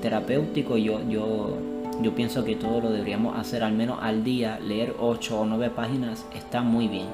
terapéutico. 0.00 0.78
Yo, 0.78 1.06
yo, 1.06 1.58
yo 2.02 2.14
pienso 2.14 2.44
que 2.44 2.56
todo 2.56 2.80
lo 2.80 2.90
deberíamos 2.90 3.38
hacer 3.38 3.62
al 3.62 3.72
menos 3.72 3.98
al 4.00 4.24
día. 4.24 4.58
Leer 4.60 4.94
8 4.98 5.40
o 5.40 5.44
9 5.44 5.70
páginas 5.74 6.26
está 6.34 6.62
muy 6.62 6.88
bien. 6.88 7.06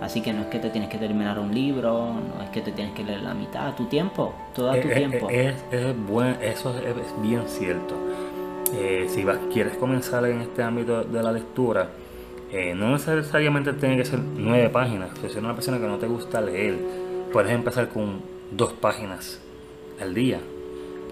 Así 0.00 0.20
que 0.20 0.32
no 0.32 0.40
es 0.42 0.46
que 0.48 0.58
te 0.58 0.68
tienes 0.70 0.90
que 0.90 0.98
terminar 0.98 1.38
un 1.38 1.54
libro, 1.54 2.12
no 2.36 2.42
es 2.42 2.50
que 2.50 2.60
te 2.60 2.72
tienes 2.72 2.92
que 2.94 3.04
leer 3.04 3.22
la 3.22 3.34
mitad, 3.34 3.72
tu 3.76 3.84
tiempo, 3.84 4.34
todo 4.54 4.72
tu 4.72 4.88
Eh, 4.88 4.92
eh, 4.92 4.94
tiempo. 4.96 5.30
Es, 5.30 5.54
es 5.70 6.06
buen- 6.08 6.38
eso 6.42 6.70
es, 6.76 6.84
es 6.84 7.22
bien 7.22 7.42
cierto. 7.46 7.94
Eh, 8.74 9.06
si 9.08 9.22
vas, 9.22 9.38
quieres 9.52 9.76
comenzar 9.76 10.24
en 10.26 10.40
este 10.40 10.62
ámbito 10.62 11.04
de 11.04 11.22
la 11.22 11.30
lectura, 11.30 11.88
eh, 12.50 12.74
no 12.74 12.90
necesariamente 12.90 13.72
tiene 13.74 13.96
que 13.96 14.04
ser 14.04 14.18
nueve 14.18 14.68
páginas. 14.70 15.10
Si 15.20 15.24
eres 15.26 15.36
una 15.36 15.54
persona 15.54 15.78
que 15.78 15.86
no 15.86 15.98
te 15.98 16.06
gusta 16.08 16.40
leer, 16.40 16.76
puedes 17.32 17.52
empezar 17.52 17.88
con 17.88 18.20
dos 18.50 18.72
páginas 18.72 19.40
al 20.00 20.14
día. 20.14 20.40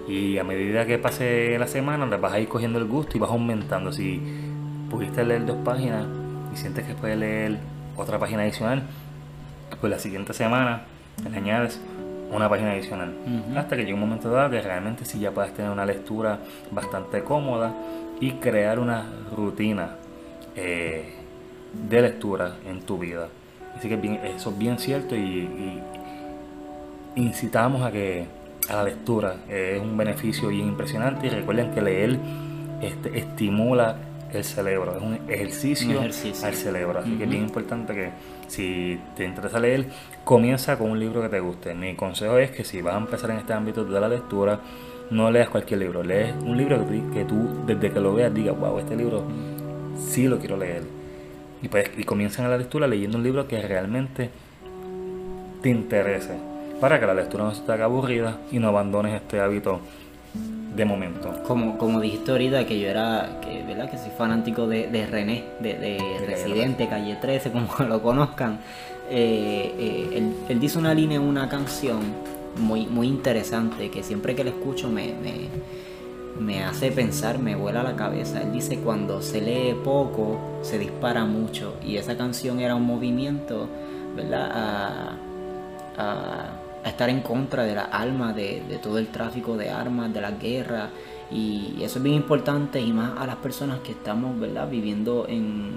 Y 0.09 0.39
a 0.39 0.45
medida 0.45 0.87
que 0.87 0.99
pase 0.99 1.57
la 1.59 1.67
semana, 1.67 2.07
le 2.07 2.17
vas 2.17 2.33
a 2.33 2.41
ir 2.41 2.49
cogiendo 2.49 2.79
el 2.79 2.87
gusto 2.87 3.17
y 3.17 3.21
vas 3.21 3.31
aumentando. 3.31 3.93
Si 3.93 4.21
pudiste 4.91 5.25
leer 5.25 5.47
dos 5.47 5.59
páginas 5.65 6.07
y 6.53 6.57
sientes 6.57 6.85
que 6.87 6.95
puedes 6.95 7.17
leer 7.19 7.59
otra 7.97 8.19
página 8.19 8.43
adicional, 8.43 8.83
pues 9.81 9.91
la 9.91 9.99
siguiente 9.99 10.33
semana 10.33 10.83
le 11.31 11.37
añades 11.37 11.81
una 12.33 12.49
página 12.49 12.73
adicional. 12.73 13.13
Hasta 13.57 13.77
que 13.77 13.83
llegue 13.83 13.95
un 13.95 14.01
momento 14.01 14.31
dado 14.31 14.51
que 14.51 14.61
realmente 14.63 15.05
sí 15.05 15.21
ya 15.21 15.31
puedas 15.33 15.53
tener 15.53 15.71
una 15.71 15.85
lectura 15.87 16.39
bastante 16.71 17.23
cómoda 17.23 17.73
y 18.21 18.33
crear 18.33 18.79
una 18.79 19.05
rutina 19.37 19.97
eh, 20.57 21.15
de 21.89 22.03
lectura 22.03 22.57
en 22.67 22.81
tu 22.83 22.99
vida. 22.99 23.29
Así 23.77 23.89
que 23.89 23.97
bien- 23.97 24.21
eso 24.25 24.51
es 24.51 24.59
bien 24.59 24.79
cierto 24.79 25.15
y, 25.17 25.21
y 25.21 25.83
incitamos 27.17 27.83
a 27.83 27.91
que 27.93 28.27
a 28.71 28.77
la 28.77 28.85
lectura 28.85 29.37
eh, 29.49 29.75
es 29.77 29.83
un 29.83 29.97
beneficio 29.97 30.49
bien 30.49 30.68
impresionante 30.68 31.27
y 31.27 31.31
recuerden 31.31 31.73
que 31.73 31.83
leer 31.83 32.18
este, 32.81 33.18
estimula 33.18 33.97
el 34.33 34.45
cerebro, 34.45 34.97
es 34.97 35.03
un 35.03 35.18
ejercicio, 35.29 35.91
Un 35.91 35.97
ejercicio. 35.97 36.47
al 36.47 36.55
cerebro, 36.55 37.01
así 37.01 37.16
que 37.16 37.25
es 37.25 37.31
bien 37.31 37.43
importante 37.43 37.95
que 37.95 38.11
si 38.47 38.99
te 39.16 39.25
interesa 39.25 39.59
leer, 39.59 39.87
comienza 40.23 40.79
con 40.79 40.91
un 40.91 41.01
libro 41.01 41.21
que 41.21 41.29
te 41.29 41.41
guste. 41.41 41.75
Mi 41.75 41.97
consejo 41.97 42.39
es 42.39 42.53
que 42.53 42.62
si 42.64 42.81
vas 42.81 42.95
a 42.95 42.99
empezar 42.99 43.33
en 43.33 43.39
este 43.39 43.53
ámbito 43.53 43.85
de 43.85 44.01
la 44.01 44.09
lectura, 44.09 44.61
no 45.11 45.31
leas 45.33 45.49
cualquier 45.49 45.81
libro, 45.81 46.05
lees 46.05 46.33
un 46.45 46.57
libro 46.57 46.79
que 46.79 46.85
tú, 46.85 47.12
que 47.12 47.25
tú 47.25 47.64
desde 47.66 47.91
que 47.91 47.99
lo 47.99 48.14
veas 48.14 48.33
digas, 48.33 48.57
wow, 48.57 48.79
este 48.79 48.95
libro 48.95 49.25
sí 49.99 50.29
lo 50.29 50.39
quiero 50.39 50.57
leer. 50.57 50.83
Y, 51.62 51.68
pues, 51.68 51.91
y 51.97 52.05
comienzan 52.05 52.47
a 52.47 52.51
la 52.51 52.57
lectura 52.57 52.87
leyendo 52.87 53.18
un 53.18 53.25
libro 53.25 53.49
que 53.49 53.61
realmente 53.61 54.31
te 55.61 55.68
interese, 55.68 56.39
para 56.81 56.99
que 56.99 57.07
la 57.07 57.14
lectura 57.14 57.45
no 57.45 57.55
se 57.55 57.62
te 57.62 57.72
haga 57.72 57.85
aburrida 57.85 58.39
y 58.51 58.59
no 58.59 58.68
abandones 58.68 59.14
este 59.14 59.41
hábito 59.41 59.81
de 60.74 60.85
momento. 60.85 61.43
Como, 61.47 61.76
como 61.76 62.01
dijiste 62.01 62.31
ahorita 62.31 62.64
que 62.66 62.81
yo 62.81 62.89
era, 62.89 63.41
que, 63.43 63.62
¿verdad? 63.64 63.91
Que 63.91 63.99
soy 63.99 64.11
fanático 64.16 64.66
de, 64.66 64.87
de 64.87 65.07
René, 65.07 65.45
de, 65.61 65.74
de 65.74 65.99
Residente, 66.26 66.89
Calle 66.89 67.16
13, 67.20 67.51
como 67.53 67.68
lo 67.89 68.01
conozcan. 68.03 68.61
Eh, 69.11 69.74
eh, 69.78 70.09
él, 70.16 70.33
él 70.49 70.61
dice 70.61 70.78
una 70.78 70.95
línea 70.95 71.16
en 71.16 71.24
una 71.24 71.49
canción 71.49 71.99
muy, 72.57 72.87
muy 72.87 73.09
interesante 73.09 73.91
que 73.91 74.03
siempre 74.03 74.35
que 74.37 74.45
la 74.45 74.51
escucho 74.51 74.89
me, 74.89 75.09
me, 75.14 75.49
me 76.41 76.62
hace 76.64 76.93
pensar, 76.93 77.39
me 77.39 77.57
vuela 77.57 77.83
la 77.83 77.97
cabeza. 77.97 78.41
Él 78.41 78.53
dice 78.53 78.78
cuando 78.78 79.20
se 79.20 79.41
lee 79.41 79.74
poco, 79.85 80.39
se 80.62 80.78
dispara 80.78 81.24
mucho. 81.24 81.74
Y 81.85 81.97
esa 81.97 82.16
canción 82.16 82.61
era 82.61 82.76
un 82.76 82.87
movimiento, 82.87 83.68
¿verdad? 84.16 84.51
A, 84.55 85.16
a- 85.99 86.60
a 86.85 86.89
estar 86.89 87.09
en 87.11 87.20
contra 87.20 87.64
de 87.64 87.74
la 87.74 87.85
alma, 87.85 88.33
de, 88.33 88.62
de 88.68 88.78
todo 88.78 88.99
el 88.99 89.09
tráfico 89.09 89.57
de 89.57 89.70
armas, 89.70 90.12
de 90.12 90.20
la 90.20 90.31
guerra. 90.33 90.89
Y 91.31 91.83
eso 91.83 91.99
es 91.99 92.03
bien 92.03 92.16
importante 92.16 92.81
y 92.81 92.93
más 92.93 93.12
a 93.18 93.26
las 93.26 93.37
personas 93.37 93.81
que 93.81 93.93
estamos, 93.93 94.39
¿verdad? 94.41 94.68
Viviendo 94.68 95.26
en, 95.28 95.70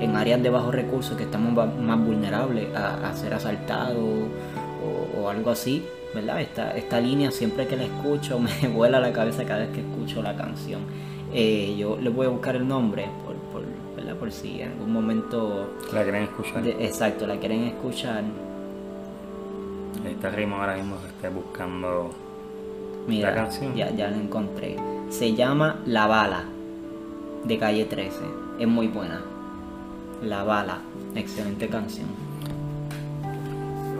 en 0.00 0.16
áreas 0.16 0.42
de 0.42 0.50
bajos 0.50 0.74
recursos, 0.74 1.16
que 1.16 1.24
estamos 1.24 1.52
más 1.78 1.98
vulnerables 2.04 2.74
a, 2.74 3.08
a 3.08 3.14
ser 3.16 3.32
asaltados 3.34 3.96
o, 3.98 5.20
o 5.20 5.28
algo 5.28 5.50
así, 5.50 5.84
¿verdad? 6.14 6.40
Esta, 6.40 6.76
esta 6.76 7.00
línea 7.00 7.30
siempre 7.30 7.66
que 7.68 7.76
la 7.76 7.84
escucho 7.84 8.38
me 8.62 8.68
vuela 8.68 8.98
la 9.00 9.12
cabeza 9.12 9.44
cada 9.44 9.60
vez 9.60 9.70
que 9.70 9.80
escucho 9.80 10.20
la 10.22 10.34
canción. 10.34 10.80
Eh, 11.32 11.76
yo 11.78 11.96
le 12.00 12.08
voy 12.10 12.26
a 12.26 12.30
buscar 12.30 12.56
el 12.56 12.66
nombre 12.66 13.06
por, 13.24 13.34
por, 13.52 13.62
¿verdad? 13.94 14.16
por 14.16 14.32
si 14.32 14.62
en 14.62 14.70
algún 14.72 14.92
momento... 14.92 15.74
La 15.92 16.02
quieren 16.02 16.22
escuchar. 16.24 16.62
de- 16.62 16.84
exacto, 16.84 17.26
la 17.26 17.36
quieren 17.36 17.64
escuchar. 17.64 18.24
Esta 20.06 20.30
rima 20.30 20.60
ahora 20.60 20.76
mismo 20.76 20.96
se 21.00 21.08
está 21.08 21.28
buscando 21.30 22.10
Mira, 23.06 23.30
La 23.30 23.34
canción. 23.36 23.74
Ya, 23.74 23.90
ya 23.90 24.08
la 24.10 24.16
encontré. 24.16 24.76
Se 25.10 25.34
llama 25.34 25.80
La 25.86 26.06
Bala, 26.06 26.44
de 27.44 27.58
Calle 27.58 27.84
13. 27.84 28.16
Es 28.58 28.68
muy 28.68 28.88
buena. 28.88 29.22
La 30.22 30.44
Bala, 30.44 30.78
excelente 31.14 31.68
canción. 31.68 32.06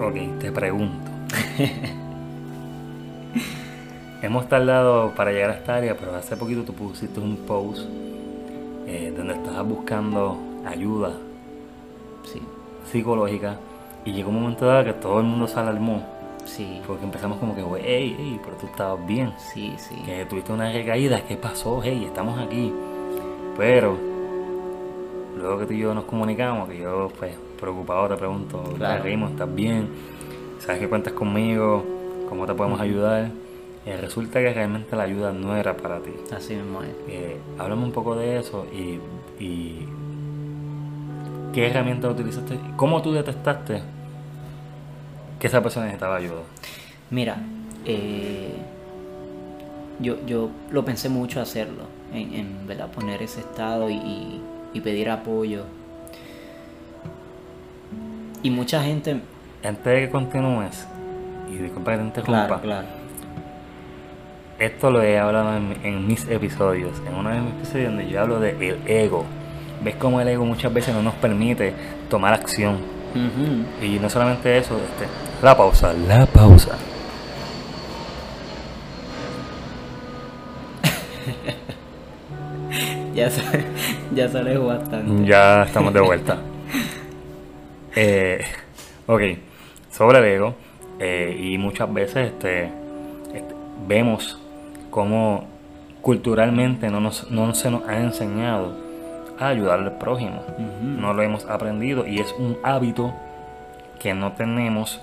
Ok, 0.01 0.39
te 0.41 0.53
pregunto. 0.53 1.11
Hemos 4.23 4.49
tardado 4.49 5.15
para 5.15 5.33
llegar 5.33 5.51
a 5.51 5.55
esta 5.55 5.77
área, 5.77 5.97
pero 5.97 6.15
hace 6.15 6.37
poquito 6.37 6.63
tú 6.65 6.75
pusiste 6.75 7.21
un 7.21 7.37
post 7.37 7.89
eh, 8.87 9.13
donde 9.17 9.35
estabas 9.35 9.67
buscando 9.67 10.39
ayuda 10.67 11.13
Sí, 12.25 12.41
psicológica 12.91 13.59
y 14.09 14.13
llegó 14.13 14.31
un 14.31 14.41
momento 14.41 14.65
dado 14.67 14.85
que 14.85 14.95
todo 14.95 15.21
el 15.21 15.27
mundo 15.27 15.47
se 15.47 15.59
alarmó 15.61 16.03
sí, 16.47 16.81
porque 16.87 17.05
empezamos 17.05 17.37
como 17.39 17.55
que, 17.55 17.61
"Güey, 17.63 17.83
hey, 17.85 18.17
hey, 18.19 18.41
pero 18.43 18.57
tú 18.57 18.67
estabas 18.67 19.07
bien, 19.07 19.35
sí, 19.37 19.75
sí. 19.77 19.95
que 20.07 20.25
tuviste 20.25 20.51
una 20.51 20.73
recaída, 20.73 21.21
¿qué 21.23 21.37
pasó? 21.37 21.81
Hey, 21.85 22.05
estamos 22.07 22.39
aquí. 22.39 22.73
Pero 23.59 23.99
luego 25.37 25.59
que 25.59 25.67
tú 25.67 25.73
y 25.75 25.79
yo 25.81 25.93
nos 25.93 26.05
comunicamos, 26.05 26.69
que 26.71 26.79
yo 26.79 27.11
pues 27.19 27.35
preocupado 27.61 28.09
te 28.09 28.17
pregunto, 28.17 28.63
Claro. 28.79 29.05
Rimo, 29.05 29.29
¿estás 29.29 29.55
bien? 29.55 29.89
¿Sabes 30.59 30.81
que 30.81 30.89
cuentas 30.89 31.13
conmigo? 31.13 31.85
¿Cómo 32.31 32.47
te 32.47 32.55
podemos 32.55 32.81
ayudar? 32.81 33.29
Eh, 33.85 33.97
resulta 34.01 34.41
que 34.41 34.53
realmente 34.53 34.97
la 34.97 35.03
ayuda 35.03 35.33
no 35.33 35.55
era 35.55 35.77
para 35.77 35.99
ti. 36.01 36.13
Así 36.35 36.55
mismo 36.55 36.83
es. 36.83 36.95
Eh, 37.09 37.37
háblame 37.59 37.85
un 37.85 37.93
poco 37.93 38.17
de 38.17 38.39
eso 38.39 38.65
y, 38.73 38.99
y 39.43 39.87
qué 41.53 41.67
herramientas 41.69 42.11
utilizaste, 42.13 42.59
cómo 42.77 43.03
tú 43.03 43.13
detectaste 43.13 43.83
que 45.39 45.47
esa 45.47 45.63
persona 45.63 45.87
necesitaba 45.87 46.17
ayuda. 46.17 46.43
Mira, 47.11 47.37
eh, 47.85 48.53
yo, 50.01 50.25
yo 50.27 50.51
lo 50.71 50.85
pensé 50.85 51.09
mucho 51.09 51.41
hacerlo, 51.41 51.85
en, 52.13 52.35
en, 52.35 52.67
¿verdad? 52.67 52.89
poner 52.89 53.23
ese 53.23 53.41
estado 53.41 53.91
y, 53.91 54.43
pedir 54.83 55.11
apoyo. 55.11 55.65
Y 58.45 58.51
mucha 58.51 58.81
gente, 58.85 59.21
Antes 59.65 59.85
de 59.85 60.01
que 60.03 60.11
continúes, 60.11 60.87
y 61.51 61.57
disculpa 61.57 61.93
que 61.93 61.99
te 61.99 62.05
interrumpa, 62.05 62.47
claro, 62.47 62.63
claro, 62.63 62.87
esto 64.61 64.91
lo 64.93 65.03
he 65.03 65.19
hablado 65.19 65.57
en, 65.57 65.77
en 65.83 66.07
mis 66.07 66.29
episodios, 66.29 66.93
en 67.09 67.15
uno 67.15 67.31
de 67.31 67.41
mis 67.41 67.55
episodios 67.55 67.89
donde 67.89 68.09
yo 68.09 68.21
hablo 68.21 68.39
de 68.39 68.51
el 68.51 68.79
ego. 68.87 69.25
¿Ves 69.83 69.97
cómo 69.97 70.21
el 70.21 70.29
ego 70.29 70.45
muchas 70.45 70.73
veces 70.73 70.95
no 70.95 71.03
nos 71.03 71.15
permite 71.15 71.73
tomar 72.09 72.35
acción? 72.35 72.77
Y 73.83 73.99
no 73.99 74.11
solamente 74.11 74.59
eso, 74.59 74.77
este, 74.77 75.07
la 75.43 75.57
pausa, 75.57 75.93
la 75.93 76.27
pausa. 76.27 76.77
ya, 83.15 83.31
se, 83.31 83.43
ya 84.15 84.29
se 84.29 84.39
alejó 84.39 84.67
bastante. 84.67 85.27
Ya 85.27 85.63
estamos 85.63 85.95
de 85.95 86.01
vuelta. 86.01 86.39
Eh, 88.01 88.45
ok, 89.09 89.23
sobre 89.91 90.19
el 90.19 90.25
ego, 90.25 90.55
eh, 91.01 91.37
y 91.37 91.59
muchas 91.59 91.93
veces 91.93 92.29
este, 92.29 92.71
este, 93.35 93.55
vemos 93.89 94.39
cómo 94.91 95.49
culturalmente 96.01 96.91
no, 96.91 97.01
nos, 97.01 97.29
no 97.31 97.53
se 97.55 97.73
nos 97.73 97.89
ha 97.89 97.97
enseñado 97.97 98.77
a 99.41 99.49
ayudar 99.49 99.81
al 99.81 99.99
prójimo. 99.99 100.45
No 100.81 101.13
lo 101.13 101.23
hemos 101.23 101.45
aprendido 101.47 102.07
y 102.07 102.21
es 102.21 102.33
un 102.39 102.57
hábito 102.63 103.13
que 103.99 104.15
no 104.15 104.33
tenemos 104.33 105.01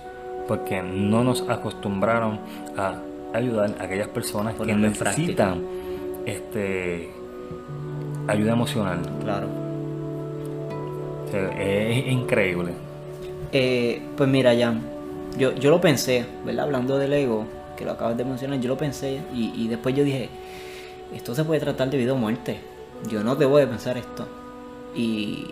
porque 0.47 0.81
no 0.81 1.23
nos 1.23 1.47
acostumbraron 1.49 2.39
a 2.77 2.95
ayudar 3.33 3.75
a 3.79 3.83
aquellas 3.83 4.07
personas 4.09 4.53
que 4.53 4.59
Ponerlo 4.59 4.89
necesitan 4.89 5.61
este, 6.25 7.09
ayuda 8.27 8.53
emocional. 8.53 8.99
Claro. 9.21 9.47
O 11.25 11.31
sea, 11.31 11.49
es 11.61 12.07
increíble. 12.07 12.73
Eh, 13.51 14.01
pues 14.15 14.29
mira, 14.29 14.55
Jan, 14.57 14.81
yo, 15.37 15.53
yo 15.53 15.69
lo 15.69 15.81
pensé, 15.81 16.25
¿verdad? 16.45 16.65
Hablando 16.65 16.97
del 16.97 17.13
ego, 17.13 17.45
que 17.77 17.85
lo 17.85 17.91
acabas 17.91 18.17
de 18.17 18.25
mencionar, 18.25 18.59
yo 18.59 18.69
lo 18.69 18.77
pensé 18.77 19.21
y, 19.33 19.51
y 19.55 19.67
después 19.67 19.95
yo 19.95 20.03
dije, 20.03 20.29
esto 21.13 21.35
se 21.35 21.43
puede 21.43 21.59
tratar 21.59 21.89
de 21.89 21.97
vida 21.97 22.13
o 22.13 22.17
muerte. 22.17 22.59
Yo 23.09 23.23
no 23.23 23.35
debo 23.35 23.57
de 23.57 23.67
pensar 23.67 23.97
esto. 23.97 24.27
Y, 24.95 25.45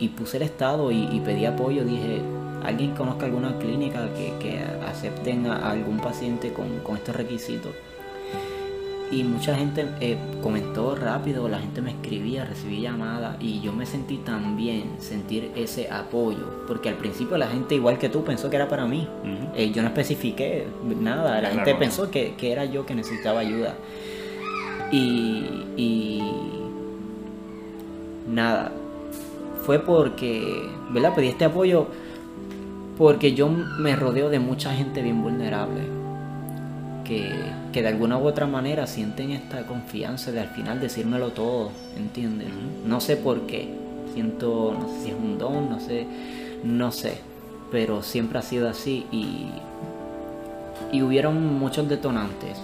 y 0.00 0.08
puse 0.08 0.38
el 0.38 0.42
estado 0.44 0.90
y, 0.90 1.04
y 1.12 1.20
pedí 1.20 1.44
apoyo. 1.44 1.84
Dije, 1.84 2.22
alguien 2.64 2.94
conozca 2.94 3.26
alguna 3.26 3.56
clínica 3.58 4.08
que, 4.14 4.32
que 4.40 4.58
acepten 4.86 5.46
a, 5.46 5.70
algún 5.70 5.98
paciente 5.98 6.52
con, 6.52 6.80
con 6.80 6.96
estos 6.96 7.14
requisitos. 7.14 7.72
y 9.10 9.24
mucha 9.24 9.54
gente 9.56 9.86
eh, 10.00 10.16
comentó 10.42 10.94
rápido, 10.94 11.48
la 11.48 11.58
gente 11.58 11.82
me 11.82 11.90
escribía, 11.90 12.44
recibí 12.44 12.80
llamadas 12.80 13.36
y 13.40 13.60
yo 13.60 13.72
me 13.72 13.84
sentí 13.84 14.18
tan 14.18 14.56
bien 14.56 14.96
sentir 14.98 15.50
ese 15.56 15.90
apoyo, 15.90 16.64
porque 16.66 16.88
al 16.88 16.96
principio 16.96 17.36
la 17.36 17.48
gente 17.48 17.74
igual 17.74 17.98
que 17.98 18.08
tú 18.08 18.22
pensó 18.24 18.48
que 18.50 18.56
era 18.56 18.68
para 18.68 18.86
mí, 18.86 19.08
eh, 19.56 19.72
yo 19.72 19.82
no 19.82 19.88
especifiqué 19.88 20.66
nada, 21.00 21.40
la 21.40 21.50
gente 21.50 21.74
pensó 21.74 22.10
que, 22.10 22.34
que, 22.36 22.52
era 22.52 22.64
yo 22.64 22.86
que 22.86 22.94
necesitaba 22.94 23.40
ayuda 23.40 23.74
y, 24.92 25.64
y 25.76 26.22
nada, 28.28 28.72
fue 29.64 29.78
porque, 29.78 30.68
¿verdad? 30.90 31.14
Pedí 31.14 31.28
este 31.28 31.44
apoyo 31.44 31.86
porque 32.98 33.34
yo 33.34 33.48
me 33.48 33.96
rodeo 33.96 34.28
de 34.28 34.38
mucha 34.38 34.74
gente 34.74 35.02
bien 35.02 35.22
vulnerable 35.22 36.00
que, 37.72 37.80
de 37.80 37.88
alguna 37.88 38.18
u 38.18 38.26
otra 38.26 38.46
manera 38.46 38.86
sienten 38.86 39.32
esta 39.32 39.66
confianza 39.66 40.30
de 40.30 40.40
al 40.40 40.48
final 40.48 40.80
decírmelo 40.80 41.30
todo, 41.30 41.70
¿entiendes? 41.96 42.48
No 42.86 43.00
sé 43.00 43.16
por 43.16 43.46
qué, 43.46 43.68
siento, 44.14 44.76
no 44.78 44.88
sé 44.88 45.02
si 45.02 45.08
es 45.10 45.16
un 45.16 45.38
don, 45.38 45.70
no 45.70 45.80
sé, 45.80 46.06
no 46.62 46.92
sé, 46.92 47.18
pero 47.72 48.02
siempre 48.02 48.38
ha 48.38 48.42
sido 48.42 48.68
así 48.68 49.06
y, 49.10 49.46
y 50.92 51.02
hubieron 51.02 51.58
muchos 51.58 51.88
detonantes, 51.88 52.58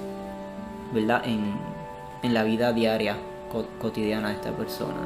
¿verdad? 0.94 1.22
En, 1.26 1.76
la 2.22 2.42
vida 2.42 2.72
diaria, 2.72 3.16
cotidiana 3.80 4.30
de 4.30 4.34
esta 4.34 4.50
persona. 4.50 4.96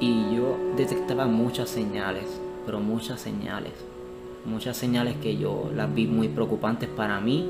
Y 0.00 0.34
yo 0.34 0.56
detectaba 0.76 1.26
muchas 1.26 1.68
señales, 1.70 2.24
pero 2.64 2.80
muchas 2.80 3.20
señales. 3.20 3.72
Muchas 4.44 4.76
señales 4.76 5.16
que 5.16 5.36
yo 5.36 5.70
las 5.74 5.92
vi 5.92 6.06
muy 6.06 6.28
preocupantes 6.28 6.88
para 6.88 7.20
mí 7.20 7.48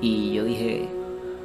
y 0.00 0.34
yo 0.34 0.44
dije, 0.44 0.88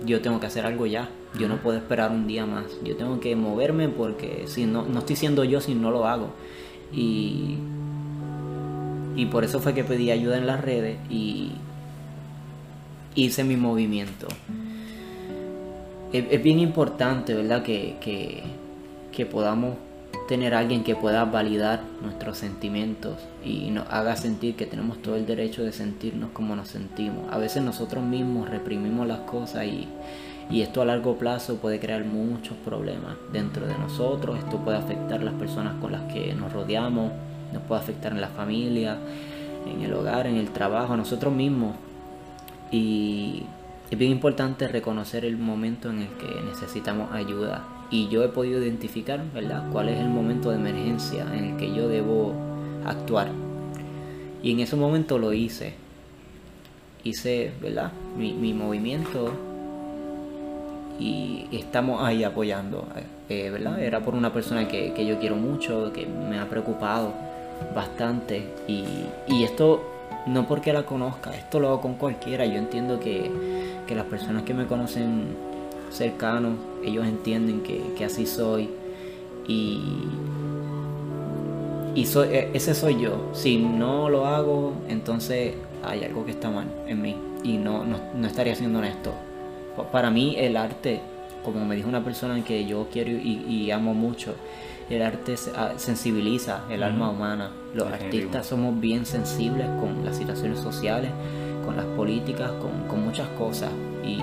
yo 0.05 0.21
tengo 0.21 0.39
que 0.39 0.47
hacer 0.47 0.65
algo 0.65 0.85
ya. 0.85 1.09
Yo 1.39 1.47
no 1.47 1.57
puedo 1.57 1.77
esperar 1.77 2.11
un 2.11 2.27
día 2.27 2.45
más. 2.45 2.65
Yo 2.83 2.97
tengo 2.97 3.19
que 3.19 3.35
moverme 3.35 3.87
porque 3.87 4.43
si 4.47 4.65
no, 4.65 4.83
no 4.83 4.99
estoy 4.99 5.15
siendo 5.15 5.43
yo 5.43 5.61
si 5.61 5.73
no 5.73 5.91
lo 5.91 6.05
hago. 6.05 6.31
Y, 6.91 7.55
y 9.15 9.25
por 9.27 9.45
eso 9.45 9.59
fue 9.59 9.73
que 9.73 9.85
pedí 9.85 10.11
ayuda 10.11 10.37
en 10.37 10.47
las 10.47 10.61
redes 10.61 10.97
y 11.09 11.51
hice 13.15 13.43
mi 13.43 13.55
movimiento. 13.55 14.27
Es, 16.11 16.43
bien 16.43 16.59
importante, 16.59 17.33
¿verdad? 17.33 17.63
Que, 17.63 17.95
que, 18.01 18.43
que 19.13 19.25
podamos 19.25 19.75
tener 20.31 20.55
alguien 20.55 20.85
que 20.85 20.95
pueda 20.95 21.25
validar 21.25 21.81
nuestros 22.01 22.37
sentimientos 22.37 23.17
y 23.43 23.69
nos 23.69 23.85
haga 23.89 24.15
sentir 24.15 24.55
que 24.55 24.65
tenemos 24.65 25.01
todo 25.01 25.17
el 25.17 25.25
derecho 25.25 25.61
de 25.61 25.73
sentirnos 25.73 26.29
como 26.31 26.55
nos 26.55 26.69
sentimos. 26.69 27.29
A 27.33 27.37
veces 27.37 27.61
nosotros 27.63 28.01
mismos 28.01 28.49
reprimimos 28.49 29.05
las 29.05 29.19
cosas 29.19 29.65
y, 29.65 29.89
esto 30.49 30.81
a 30.81 30.85
largo 30.85 31.17
plazo 31.17 31.57
puede 31.57 31.81
crear 31.81 32.05
muchos 32.05 32.55
problemas 32.63 33.17
dentro 33.33 33.67
de 33.67 33.77
nosotros. 33.77 34.39
Esto 34.39 34.55
puede 34.59 34.77
afectar 34.77 35.19
a 35.19 35.23
las 35.25 35.33
personas 35.33 35.73
con 35.81 35.91
las 35.91 36.03
que 36.13 36.33
nos 36.33 36.53
rodeamos, 36.53 37.11
nos 37.51 37.63
puede 37.63 37.81
afectar 37.81 38.13
en 38.13 38.21
la 38.21 38.29
familia, 38.29 38.99
en 39.67 39.81
el 39.81 39.93
hogar, 39.93 40.27
en 40.27 40.37
el 40.37 40.51
trabajo, 40.51 40.93
a 40.93 40.97
nosotros 40.97 41.33
mismos. 41.33 41.75
Y 42.71 43.43
es 43.89 43.99
bien 43.99 44.13
importante 44.13 44.69
reconocer 44.69 45.25
el 45.25 45.35
momento 45.35 45.89
en 45.89 46.03
el 46.03 46.07
que 46.07 46.41
necesitamos 46.49 47.11
ayuda 47.11 47.80
y 47.91 48.07
yo 48.07 48.23
he 48.23 48.29
podido 48.29 48.63
identificar, 48.63 49.21
¿verdad?, 49.33 49.65
cuál 49.71 49.89
es 49.89 49.99
el 49.99 50.07
momento 50.07 50.49
de 50.49 50.55
emergencia 50.55 51.27
en 51.33 51.43
el 51.43 51.57
que 51.57 51.73
yo 51.73 51.89
debo 51.89 52.33
actuar. 52.85 53.27
Y 54.41 54.51
en 54.51 54.61
ese 54.61 54.77
momento 54.77 55.19
lo 55.19 55.33
hice. 55.33 55.73
Hice, 57.03 57.51
¿verdad?, 57.61 57.91
mi, 58.17 58.53
movimiento 58.53 59.31
y 60.99 61.47
estamos 61.51 62.01
ahí 62.01 62.23
apoyando, 62.23 62.87
eh, 63.27 63.49
¿verdad? 63.49 63.81
Era 63.81 63.99
por 63.99 64.15
una 64.15 64.31
persona 64.31 64.67
que, 64.67 65.05
yo 65.05 65.19
quiero 65.19 65.35
mucho, 65.35 65.91
que 65.91 66.05
me 66.05 66.39
ha 66.39 66.47
preocupado 66.47 67.13
bastante 67.75 68.47
y, 68.67 68.83
y 69.27 69.43
esto 69.43 69.83
no 70.27 70.47
porque 70.47 70.71
la 70.71 70.83
conozca, 70.83 71.35
esto 71.35 71.59
lo 71.59 71.69
hago 71.69 71.81
con 71.81 71.95
cualquiera. 71.95 72.45
Yo 72.45 72.57
entiendo 72.57 72.99
que, 72.99 73.31
que 73.87 73.95
las 73.95 74.05
personas 74.05 74.43
que 74.43 74.53
me 74.53 74.67
conocen 74.67 75.35
cercanos, 75.91 76.53
ellos 76.83 77.05
entienden 77.05 77.61
que, 77.61 78.03
así 78.03 78.25
soy 78.25 78.69
y, 79.47 79.79
y 81.93 82.05
soy, 82.05 82.29
e, 82.29 82.49
ese 82.53 82.73
soy 82.73 82.99
yo. 82.99 83.29
Si 83.33 83.57
no 83.57 84.09
lo 84.09 84.25
hago, 84.25 84.73
entonces 84.87 85.53
hay 85.83 86.03
algo 86.03 86.25
que 86.25 86.31
está 86.31 86.49
mal 86.49 86.67
en 86.87 87.01
mí 87.01 87.15
y 87.43 87.57
no, 87.57 87.83
no, 87.85 88.27
estaría 88.27 88.55
siendo 88.55 88.79
honesto. 88.79 89.13
Para 89.91 90.09
mí 90.09 90.35
el 90.37 90.57
arte, 90.57 91.01
como 91.43 91.65
me 91.65 91.75
dijo 91.75 91.89
una 91.89 92.03
persona 92.03 92.43
que 92.43 92.65
yo 92.65 92.87
quiero 92.91 93.11
y, 93.11 93.69
amo 93.71 93.93
mucho, 93.93 94.35
el 94.89 95.01
arte 95.01 95.35
ah, 95.55 95.73
sensibiliza 95.77 96.65
el 96.69 96.83
alma 96.83 97.09
humana. 97.09 97.51
Los 97.73 97.87
artistas 97.87 98.47
somos 98.47 98.79
bien 98.79 99.05
sensibles 99.05 99.67
con 99.79 100.03
las 100.03 100.17
situaciones 100.17 100.59
sociales, 100.59 101.11
con 101.65 101.77
las 101.77 101.85
políticas, 101.85 102.51
con, 102.51 102.87
con 102.87 103.05
muchas 103.05 103.27
cosas. 103.29 103.69
Y 104.05 104.19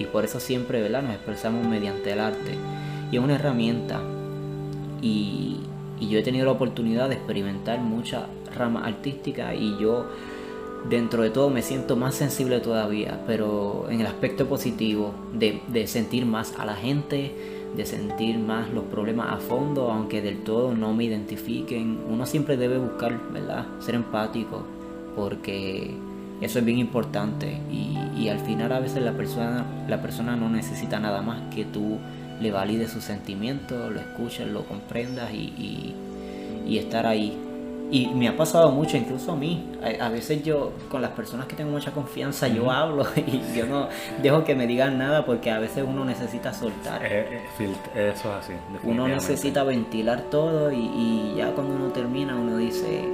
y 0.00 0.06
por 0.06 0.24
eso 0.24 0.40
siempre 0.40 0.80
¿verdad? 0.80 1.02
nos 1.02 1.12
expresamos 1.12 1.66
mediante 1.66 2.12
el 2.12 2.20
arte. 2.20 2.54
Y 3.12 3.16
es 3.16 3.22
una 3.22 3.34
herramienta. 3.34 4.00
Y, 5.02 5.58
yo 6.00 6.18
he 6.18 6.22
tenido 6.22 6.46
la 6.46 6.52
oportunidad 6.52 7.10
de 7.10 7.16
experimentar 7.16 7.78
muchas 7.78 8.22
ramas 8.56 8.86
artísticas 8.86 9.54
y 9.54 9.76
yo 9.78 10.06
dentro 10.88 11.22
de 11.22 11.28
todo 11.28 11.50
me 11.50 11.60
siento 11.60 11.94
más 11.94 12.14
sensible 12.14 12.58
todavía, 12.60 13.22
pero 13.26 13.86
en 13.90 14.00
el 14.00 14.06
aspecto 14.06 14.46
positivo 14.46 15.12
de, 15.34 15.60
de 15.68 15.86
sentir 15.86 16.24
más 16.24 16.58
a 16.58 16.64
la 16.64 16.74
gente, 16.74 17.34
de 17.76 17.84
sentir 17.84 18.38
más 18.38 18.70
los 18.70 18.84
problemas 18.84 19.30
a 19.30 19.36
fondo, 19.36 19.90
aunque 19.90 20.22
del 20.22 20.42
todo 20.42 20.74
no 20.74 20.94
me 20.94 21.04
identifiquen. 21.04 22.00
Uno 22.08 22.24
siempre 22.24 22.56
debe 22.56 22.78
buscar, 22.78 23.20
¿verdad? 23.30 23.66
Ser 23.80 23.94
empático, 23.94 24.62
porque 25.14 25.94
eso 26.40 26.58
es 26.58 26.64
bien 26.64 26.78
importante 26.78 27.58
y, 27.70 28.28
al 28.28 28.38
final 28.38 28.70
a 28.72 28.80
veces 28.80 29.02
la 29.02 29.12
persona, 29.12 29.64
la 29.88 30.02
persona 30.02 30.36
no 30.36 30.50
necesita 30.50 31.00
nada 31.00 31.22
más 31.22 31.40
que 31.52 31.64
tú 31.64 31.98
le 32.40 32.52
valides 32.52 32.92
sus 32.92 33.02
sentimientos, 33.02 33.90
lo 33.90 33.98
escuches, 33.98 34.46
lo 34.46 34.64
comprendas 34.64 35.32
y, 35.32 35.94
estar 36.68 37.06
ahí. 37.06 37.36
Y 37.90 38.06
me 38.08 38.28
ha 38.28 38.36
pasado 38.36 38.70
mucho, 38.70 38.96
incluso 38.96 39.32
a 39.32 39.36
mí. 39.36 39.66
A, 40.00 40.08
veces 40.10 40.44
yo, 40.44 40.72
con 40.88 41.02
las 41.02 41.10
personas 41.10 41.46
que 41.46 41.56
tengo 41.56 41.72
mucha 41.72 41.90
confianza, 41.90 42.46
yo 42.46 42.70
hablo 42.70 43.04
y 43.16 43.56
yo 43.56 43.66
no 43.66 43.88
dejo 44.22 44.44
que 44.44 44.54
me 44.54 44.68
digan 44.68 44.96
nada 44.96 45.26
porque 45.26 45.50
a 45.50 45.58
veces 45.58 45.84
uno 45.86 46.04
necesita 46.04 46.54
soltar. 46.54 47.04
Eh, 47.04 47.40
eh, 47.58 48.12
eso 48.14 48.28
es 48.38 48.44
así. 48.44 48.52
Uno 48.84 49.08
necesita 49.08 49.64
ventilar 49.64 50.22
todo 50.30 50.70
y, 50.70 50.76
y 50.76 51.34
ya 51.38 51.50
cuando 51.50 51.74
uno 51.74 51.86
termina 51.88 52.36
uno 52.36 52.58
dice, 52.58 53.08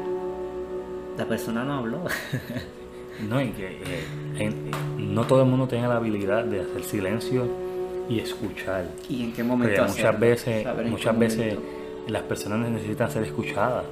la 1.16 1.24
persona 1.24 1.64
no 1.64 1.74
habló. 1.78 2.00
No, 3.28 3.40
y 3.40 3.50
que 3.50 3.80
eh, 4.38 4.52
no 4.98 5.24
todo 5.24 5.42
el 5.42 5.48
mundo 5.48 5.66
tiene 5.66 5.88
la 5.88 5.96
habilidad 5.96 6.44
de 6.44 6.60
hacer 6.60 6.82
silencio 6.82 7.48
y 8.08 8.20
escuchar. 8.20 8.86
¿Y 9.08 9.24
en 9.24 9.32
qué 9.32 9.42
momento? 9.42 9.84
muchas 9.84 10.20
veces, 10.20 10.66
muchas 10.86 11.18
veces 11.18 11.58
las 12.08 12.22
personas 12.22 12.68
necesitan 12.70 13.10
ser 13.10 13.24
escuchadas. 13.24 13.84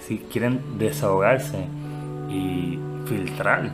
si 0.00 0.18
quieren 0.18 0.60
desahogarse 0.78 1.64
y 2.28 2.78
filtrar 3.06 3.70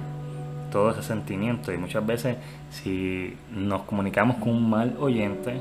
todo 0.71 0.91
ese 0.91 1.03
sentimiento. 1.03 1.73
Y 1.73 1.79
muchas 1.79 2.07
veces 2.07 2.37
si 2.71 3.37
nos 3.51 3.83
comunicamos 3.83 4.37
con 4.37 4.51
un 4.51 4.71
mal 4.71 4.97
oyente, 4.99 5.61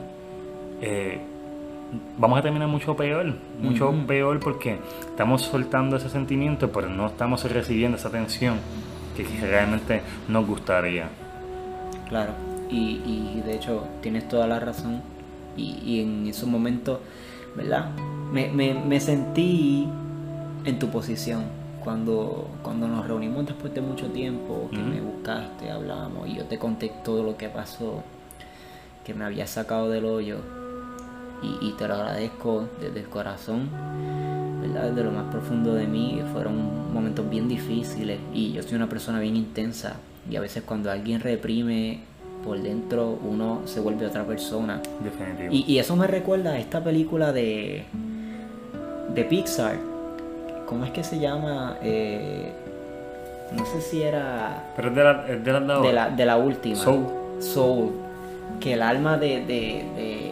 eh, 0.81 1.19
vamos 2.17 2.39
a 2.39 2.41
terminar 2.41 2.67
mucho 2.67 2.95
peor, 2.95 3.33
mucho 3.61 3.93
peor 4.07 4.39
porque 4.39 4.79
estamos 5.01 5.41
soltando 5.41 5.97
ese 5.97 6.09
sentimiento, 6.09 6.71
pero 6.71 6.89
no 6.89 7.07
estamos 7.07 7.43
recibiendo 7.51 7.97
esa 7.97 8.09
atención 8.09 8.57
que 9.15 9.25
realmente 9.45 10.01
nos 10.27 10.45
gustaría. 10.45 11.09
Claro, 12.07 12.33
y, 12.69 13.41
de 13.45 13.55
hecho 13.55 13.87
tienes 14.01 14.27
toda 14.27 14.47
la 14.47 14.59
razón 14.59 15.01
y, 15.57 16.01
en 16.01 16.27
esos 16.27 16.47
momentos, 16.47 16.99
¿verdad? 17.55 17.91
Me, 18.31 18.99
sentí 18.99 19.87
en 20.65 20.79
tu 20.79 20.89
posición 20.89 21.43
cuando, 21.83 22.49
cuando 22.61 22.87
nos 22.87 23.07
reunimos 23.07 23.45
después 23.45 23.73
de 23.73 23.81
mucho 23.81 24.07
tiempo, 24.07 24.69
que 24.71 24.77
me 24.77 25.01
buscaste, 25.01 25.71
hablábamos 25.71 26.29
y 26.29 26.35
yo 26.35 26.45
te 26.45 26.57
conté 26.57 26.91
todo 27.03 27.23
lo 27.23 27.37
que 27.37 27.49
pasó, 27.49 28.03
que 29.03 29.13
me 29.13 29.25
había 29.25 29.47
sacado 29.47 29.89
del 29.89 30.05
hoyo 30.05 30.59
y, 31.41 31.71
te 31.73 31.87
lo 31.87 31.95
agradezco 31.95 32.67
desde 32.81 32.99
el 32.99 33.07
corazón, 33.07 33.69
¿verdad? 34.61 34.89
Desde 34.89 35.03
lo 35.03 35.11
más 35.11 35.31
profundo 35.31 35.73
de 35.73 35.87
mí. 35.87 36.21
Fueron 36.33 36.93
momentos 36.93 37.29
bien 37.29 37.47
difíciles 37.47 38.19
y 38.33 38.51
yo 38.53 38.63
soy 38.63 38.75
una 38.75 38.89
persona 38.89 39.19
bien 39.19 39.35
intensa 39.35 39.97
y 40.29 40.35
a 40.35 40.41
veces 40.41 40.63
cuando 40.63 40.91
alguien 40.91 41.21
reprime 41.21 41.99
por 42.43 42.61
dentro 42.61 43.17
uno 43.23 43.61
se 43.65 43.79
vuelve 43.79 44.05
otra 44.05 44.25
persona. 44.25 44.81
Definitivo. 45.03 45.49
Y, 45.51 45.77
eso 45.79 45.95
me 45.95 46.07
recuerda 46.07 46.51
a 46.51 46.59
esta 46.59 46.83
película 46.83 47.31
de, 47.31 47.85
de 49.13 49.23
Pixar. 49.25 49.77
¿Cómo 50.65 50.85
es 50.85 50.91
que 50.91 51.03
se 51.03 51.19
llama? 51.19 51.77
Eh, 51.81 52.51
no 53.57 53.65
sé 53.65 53.81
si 53.81 54.03
era... 54.03 54.71
Pero 54.75 54.89
es 54.89 54.95
de 54.95 55.03
la, 55.03 55.13
de 55.81 55.93
la, 55.93 56.09
de 56.09 56.25
la, 56.25 56.37
última. 56.37 56.75
Soul. 56.75 57.07
Soul 57.39 58.09
que 58.59 58.73
el 58.73 58.81
alma 58.81 59.17
de, 59.17 59.45
de, 59.45 60.28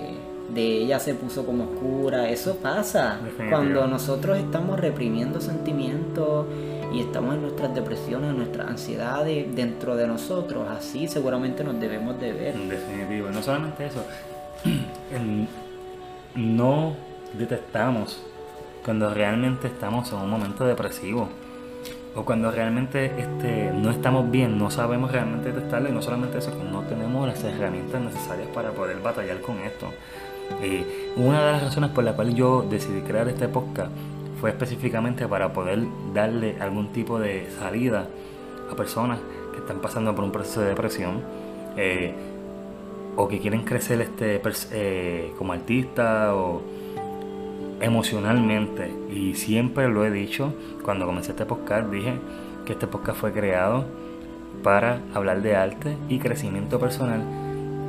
de, 0.54 0.84
ella 0.84 1.00
se 1.00 1.14
puso 1.14 1.45
como 1.45 1.66
oscura. 1.66 2.30
Eso 2.30 2.58
pasa 2.58 3.20
cuando 3.50 3.88
nosotros 3.88 4.38
estamos 4.38 4.80
reprimiendo 4.80 5.41
sentimientos 5.41 6.45
y 6.93 7.02
estamos 7.02 7.36
en 7.36 7.41
nuestras 7.41 7.74
depresiones, 7.76 8.32
en 8.32 8.38
nuestras 8.38 8.68
ansiedades 8.68 9.56
dentro 9.56 9.95
de 9.95 10.08
nosotros. 10.08 10.68
Así 10.70 11.08
seguramente 11.08 11.64
nos 11.64 11.80
debemos 11.80 12.20
de 12.20 12.34
ver. 12.34 12.58
Definitivo. 12.58 13.30
No 13.30 13.41
solamente 13.41 13.88
eso. 13.88 14.04
no 16.36 16.95
detectamos 17.38 18.22
cuando 18.84 19.14
realmente 19.14 19.68
estamos 19.68 20.12
en 20.12 20.20
un 20.20 20.30
momento 20.30 20.66
depresivo 20.66 21.28
o 22.18 22.26
cuando 22.26 22.50
realmente 22.50 23.14
este, 23.20 23.72
no 23.74 23.91
estamos 23.91 24.32
bien, 24.32 24.58
no 24.58 24.72
sabemos 24.72 25.12
realmente 25.12 25.52
detectarlo 25.52 25.89
y 25.89 25.91
no 25.91 26.02
solamente 26.02 26.39
eso, 26.39 26.52
que 26.58 26.64
no 26.64 26.82
tenemos 26.82 27.28
las 27.28 27.43
herramientas 27.43 28.02
necesarias 28.02 28.48
para 28.56 28.72
poder 28.72 29.00
batallar 29.02 29.39
con 29.41 29.60
esto. 29.60 29.91
Una 31.16 31.45
de 31.45 31.52
las 31.54 31.64
razones 31.64 31.89
por 31.91 32.04
la 32.04 32.14
cual 32.14 32.34
yo 32.36 32.66
decidí 32.70 33.02
crear 33.02 33.28
este 33.28 33.48
podcast 33.48 33.91
fue 34.39 34.52
específicamente 34.52 35.28
para 35.28 35.52
poder 35.54 35.80
darle 36.14 36.58
algún 36.60 36.89
tipo 36.89 37.20
de 37.20 37.50
salida 37.60 38.08
a 38.72 38.76
personas 38.76 39.20
que 39.52 39.60
están 39.60 39.80
pasando 39.80 40.14
por 40.14 40.24
un 40.24 40.32
proceso 40.32 40.62
de 40.62 40.70
depresión 40.70 41.22
eh, 41.76 42.14
o 43.16 43.28
que 43.28 43.39
quieren 43.39 43.64
crecer 43.64 44.02
este, 44.02 44.41
eh, 44.72 45.34
como 45.38 45.54
artista 45.54 46.36
o 46.36 46.62
emocionalmente. 47.82 48.91
Y 49.12 49.34
siempre 49.34 49.89
lo 49.89 50.06
he 50.06 50.12
dicho, 50.12 50.54
cuando 50.84 51.06
comencé 51.06 51.32
este 51.32 51.45
podcast 51.45 51.89
dije 51.89 52.14
que 52.66 52.74
este 52.74 52.88
podcast 52.88 53.20
fue 53.20 53.32
creado 53.32 53.86
para 54.64 55.02
hablar 55.14 55.41
de 55.41 55.56
arte 55.56 55.98
y 56.10 56.20
crecimiento 56.20 56.80
personal, 56.80 57.22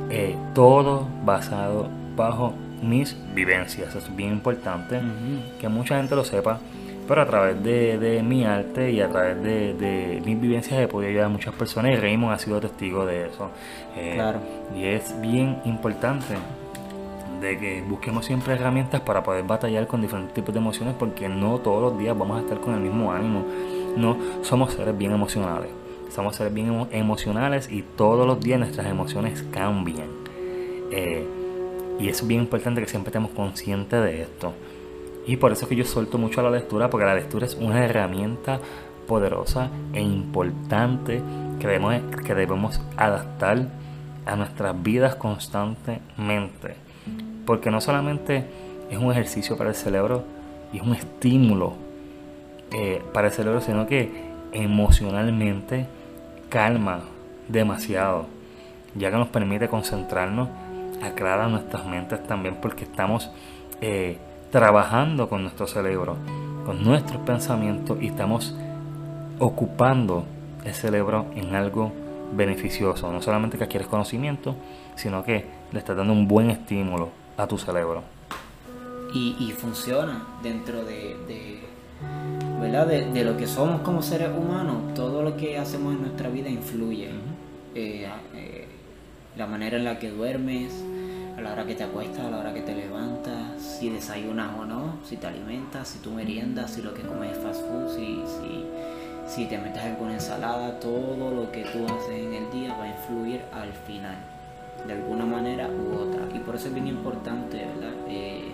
eh, 0.09 0.35
todo 0.55 1.07
basado 1.25 1.89
bajo 2.19 2.53
mis 2.83 3.15
vivencias. 3.33 3.95
es 3.95 4.15
bien 4.15 4.33
importante 4.33 5.01
que 5.59 5.69
mucha 5.69 5.97
gente 5.97 6.15
lo 6.15 6.23
sepa, 6.23 6.59
pero 7.07 7.21
a 7.21 7.25
través 7.25 7.63
de, 7.63 8.21
mi 8.23 8.45
arte 8.45 8.91
y 8.91 9.01
a 9.01 9.09
través 9.09 9.41
de, 9.41 10.21
mis 10.23 10.39
vivencias 10.39 10.79
he 10.79 10.87
podido 10.87 11.09
ayudar 11.09 11.25
a 11.25 11.29
muchas 11.29 11.55
personas 11.55 11.93
y 11.93 11.95
Raymond 11.95 12.33
ha 12.33 12.37
sido 12.37 12.59
testigo 12.59 13.05
de 13.05 13.27
eso. 13.27 13.49
Eh, 13.95 14.13
claro. 14.15 14.39
Y 14.75 14.85
es 14.85 15.19
bien 15.21 15.59
importante 15.65 16.35
de 17.41 17.57
que 17.57 17.81
busquemos 17.87 18.25
siempre 18.25 18.53
herramientas 18.53 18.99
para 18.99 19.23
poder 19.23 19.45
batallar 19.45 19.87
con 19.87 20.01
diferentes 20.01 20.33
tipos 20.33 20.53
de 20.53 20.59
emociones 20.59 20.95
porque 20.99 21.29
no 21.29 21.59
todos 21.59 21.81
los 21.81 21.97
días 21.97 22.17
vamos 22.17 22.37
a 22.37 22.41
estar 22.41 22.59
con 22.59 22.73
el 22.73 22.81
mismo 22.81 23.13
ánimo. 23.13 23.45
No 23.95 24.17
somos 24.41 24.73
seres 24.73 24.97
bien 24.97 25.13
emocionales. 25.13 25.69
Somos 26.09 26.35
seres 26.35 26.53
bien 26.53 26.87
emocionales 26.91 27.71
y 27.71 27.81
todos 27.81 28.27
los 28.27 28.41
días 28.41 28.59
nuestras 28.59 28.87
emociones 28.87 29.43
cambian. 29.51 30.07
Eh, 30.91 31.38
y 31.99 32.09
es 32.09 32.25
bien 32.25 32.41
importante 32.41 32.81
que 32.81 32.87
siempre 32.87 33.09
estemos 33.09 33.31
conscientes 33.31 34.01
de 34.01 34.21
esto. 34.21 34.53
Y 35.27 35.37
por 35.37 35.51
eso 35.51 35.65
es 35.65 35.69
que 35.69 35.75
yo 35.75 35.85
suelto 35.85 36.17
mucho 36.17 36.39
a 36.39 36.43
la 36.43 36.51
lectura, 36.51 36.89
porque 36.89 37.05
la 37.05 37.13
lectura 37.13 37.45
es 37.45 37.55
una 37.55 37.85
herramienta 37.85 38.59
poderosa 39.07 39.69
e 39.93 40.01
importante 40.01 41.21
que 41.59 41.67
debemos, 41.67 42.01
que 42.25 42.33
debemos 42.33 42.81
adaptar 42.95 43.67
a 44.25 44.35
nuestras 44.35 44.81
vidas 44.81 45.15
constantemente. 45.15 46.75
Porque 47.45 47.69
no 47.69 47.81
solamente 47.81 48.45
es 48.89 48.97
un 48.97 49.11
ejercicio 49.11 49.57
para 49.57 49.71
el 49.71 49.75
cerebro 49.75 50.23
y 50.71 50.77
es 50.77 50.83
un 50.83 50.93
estímulo 50.93 51.73
eh, 52.71 53.01
para 53.13 53.27
el 53.27 53.33
cerebro, 53.33 53.61
sino 53.61 53.87
que 53.87 54.29
emocionalmente 54.51 55.85
calma 56.49 57.01
demasiado, 57.47 58.27
ya 58.95 59.11
que 59.11 59.17
nos 59.17 59.27
permite 59.29 59.67
concentrarnos, 59.67 60.49
aclarar 61.01 61.49
nuestras 61.49 61.85
mentes 61.85 62.21
también, 62.23 62.57
porque 62.61 62.83
estamos 62.83 63.31
eh, 63.81 64.17
trabajando 64.51 65.29
con 65.29 65.43
nuestro 65.43 65.67
cerebro, 65.67 66.17
con 66.65 66.83
nuestros 66.83 67.21
pensamientos 67.21 67.97
y 68.01 68.07
estamos 68.07 68.55
ocupando 69.39 70.25
el 70.65 70.73
cerebro 70.73 71.27
en 71.35 71.55
algo 71.55 71.91
beneficioso. 72.33 73.11
No 73.11 73.21
solamente 73.21 73.57
que 73.57 73.63
adquieres 73.63 73.87
conocimiento, 73.87 74.55
sino 74.95 75.23
que 75.23 75.45
le 75.71 75.79
estás 75.79 75.95
dando 75.95 76.13
un 76.13 76.27
buen 76.27 76.49
estímulo 76.49 77.09
a 77.37 77.47
tu 77.47 77.57
cerebro. 77.57 78.03
Y, 79.11 79.51
funciona 79.57 80.23
dentro 80.43 80.85
de, 80.85 81.15
¿verdad? 82.61 82.85
De, 82.85 83.23
lo 83.23 83.35
que 83.35 83.47
somos 83.47 83.81
como 83.81 84.03
seres 84.03 84.29
humanos. 84.29 84.93
Todo 84.93 85.23
lo 85.23 85.35
que 85.35 85.57
hacemos 85.57 85.93
en 85.93 86.01
nuestra 86.01 86.29
vida 86.29 86.49
influye. 86.49 87.09
Eh, 87.73 88.07
eh, 88.35 88.67
la 89.37 89.47
manera 89.47 89.77
en 89.77 89.85
la 89.85 89.99
que 89.99 90.09
duermes, 90.09 90.73
a 91.37 91.41
la 91.41 91.53
hora 91.53 91.65
que 91.65 91.75
te 91.75 91.83
acuestas, 91.83 92.25
a 92.25 92.29
la 92.29 92.39
hora 92.39 92.53
que 92.53 92.61
te 92.61 92.75
levantas, 92.75 93.61
si 93.61 93.89
desayunas 93.89 94.51
o 94.59 94.65
no, 94.65 94.95
si 95.05 95.15
te 95.17 95.27
alimentas, 95.27 95.87
si 95.87 95.99
tú 95.99 96.11
meriendas, 96.11 96.71
si 96.71 96.81
lo 96.81 96.93
que 96.93 97.01
comes 97.01 97.31
es 97.31 97.43
fast 97.43 97.61
food, 97.61 97.95
si, 97.95 98.21
si, 98.25 98.65
si 99.27 99.45
te 99.45 99.57
metes 99.57 99.81
alguna 99.81 100.15
ensalada, 100.15 100.79
todo 100.79 101.31
lo 101.31 101.51
que 101.51 101.63
tú 101.63 101.85
haces 101.85 102.09
en 102.09 102.33
el 102.33 102.51
día 102.51 102.75
va 102.75 102.83
a 102.83 102.87
influir 102.89 103.41
al 103.53 103.71
final, 103.87 104.17
de 104.85 104.93
alguna 104.93 105.25
manera 105.25 105.69
u 105.69 105.95
otra. 105.95 106.23
Y 106.35 106.39
por 106.39 106.55
eso 106.55 106.67
es 106.67 106.73
bien 106.73 106.87
importante, 106.87 107.57
¿verdad? 107.57 107.93
Eh, 108.09 108.51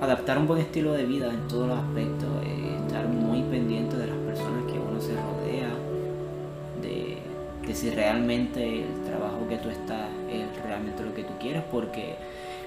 adaptar 0.00 0.38
un 0.38 0.46
buen 0.46 0.60
estilo 0.60 0.92
de 0.92 1.04
vida 1.04 1.32
en 1.32 1.46
todos 1.48 1.68
los 1.68 1.78
aspectos, 1.78 2.28
eh, 2.44 2.76
estar 2.86 3.06
muy 3.06 3.42
pendiente 3.42 3.96
de 3.96 4.08
las 4.08 4.16
personas 4.18 4.63
de, 7.64 7.72
de 7.72 7.74
si 7.74 7.90
realmente 7.90 8.82
el 8.82 9.04
trabajo 9.04 9.46
que 9.48 9.56
tú 9.58 9.68
estás 9.70 10.08
es 10.30 10.62
realmente 10.62 11.02
lo 11.02 11.14
que 11.14 11.24
tú 11.24 11.32
quieres, 11.40 11.62
porque 11.70 12.16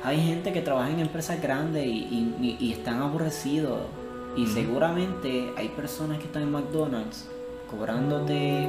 hay 0.04 0.22
gente 0.22 0.54
que 0.54 0.62
trabaja 0.62 0.90
en 0.90 1.00
empresas 1.00 1.42
grandes 1.42 1.86
y, 1.86 2.72
están 2.72 3.02
aborrecidos. 3.02 3.80
Y 4.36 4.46
seguramente 4.46 5.52
hay 5.58 5.70
personas 5.70 6.20
que 6.20 6.26
están 6.26 6.44
en 6.44 6.52
McDonald's 6.52 7.28
cobrándote. 7.70 8.68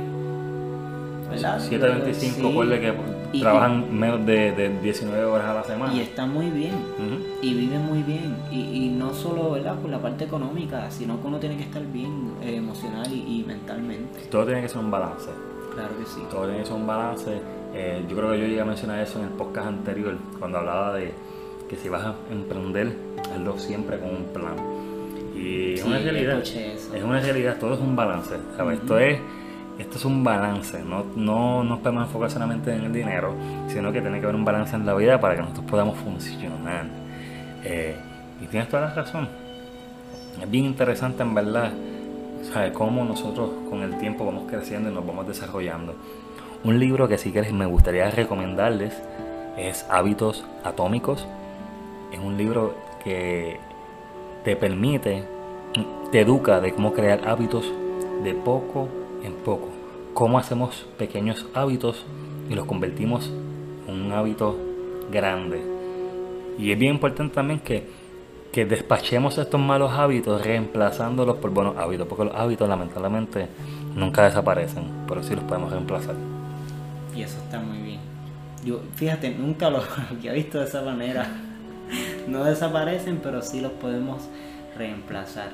¿verdad? 1.30 1.60
7.25, 1.60 3.30
que 3.30 3.40
trabajan 3.40 3.98
menos 3.98 4.24
de, 4.24 4.78
19 4.82 5.24
horas 5.26 5.46
a 5.48 5.54
la 5.54 5.64
semana. 5.64 5.92
Y 5.92 6.00
están 6.00 6.32
muy 6.32 6.50
bien. 6.50 6.74
Y 7.42 7.54
viven 7.54 7.84
muy 7.84 8.02
bien. 8.02 8.34
Y, 8.50 8.88
no 8.88 9.12
solo 9.12 9.52
¿verdad? 9.52 9.76
por 9.76 9.90
la 9.90 10.00
parte 10.00 10.24
económica, 10.24 10.90
sino 10.90 11.20
que 11.20 11.26
uno 11.26 11.38
tiene 11.38 11.56
que 11.56 11.64
estar 11.64 11.84
bien 11.86 12.32
eh, 12.42 12.56
emocional 12.56 13.06
y, 13.12 13.44
mentalmente. 13.46 14.20
Todo 14.30 14.46
tiene 14.46 14.62
que 14.62 14.68
ser 14.68 14.78
un 14.78 14.90
balance. 14.90 15.30
Claro 15.74 15.98
que 15.98 16.06
sí. 16.06 16.20
Todo 16.30 16.46
tiene 16.46 16.60
que 16.60 16.66
ser 16.66 16.74
un 16.74 16.86
balance 16.86 17.40
eh, 17.74 18.04
yo 18.08 18.16
creo 18.16 18.32
que 18.32 18.38
yo 18.40 18.46
llegué 18.46 18.60
a 18.60 18.64
mencionar 18.64 19.00
eso 19.00 19.18
en 19.18 19.26
el 19.26 19.30
podcast 19.32 19.68
anterior, 19.68 20.16
cuando 20.38 20.58
hablaba 20.58 20.94
de 20.94 21.12
que 21.68 21.76
si 21.76 21.88
vas 21.88 22.04
a 22.04 22.14
emprender, 22.30 22.96
hazlo 23.32 23.58
siempre 23.58 23.98
con 23.98 24.10
un 24.10 24.24
plan. 24.32 24.56
Y 25.36 25.74
es 25.74 25.84
una 25.84 25.98
realidad. 25.98 26.40
Es 26.42 27.02
una 27.04 27.20
realidad, 27.20 27.58
todo 27.60 27.74
es 27.74 27.80
un 27.80 27.94
balance. 27.94 28.34
Esto 28.72 28.98
es 28.98 29.20
esto 29.78 29.96
es 29.96 30.04
un 30.04 30.24
balance, 30.24 30.82
no, 30.82 31.06
no 31.14 31.62
nos 31.62 31.78
podemos 31.78 32.08
enfocar 32.08 32.28
solamente 32.28 32.74
en 32.74 32.86
el 32.86 32.92
dinero, 32.92 33.32
sino 33.68 33.92
que 33.92 34.00
tiene 34.00 34.18
que 34.18 34.24
haber 34.24 34.34
un 34.34 34.44
balance 34.44 34.74
en 34.74 34.84
la 34.84 34.92
vida 34.94 35.20
para 35.20 35.36
que 35.36 35.42
nosotros 35.42 35.66
podamos 35.66 35.96
funcionar. 35.98 36.86
Eh, 37.62 37.94
y 38.42 38.46
tienes 38.46 38.68
toda 38.68 38.88
la 38.88 38.94
razón. 38.94 39.28
Es 40.42 40.50
bien 40.50 40.64
interesante 40.64 41.22
en 41.22 41.32
verdad, 41.32 41.70
saber 42.42 42.72
cómo 42.72 43.04
nosotros 43.04 43.50
con 43.68 43.82
el 43.82 43.98
tiempo 43.98 44.24
vamos 44.24 44.44
creciendo 44.48 44.90
y 44.90 44.94
nos 44.94 45.06
vamos 45.06 45.26
desarrollando. 45.26 45.94
Un 46.64 46.78
libro 46.80 47.08
que 47.08 47.18
sí 47.18 47.30
que 47.30 47.52
me 47.52 47.66
gustaría 47.66 48.10
recomendarles 48.10 48.94
es 49.56 49.86
Hábitos 49.90 50.44
Atómicos. 50.64 51.26
Es 52.12 52.18
un 52.18 52.36
libro 52.36 52.74
que 53.04 53.58
te 54.44 54.56
permite, 54.56 55.24
te 56.10 56.20
educa 56.20 56.60
de 56.60 56.72
cómo 56.72 56.92
crear 56.92 57.28
hábitos 57.28 57.72
de 58.24 58.34
poco 58.34 58.88
en 59.22 59.34
poco. 59.34 59.68
Cómo 60.14 60.38
hacemos 60.38 60.86
pequeños 60.96 61.46
hábitos 61.54 62.04
y 62.50 62.54
los 62.54 62.66
convertimos 62.66 63.30
en 63.86 63.94
un 63.94 64.12
hábito 64.12 64.56
grande. 65.10 65.62
Y 66.58 66.72
es 66.72 66.78
bien 66.78 66.94
importante 66.94 67.34
también 67.34 67.60
que, 67.60 67.86
que 68.52 68.64
despachemos 68.64 69.38
estos 69.38 69.60
malos 69.60 69.92
hábitos 69.92 70.44
reemplazándolos 70.44 71.36
por 71.36 71.50
buenos 71.50 71.76
hábitos, 71.76 72.06
porque 72.08 72.24
los 72.24 72.34
hábitos 72.34 72.68
lamentablemente 72.68 73.48
nunca 73.94 74.24
desaparecen, 74.24 74.84
pero 75.06 75.22
sí 75.22 75.34
los 75.34 75.44
podemos 75.44 75.70
reemplazar 75.70 76.14
y 77.18 77.22
eso 77.22 77.38
está 77.38 77.58
muy 77.58 77.78
bien. 77.78 78.00
Yo, 78.64 78.80
fíjate, 78.94 79.30
nunca 79.30 79.70
lo 79.70 79.82
había 80.10 80.32
visto 80.32 80.58
de 80.58 80.66
esa 80.66 80.82
manera. 80.82 81.26
No 82.28 82.44
desaparecen, 82.44 83.18
pero 83.22 83.42
sí 83.42 83.60
los 83.60 83.72
podemos 83.72 84.28
reemplazar. 84.76 85.50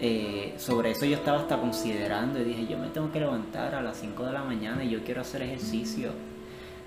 Eh, 0.00 0.54
sobre 0.58 0.90
eso 0.90 1.06
yo 1.06 1.16
estaba 1.16 1.38
hasta 1.38 1.58
considerando 1.58 2.40
y 2.40 2.44
dije, 2.44 2.66
yo 2.66 2.78
me 2.78 2.88
tengo 2.88 3.10
que 3.10 3.20
levantar 3.20 3.74
a 3.74 3.80
las 3.80 3.96
5 3.96 4.26
de 4.26 4.32
la 4.32 4.44
mañana 4.44 4.84
y 4.84 4.90
yo 4.90 5.02
quiero 5.02 5.22
hacer 5.22 5.42
ejercicio 5.42 6.10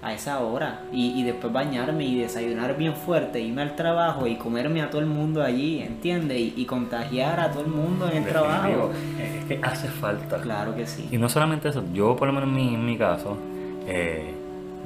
a 0.01 0.13
esa 0.13 0.39
hora 0.39 0.81
y, 0.91 1.23
después 1.23 1.53
bañarme 1.53 2.05
y 2.05 2.19
desayunar 2.19 2.75
bien 2.75 2.95
fuerte, 2.95 3.39
irme 3.39 3.61
al 3.61 3.75
trabajo 3.75 4.25
y 4.25 4.35
comerme 4.35 4.81
a 4.81 4.89
todo 4.89 5.01
el 5.01 5.07
mundo 5.07 5.43
allí, 5.43 5.81
¿entiendes? 5.81 6.39
Y, 6.39 6.65
contagiar 6.65 7.39
a 7.39 7.51
todo 7.51 7.63
el 7.63 7.69
mundo 7.69 8.09
en 8.09 8.23
el 8.23 8.29
trabajo. 8.29 8.91
Es 9.19 9.45
que 9.45 9.59
hace 9.61 9.87
falta. 9.87 10.41
Claro 10.41 10.75
que 10.75 10.87
sí. 10.87 11.07
Y 11.11 11.17
no 11.17 11.29
solamente 11.29 11.69
eso, 11.69 11.83
yo 11.93 12.15
por 12.15 12.27
lo 12.27 12.33
menos 12.33 12.49
en 12.49 12.85
mi 12.85 12.97
caso, 12.97 13.37
eh, 13.85 14.33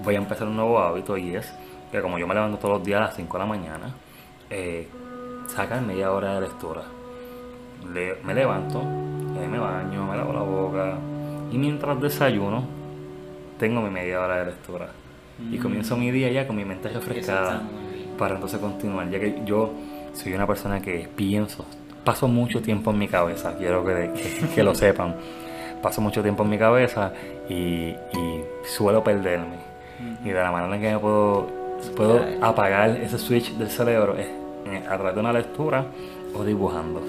voy 0.04 0.16
a 0.16 0.18
empezar 0.18 0.48
un 0.48 0.56
nuevo 0.58 0.80
hábito 0.80 1.18
y 1.18 1.36
es 1.36 1.54
que 1.92 2.02
como 2.02 2.18
yo 2.18 2.28
me 2.28 2.34
levanto 2.34 2.58
todos 2.58 2.80
los 2.80 2.84
días 2.86 3.00
a 3.00 3.06
las 3.06 3.16
5 3.16 3.38
de 3.38 3.44
la 3.44 3.46
mañana, 3.46 3.96
eh, 4.50 4.88
sacan 5.48 5.88
media 5.88 6.12
hora 6.12 6.36
de 6.36 6.42
lectura. 6.42 6.84
me 8.24 8.34
levanto, 8.34 8.82
eh, 8.82 9.48
me 9.48 9.60
baño, 9.60 10.08
me 10.08 10.18
lavo 10.18 10.34
la 10.34 10.42
boca 10.42 10.98
y 11.52 11.58
mientras 11.58 12.02
desayuno 12.02 12.64
tengo 13.60 13.82
mi 13.82 13.90
media 13.90 14.20
hora 14.22 14.40
de 14.40 14.46
lectura. 14.48 14.90
Y 15.52 15.58
comienzo 15.58 15.98
mi 15.98 16.12
día 16.12 16.32
ya 16.32 16.48
con 16.48 16.56
mi 16.56 16.66
mente 16.66 16.90
refrescada 16.90 17.62
para 18.18 18.36
entonces 18.36 18.60
continuar, 18.60 19.10
ya 19.10 19.20
que 19.20 19.42
yo 19.46 19.74
soy 20.14 20.34
una 20.34 20.48
persona 20.48 20.82
que 20.82 21.10
pienso, 21.16 21.66
paso 22.06 22.28
mucho 22.28 22.62
tiempo 22.62 22.92
en 22.92 23.00
mi 23.00 23.08
cabeza, 23.08 23.56
quiero 23.58 23.86
que, 23.86 24.12
que, 24.56 24.64
lo 24.64 24.74
sepan, 24.74 25.16
paso 25.82 26.00
mucho 26.00 26.24
tiempo 26.24 26.44
en 26.44 26.50
mi 26.50 26.58
cabeza 26.58 27.12
y, 27.50 27.96
suelo 28.64 29.04
perderme. 29.04 29.58
Y 30.24 30.30
de 30.30 30.34
la 30.34 30.52
manera 30.52 30.76
en 30.76 30.82
que 30.82 30.92
me 30.94 31.00
puedo, 31.00 31.48
puedo 31.96 32.20
apagar 32.42 32.90
ese 32.92 33.20
switch 33.20 33.54
del 33.54 33.70
cerebro 33.70 34.16
es 34.18 34.28
a 34.88 34.96
través 34.96 35.14
de 35.14 35.20
una 35.20 35.34
lectura 35.34 35.86
o 36.34 36.44
dibujando. 36.44 37.02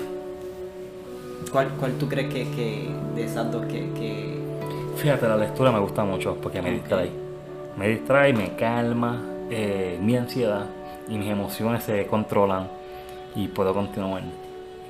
¿Cuál, 1.51 1.69
cuál 1.79 1.93
tú 1.93 2.09
crees 2.09 2.33
que, 2.33 2.45
que 2.51 2.91
de 3.15 3.25
esas 3.25 3.51
dos 3.51 3.65
que, 3.67 4.37
Fíjate, 4.97 5.29
la 5.29 5.37
lectura 5.37 5.71
me 5.71 5.79
gusta 5.79 6.05
mucho 6.05 6.37
porque 6.37 6.61
me 6.61 6.71
distrae. 6.71 7.26
Me 7.77 7.89
distrae, 7.89 8.33
me 8.33 8.57
calma 8.57 9.23
eh, 9.51 9.99
mi 10.01 10.17
ansiedad 10.17 10.67
y 11.09 11.19
mis 11.19 11.29
emociones 11.29 11.85
se 11.85 12.07
controlan 12.07 12.69
y 13.35 13.49
puedo 13.49 13.75
continuar. 13.75 14.23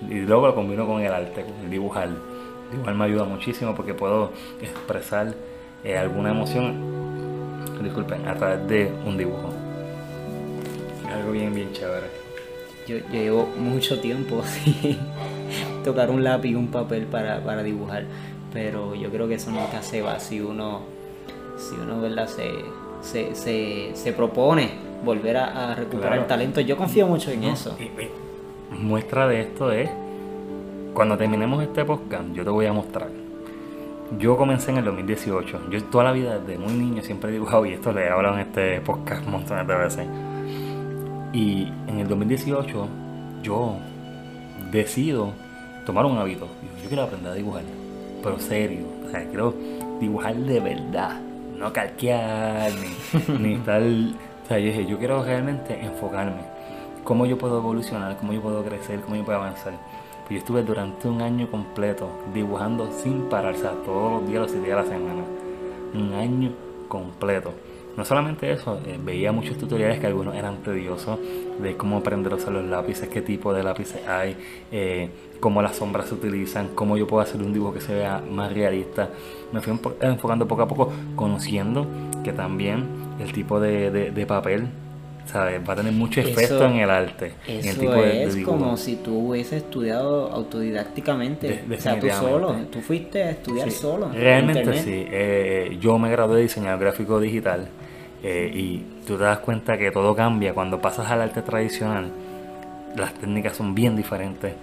Y 0.09 0.20
luego 0.20 0.47
lo 0.47 0.55
combino 0.55 0.87
con 0.87 1.03
el 1.03 1.12
arte, 1.12 1.43
con 1.43 1.64
el 1.64 1.70
dibujar. 1.70 2.09
Dibujar 2.70 2.95
me 2.95 3.05
ayuda 3.05 3.24
muchísimo 3.24 3.74
porque 3.74 3.95
puedo 3.95 4.32
expresar 4.61 5.34
eh, 5.84 5.97
alguna 5.97 6.30
emoción, 6.30 6.74
disculpen, 7.82 8.26
a 8.26 8.34
través 8.34 8.66
de 8.68 8.93
un 9.05 9.16
dibujo. 9.16 9.51
Algo 11.12 11.32
bien, 11.32 11.55
bien 11.55 11.72
chévere. 11.72 12.07
Yo, 12.87 12.99
llevo 13.11 13.47
mucho 13.59 14.01
tiempo 14.01 14.43
tocar 15.84 16.11
un 16.11 16.22
lápiz 16.22 16.51
y 16.51 16.55
un 16.55 16.68
papel 16.68 17.07
para, 17.07 17.43
para, 17.43 17.62
dibujar, 17.62 18.05
pero 18.53 18.95
yo 18.95 19.11
creo 19.11 19.26
que 19.26 19.34
eso 19.34 19.51
nunca 19.51 19.82
se 19.82 20.03
va 20.03 20.20
si 20.20 20.41
uno, 20.41 20.82
si 21.57 21.74
uno 21.74 22.00
¿verdad? 22.00 22.26
Se, 22.28 22.64
se, 23.00 23.34
se, 23.34 23.90
se 23.94 24.12
propone 24.12 24.70
volver 25.04 25.36
a, 25.36 25.74
recuperar 25.74 26.18
el 26.18 26.26
talento. 26.26 26.61
Yo 26.61 26.76
confío 26.76 27.07
mucho 27.07 27.30
en 27.30 27.44
eso 27.44 27.76
muestra 28.70 29.26
de 29.28 29.40
esto 29.40 29.72
es, 29.72 29.90
cuando 30.94 31.16
terminemos 31.16 31.62
este 31.62 31.84
podcast, 31.84 32.24
yo 32.32 32.44
te 32.44 32.50
voy 32.50 32.66
a 32.66 32.72
mostrar. 32.72 33.09
Yo 34.18 34.36
comencé 34.36 34.70
en 34.70 34.78
el 34.78 34.84
2018. 34.84 35.70
Yo 35.70 35.84
toda 35.84 36.04
la 36.04 36.12
vida, 36.12 36.38
desde 36.38 36.59
muy 36.59 36.72
niño, 36.72 37.02
siempre 37.02 37.30
he 37.30 37.32
dibujado, 37.32 37.66
y 37.66 37.72
esto 37.72 37.92
le 37.92 38.07
he 38.07 38.09
hablado 38.09 38.36
en 38.36 38.40
este 38.42 38.80
podcast 38.80 39.26
montones 39.26 39.66
de 39.66 39.76
veces. 39.76 40.07
Y 41.32 41.68
en 41.88 41.98
el 41.98 42.09
2018, 42.09 42.88
yo 43.42 43.76
decido 44.70 45.32
tomar 45.84 46.07
un 46.07 46.18
hábito. 46.18 46.46
Yo 46.82 46.88
quiero 46.88 47.02
aprender 47.02 47.32
a 47.32 47.34
dibujar, 47.34 47.62
pero 48.22 48.38
serio. 48.38 48.86
O 49.07 49.11
sea, 49.11 49.26
quiero 49.28 49.54
dibujar 50.00 50.36
de 50.36 50.61
verdad, 50.61 51.20
no 51.59 51.72
calquear, 51.72 52.70
ni, 53.40 53.57
tal. 53.59 54.14
O 54.44 54.48
sea, 54.48 54.59
yo 54.59 54.66
dije, 54.66 54.86
yo 54.86 54.98
quiero 54.98 55.24
realmente 55.24 55.78
enfocarme 55.80 56.42
cómo 57.04 57.26
yo 57.26 57.38
puedo 57.38 57.59
evolucionar, 57.59 58.16
cómo 58.16 58.32
yo 58.32 58.40
puedo 58.40 58.64
crecer, 58.64 59.00
cómo 59.00 59.16
yo 59.16 59.24
puedo 59.24 59.38
avanzar. 59.38 59.74
Pues 60.26 60.30
yo 60.30 60.38
estuve 60.38 60.62
durante 60.62 61.09
un 61.09 61.22
año 61.22 61.50
completo 61.50 62.09
dibujando 62.34 62.90
sin 62.92 63.28
parar, 63.28 63.54
o 63.54 63.59
sea, 63.59 63.72
todos 63.84 64.20
los 64.20 64.28
días, 64.28 64.42
los 64.42 64.50
siete 64.50 64.66
días 64.66 64.84
de 64.84 64.90
la 64.90 64.98
semana. 64.98 65.22
Un 65.94 66.14
año 66.14 66.52
completo. 66.88 67.52
No 67.97 68.05
solamente 68.05 68.53
eso, 68.53 68.78
eh, 68.86 68.99
veía 69.03 69.32
muchos 69.32 69.57
tutoriales 69.57 69.99
que 69.99 70.07
algunos 70.07 70.34
eran 70.34 70.59
tediosos 70.62 71.18
de 71.62 71.76
cómo 71.76 71.97
aprender 71.99 72.32
a 72.32 72.36
usar 72.36 72.53
los 72.53 72.64
lápices, 72.64 73.09
qué 73.09 73.22
tipo 73.22 73.53
de 73.55 73.62
lápices 73.62 74.07
hay, 74.07 74.36
eh, 74.70 75.09
cómo 75.40 75.62
las 75.62 75.76
sombras 75.76 76.09
se 76.09 76.14
utilizan, 76.14 76.68
cómo 76.74 76.97
yo 76.97 77.07
puedo 77.07 77.22
hacer 77.22 77.40
un 77.40 77.53
dibujo 77.53 77.72
que 77.72 77.80
se 77.80 77.94
vea 77.94 78.22
más 78.30 78.53
realista. 78.53 79.09
Me 79.53 79.61
fui 79.61 79.78
enfocando 80.01 80.47
poco 80.47 80.62
a 80.62 80.68
poco, 80.68 80.92
conociendo 81.14 81.86
que 82.22 82.32
también 82.32 82.86
el 83.18 83.32
tipo 83.32 83.61
de 83.61 84.26
papel 84.26 84.68
Va 85.34 85.72
a 85.72 85.76
tener 85.76 85.92
mucho 85.92 86.20
efecto 86.20 86.64
en 86.66 86.76
el 86.76 86.90
arte. 86.90 87.34
Eso 87.47 87.70
el 87.70 87.76
tipo 87.78 87.94
es 87.97 88.36
como 88.44 88.76
si 88.76 88.97
tú 88.97 89.30
hubieses 89.30 89.64
estudiado 89.64 90.30
autodidácticamente. 90.30 91.64
o 91.68 91.80
sea, 91.80 91.99
tú 91.99 92.09
solo, 92.11 92.55
tú 92.70 92.80
fuiste 92.80 93.22
a 93.22 93.30
estudiar 93.30 93.70
solo. 93.70 94.11
Realmente 94.12 94.78
sí. 94.78 95.05
Eh, 95.11 95.78
yo 95.80 95.99
me 95.99 96.11
gradué 96.11 96.36
de 96.36 96.42
diseñador 96.42 96.80
gráfico 96.80 97.20
digital 97.20 97.68
eh, 98.23 98.51
y 98.55 98.85
tú 99.07 99.17
te 99.17 99.25
das 99.25 99.39
cuenta 99.39 99.79
que 99.79 99.91
todo 99.91 100.14
cambia 100.14 100.55
cuando 100.55 100.81
pasas 100.81 101.11
al 101.11 101.21
arte 101.21 101.43
tradicional. 101.43 102.11
Las 102.97 103.14
técnicas 103.14 103.57
son 103.57 103.75
bien 103.75 103.97
diferentes 103.97 104.55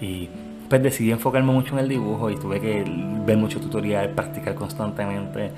y 0.00 0.28
pues 0.68 0.82
decidí 0.82 1.12
enfocarme 1.12 1.52
mucho 1.52 1.74
en 1.74 1.80
el 1.80 1.88
dibujo 1.88 2.30
y 2.30 2.36
tuve 2.36 2.60
que 2.60 2.84
ver 3.24 3.36
mucho 3.36 3.60
tutorial, 3.60 4.10
practicar 4.10 4.54
constantemente 4.54 5.50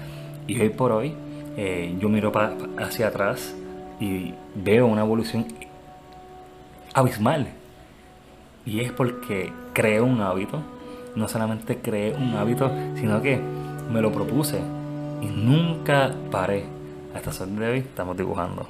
y 0.46 0.60
hoy 0.60 0.68
por 0.68 0.92
hoy 0.92 1.14
eh, 1.56 1.96
yo 1.98 2.08
miro 2.08 2.32
hacia 2.78 3.08
atrás 3.08 3.54
y 4.00 4.32
veo 4.54 4.86
una 4.86 5.02
evolución 5.02 5.46
abismal. 6.94 7.48
Y 8.64 8.80
es 8.80 8.92
porque 8.92 9.52
creé 9.72 10.00
un 10.00 10.20
hábito, 10.20 10.62
no 11.16 11.26
solamente 11.26 11.78
creé 11.78 12.14
un 12.14 12.34
hábito, 12.36 12.70
sino 12.96 13.22
que 13.22 13.40
me 13.92 14.00
lo 14.00 14.12
propuse 14.12 14.60
y 15.22 15.26
nunca 15.26 16.12
paré. 16.30 16.77
Hasta 17.14 17.32
sol 17.32 17.56
de 17.56 17.66
hoy 17.66 17.78
estamos 17.78 18.16
dibujando. 18.16 18.68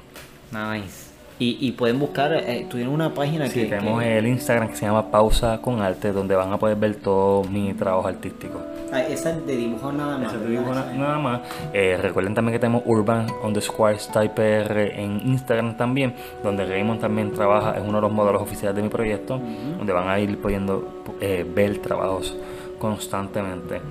Nice. 0.51 1.09
Y, 1.41 1.71
pueden 1.71 1.99
buscar, 1.99 2.33
eh, 2.33 2.67
tuvieron 2.69 2.93
una 2.93 3.13
página 3.13 3.47
sí, 3.47 3.61
que... 3.61 3.67
tenemos 3.67 4.03
el 4.03 4.27
Instagram 4.27 4.67
que 4.67 4.75
se 4.75 4.85
llama 4.85 5.09
Pausa 5.09 5.61
con 5.61 5.81
Arte, 5.81 6.11
donde 6.11 6.35
van 6.35 6.51
a 6.51 6.57
poder 6.57 6.75
ver 6.75 6.95
todo 6.95 7.45
mi 7.45 7.73
trabajo 7.75 8.09
artístico. 8.09 8.59
Ah, 8.91 8.99
esa 8.99 9.29
es 9.29 9.45
de 9.45 9.55
dibujo 9.55 9.89
nada 9.93 10.17
más. 10.17 10.33
Esa 10.33 10.43
de 10.43 10.49
dibujo 10.49 10.73
nada 10.73 11.17
más. 11.17 11.39
Eh, 11.71 11.97
recuerden 12.01 12.33
también 12.33 12.51
que 12.51 12.59
tenemos 12.59 12.83
Urban 12.85 13.27
underscore 13.41 13.97
Style 13.97 14.33
en 14.35 15.21
Instagram 15.27 15.77
también, 15.77 16.13
donde 16.43 16.65
Raymond 16.65 16.99
también 16.99 17.31
trabaja, 17.31 17.77
es 17.77 17.83
uno 17.87 17.99
de 17.99 18.01
los 18.01 18.11
modelos 18.11 18.41
oficiales 18.41 18.75
de 18.75 18.81
mi 18.81 18.89
proyecto, 18.89 19.39
donde 19.77 19.93
van 19.93 20.09
a 20.09 20.19
ir 20.19 20.37
pudiendo 20.41 21.05
eh, 21.21 21.45
ver 21.55 21.77
trabajos 21.77 22.35
constantemente. 22.79 23.81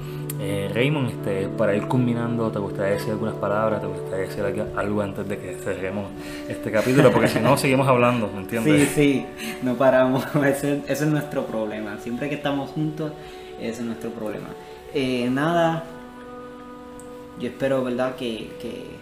Eh, 0.41 0.71
Raymond, 0.73 1.11
este, 1.11 1.49
para 1.49 1.75
ir 1.75 1.89
culminando, 1.89 2.51
¿te 2.53 2.61
gustaría 2.61 2.93
decir 2.93 3.11
algunas 3.11 3.35
palabras? 3.35 3.81
¿Te 3.81 3.89
gustaría 3.89 4.27
decir 4.27 4.45
algo 4.77 5.01
antes 5.03 5.29
de 5.29 5.37
que 5.37 5.55
cerremos 5.57 6.11
este 6.49 6.71
capítulo? 6.71 7.11
Porque 7.11 7.27
si 7.27 7.41
no, 7.41 7.57
seguimos 7.59 7.89
hablando, 7.89 8.31
¿me 8.33 8.43
entiendes? 8.43 8.89
Sí, 8.91 8.95
sí, 8.95 9.27
no 9.63 9.75
paramos. 9.75 10.25
Ese, 10.37 10.83
ese, 10.87 10.93
es 10.93 11.07
nuestro 11.07 11.45
problema. 11.47 11.99
Siempre 11.99 12.29
que 12.29 12.37
estamos 12.37 12.71
juntos, 12.71 13.13
ese 13.61 13.81
es 13.81 13.87
nuestro 13.87 14.11
problema. 14.11 14.49
Eh, 14.95 15.29
nada, 15.29 15.85
yo 17.41 17.49
espero, 17.49 17.83
¿verdad?, 17.83 18.15
que, 18.15 18.51
que, 18.61 18.99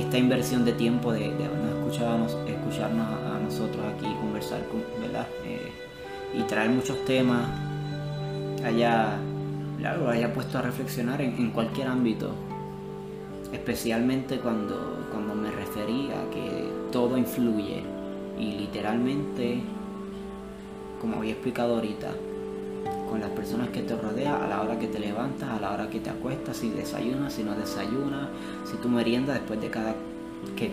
esta 0.00 0.18
inversión 0.18 0.64
de 0.64 0.72
tiempo 0.72 1.10
de, 1.12 1.20
de 1.20 1.44
escucharnos, 1.78 2.36
escucharnos 2.46 3.06
a, 3.06 3.38
nosotros 3.42 3.82
aquí, 3.96 4.06
conversar, 4.20 4.60
con, 4.68 4.82
¿verdad?, 5.00 5.26
eh, 5.44 5.72
y 6.38 6.42
traer 6.42 6.70
muchos 6.70 7.02
temas 7.04 7.46
haya, 9.78 9.94
lo 9.96 10.08
haya 10.08 10.32
puesto 10.32 10.58
a 10.58 10.62
reflexionar 10.62 11.20
en, 11.20 11.50
cualquier 11.50 11.88
ámbito, 11.88 12.30
especialmente 13.52 14.38
cuando, 14.38 15.06
cuando 15.12 15.34
me 15.34 15.50
refería 15.50 16.20
a 16.20 16.30
que 16.30 16.68
todo 16.92 17.16
influye. 17.16 17.82
Y 18.38 18.52
literalmente, 18.58 19.60
como 21.00 21.18
había 21.18 21.32
explicado 21.32 21.76
ahorita, 21.76 22.08
con 23.08 23.20
las 23.20 23.30
personas 23.30 23.68
que 23.68 23.82
te 23.82 23.96
rodean, 23.96 24.42
a 24.42 24.48
la 24.48 24.60
hora 24.60 24.78
que 24.78 24.88
te 24.88 24.98
levantas, 24.98 25.48
a 25.48 25.60
la 25.60 25.72
hora 25.72 25.88
que 25.88 26.00
te 26.00 26.10
acuestas, 26.10 26.56
si 26.56 26.70
desayunas, 26.70 27.32
si 27.32 27.42
no 27.44 27.54
desayunas, 27.54 28.28
si 28.64 28.76
tú 28.78 28.88
meriendas 28.88 29.36
después 29.36 29.60
de 29.60 29.70
cada 29.70 29.94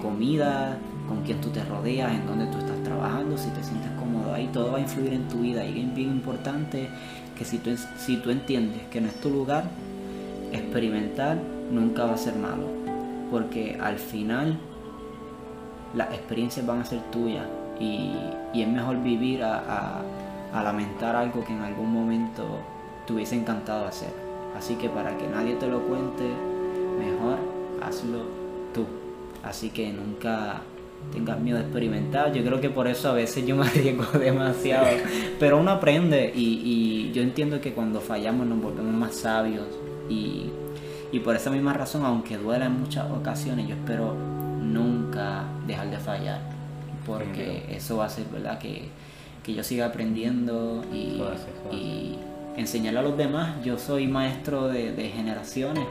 comida, 0.01 0.77
con 1.07 1.21
quién 1.23 1.41
tú 1.41 1.49
te 1.49 1.63
rodeas, 1.65 2.11
en 2.13 2.25
dónde 2.25 2.45
tú 2.47 2.57
estás 2.57 2.81
trabajando, 2.83 3.37
si 3.37 3.49
te 3.49 3.63
sientes 3.63 3.91
cómodo 3.99 4.33
ahí, 4.33 4.49
todo 4.53 4.71
va 4.71 4.77
a 4.77 4.81
influir 4.81 5.13
en 5.13 5.27
tu 5.27 5.39
vida. 5.39 5.65
Y 5.65 5.81
es 5.81 5.95
bien 5.95 6.09
importante 6.09 6.89
que 7.37 7.45
si 7.45 7.57
tú, 7.57 7.71
si 7.97 8.17
tú 8.17 8.29
entiendes 8.29 8.81
que 8.91 9.01
no 9.01 9.07
es 9.07 9.15
tu 9.15 9.29
lugar, 9.29 9.65
experimentar 10.51 11.37
nunca 11.71 12.05
va 12.05 12.13
a 12.13 12.17
ser 12.17 12.35
malo, 12.35 12.67
porque 13.31 13.77
al 13.81 13.97
final 13.97 14.57
las 15.95 16.09
experiencias 16.11 16.65
van 16.65 16.81
a 16.81 16.85
ser 16.85 16.99
tuyas 17.11 17.45
y, 17.79 18.11
es 18.53 18.67
mejor 18.67 19.01
vivir 19.01 19.43
a, 19.43 20.01
a, 20.53 20.63
lamentar 20.63 21.15
algo 21.15 21.43
que 21.43 21.51
en 21.51 21.61
algún 21.61 21.91
momento 21.91 22.45
te 23.05 23.13
hubiese 23.13 23.35
encantado 23.35 23.87
hacer. 23.87 24.13
Así 24.57 24.75
que 24.75 24.89
para 24.89 25.17
que 25.17 25.27
nadie 25.27 25.55
te 25.55 25.67
lo 25.67 25.81
cuente, 25.81 26.23
mejor 26.99 27.37
hazlo 27.81 28.19
tú. 28.73 28.85
Así 29.43 29.71
que 29.71 29.91
nunca 29.91 30.61
tengas 31.11 31.39
miedo 31.39 31.57
de 31.57 31.63
experimentar. 31.63 32.33
Yo 32.33 32.43
creo 32.43 32.61
que 32.61 32.69
por 32.69 32.87
eso 32.87 33.09
a 33.09 33.13
veces 33.13 33.45
yo 33.45 33.55
me 33.55 33.65
arriesgo 33.67 34.05
demasiado. 34.17 34.87
Pero 35.39 35.59
uno 35.59 35.71
aprende 35.71 36.31
y, 36.35 37.11
yo 37.13 37.21
entiendo 37.21 37.61
que 37.61 37.73
cuando 37.73 38.01
fallamos 38.01 38.47
nos 38.47 38.61
volvemos 38.61 38.93
más 38.93 39.15
sabios 39.15 39.65
y, 40.09 40.49
Y 41.11 41.19
por 41.19 41.35
esa 41.35 41.51
misma 41.51 41.73
razón, 41.73 42.03
aunque 42.05 42.37
duela 42.37 42.65
en 42.65 42.79
muchas 42.79 43.09
ocasiones, 43.11 43.67
yo 43.67 43.75
espero 43.75 44.15
nunca 44.61 45.43
dejar 45.67 45.91
de 45.91 45.97
fallar. 45.97 46.41
Porque 47.05 47.65
eso 47.69 47.97
va 47.97 48.05
a 48.05 48.07
hacer, 48.07 48.25
¿verdad? 48.31 48.57
Que, 48.59 48.89
que 49.43 49.53
yo 49.53 49.63
siga 49.63 49.87
aprendiendo 49.87 50.83
y, 50.93 51.21
y 51.75 52.17
enseñarle 52.57 52.99
a 52.99 53.03
los 53.03 53.17
demás. 53.17 53.63
Yo 53.63 53.77
soy 53.77 54.07
maestro 54.07 54.69
de, 54.69 54.93
de 54.93 55.09
generaciones 55.09 55.85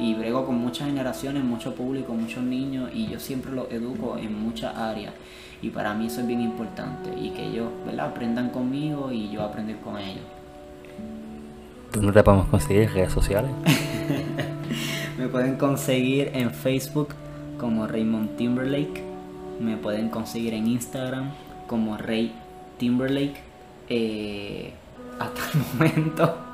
y 0.00 0.14
brego 0.14 0.46
con 0.46 0.56
muchas 0.56 0.88
generaciones, 0.88 1.44
mucho 1.44 1.74
público, 1.74 2.14
muchos 2.14 2.42
niños 2.42 2.90
y 2.94 3.06
yo 3.06 3.20
siempre 3.20 3.52
los 3.52 3.70
educo 3.70 4.16
en 4.16 4.42
muchas 4.42 4.74
áreas 4.76 5.12
y 5.60 5.68
para 5.68 5.92
mí 5.92 6.06
eso 6.06 6.22
es 6.22 6.26
bien 6.26 6.40
importante 6.40 7.10
y 7.18 7.30
que 7.30 7.46
ellos 7.46 7.68
¿verdad? 7.84 8.06
aprendan 8.06 8.48
conmigo 8.48 9.12
y 9.12 9.30
yo 9.30 9.42
aprender 9.42 9.76
con 9.76 9.98
ellos. 9.98 10.24
¿Dónde 11.92 12.12
te 12.12 12.22
podemos 12.22 12.46
conseguir 12.46 12.90
redes 12.92 13.12
sociales? 13.12 13.50
me 15.18 15.28
pueden 15.28 15.56
conseguir 15.56 16.30
en 16.32 16.50
Facebook 16.50 17.08
como 17.58 17.86
Raymond 17.86 18.36
Timberlake, 18.36 19.02
me 19.60 19.76
pueden 19.76 20.08
conseguir 20.08 20.54
en 20.54 20.66
Instagram 20.66 21.30
como 21.66 21.98
Ray 21.98 22.32
Timberlake. 22.78 23.38
Eh, 23.90 24.72
hasta 25.18 25.40
el 25.52 25.64
momento 25.74 26.49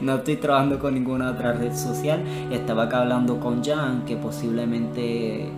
no 0.00 0.16
estoy 0.16 0.36
trabajando 0.36 0.78
con 0.78 0.94
ninguna 0.94 1.30
otra 1.30 1.52
red 1.52 1.74
social. 1.74 2.22
Estaba 2.50 2.84
acá 2.84 3.00
hablando 3.00 3.40
con 3.40 3.64
Jan 3.64 4.04
que 4.04 4.16
posiblemente, 4.16 5.48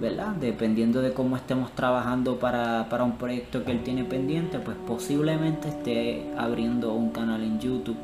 ¿verdad? 0.00 0.32
Dependiendo 0.40 1.02
de 1.02 1.12
cómo 1.12 1.36
estemos 1.36 1.72
trabajando 1.72 2.38
para, 2.38 2.86
un 3.02 3.16
proyecto 3.16 3.64
que 3.64 3.72
él 3.72 3.82
tiene 3.82 4.04
pendiente, 4.04 4.58
pues 4.58 4.76
posiblemente 4.86 5.68
esté 5.68 6.30
abriendo 6.36 6.92
un 6.92 7.10
canal 7.10 7.42
en 7.42 7.58
YouTube. 7.60 7.96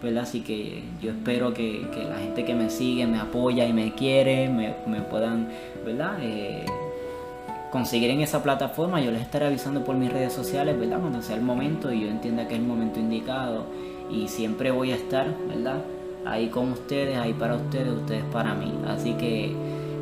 ¿verdad? 0.00 0.22
Así 0.22 0.42
que 0.42 0.84
yo 1.02 1.10
espero 1.10 1.52
que, 1.52 1.84
la 2.08 2.18
gente 2.18 2.44
que 2.44 2.54
me 2.54 2.70
sigue, 2.70 3.04
me 3.08 3.18
apoya 3.18 3.66
y 3.66 3.72
me 3.72 3.94
quiere, 3.94 4.48
me, 4.48 5.00
puedan, 5.10 5.48
¿verdad? 5.84 6.18
Eh, 6.20 6.64
conseguir 7.72 8.10
en 8.10 8.20
esa 8.20 8.40
plataforma. 8.40 9.00
Yo 9.00 9.10
les 9.10 9.22
estaré 9.22 9.46
avisando 9.46 9.82
por 9.82 9.96
mis 9.96 10.12
redes 10.12 10.32
sociales, 10.32 10.78
¿verdad? 10.78 11.00
Cuando 11.00 11.20
sea 11.20 11.34
el 11.34 11.42
momento 11.42 11.92
y 11.92 12.02
yo 12.02 12.06
entienda 12.06 12.46
que 12.46 12.54
es 12.54 12.60
el 12.60 12.66
momento 12.66 13.00
indicado 13.00 13.66
y 14.10 14.28
siempre 14.28 14.70
voy 14.70 14.92
a 14.92 14.96
estar, 14.96 15.26
¿verdad? 15.48 15.82
Ahí 16.24 16.48
con 16.48 16.72
ustedes, 16.72 17.16
ahí 17.16 17.32
para 17.32 17.56
ustedes, 17.56 17.88
ustedes 17.88 18.24
para 18.32 18.54
mí. 18.54 18.72
Así 18.86 19.14
que 19.14 19.52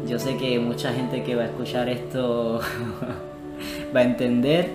yo 0.08 0.18
sé 0.18 0.36
que 0.36 0.58
mucha 0.58 0.92
gente 0.92 1.22
que 1.22 1.34
va 1.34 1.42
a 1.42 1.46
escuchar 1.46 1.88
esto 1.88 2.60
va 3.94 4.00
a 4.00 4.04
entender. 4.04 4.70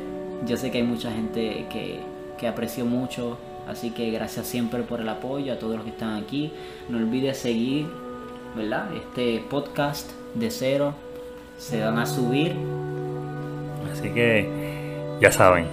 Yo 0.45 0.57
sé 0.57 0.71
que 0.71 0.79
hay 0.79 0.83
mucha 0.83 1.11
gente 1.11 1.65
que, 1.71 1.99
que 2.37 2.47
aprecio 2.47 2.85
mucho. 2.85 3.37
Así 3.67 3.91
que 3.91 4.11
gracias 4.11 4.47
siempre 4.47 4.81
por 4.83 5.01
el 5.01 5.09
apoyo 5.09 5.53
a 5.53 5.59
todos 5.59 5.75
los 5.75 5.83
que 5.83 5.91
están 5.91 6.21
aquí. 6.21 6.51
No 6.89 6.97
olvides 6.97 7.37
seguir, 7.37 7.85
¿verdad? 8.55 8.89
Este 8.95 9.43
podcast 9.49 10.11
de 10.33 10.51
cero. 10.51 10.93
Se 11.57 11.81
van 11.81 11.99
a 11.99 12.05
subir. 12.05 12.55
Así 13.91 14.09
que 14.09 14.49
ya 15.21 15.31
saben, 15.31 15.65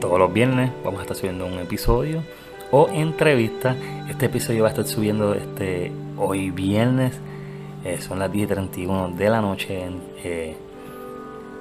todos 0.00 0.18
los 0.18 0.32
viernes 0.32 0.70
vamos 0.84 1.00
a 1.00 1.02
estar 1.02 1.16
subiendo 1.16 1.46
un 1.46 1.58
episodio 1.58 2.22
o 2.70 2.88
entrevista. 2.88 3.76
Este 4.08 4.26
episodio 4.26 4.62
va 4.62 4.68
a 4.68 4.70
estar 4.70 4.86
subiendo 4.86 5.34
este 5.34 5.92
hoy 6.16 6.50
viernes. 6.50 7.14
Eh, 7.84 8.00
son 8.00 8.18
las 8.18 8.30
10.31 8.30 9.14
de 9.14 9.30
la 9.30 9.40
noche. 9.40 9.84
Eh, 10.22 10.56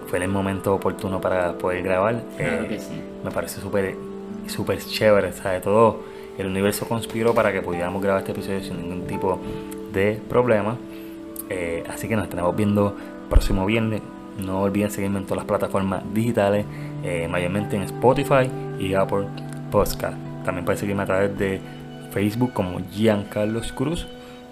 fue 0.07 0.23
el 0.23 0.29
momento 0.29 0.73
oportuno 0.73 1.19
para 1.19 1.53
poder 1.57 1.83
grabar. 1.83 2.21
Eh, 2.37 2.79
me 3.23 3.31
parece 3.31 3.61
súper 3.61 3.95
súper 4.47 4.79
chévere. 4.79 5.31
de 5.31 5.61
Todo 5.61 6.01
el 6.37 6.47
universo 6.47 6.87
conspiró 6.87 7.33
para 7.33 7.51
que 7.51 7.61
pudiéramos 7.61 8.01
grabar 8.01 8.21
este 8.21 8.31
episodio 8.31 8.61
sin 8.61 8.77
ningún 8.77 9.07
tipo 9.07 9.39
de 9.91 10.19
problema. 10.29 10.77
así 11.87 12.07
que 12.07 12.15
nos 12.15 12.25
estaremos 12.25 12.55
viendo 12.55 12.95
próximo 13.29 13.65
viernes. 13.65 14.01
No 14.37 14.61
olviden 14.61 14.89
seguirme 14.89 15.19
en 15.19 15.25
todas 15.25 15.37
las 15.37 15.45
plataformas 15.45 16.03
digitales, 16.13 16.65
mayormente 17.29 17.75
en 17.75 17.83
Spotify 17.83 18.49
y 18.79 18.95
Apple 18.95 19.27
Podcast. 19.69 20.32
También 20.43 20.65
pueden 20.65 20.79
seguirme 20.79 21.03
a 21.03 21.05
través 21.05 21.37
de 21.37 21.61
Facebook 22.11 22.53
como 22.53 22.79
Giancarlos 22.91 23.71
Cruz. 23.71 24.07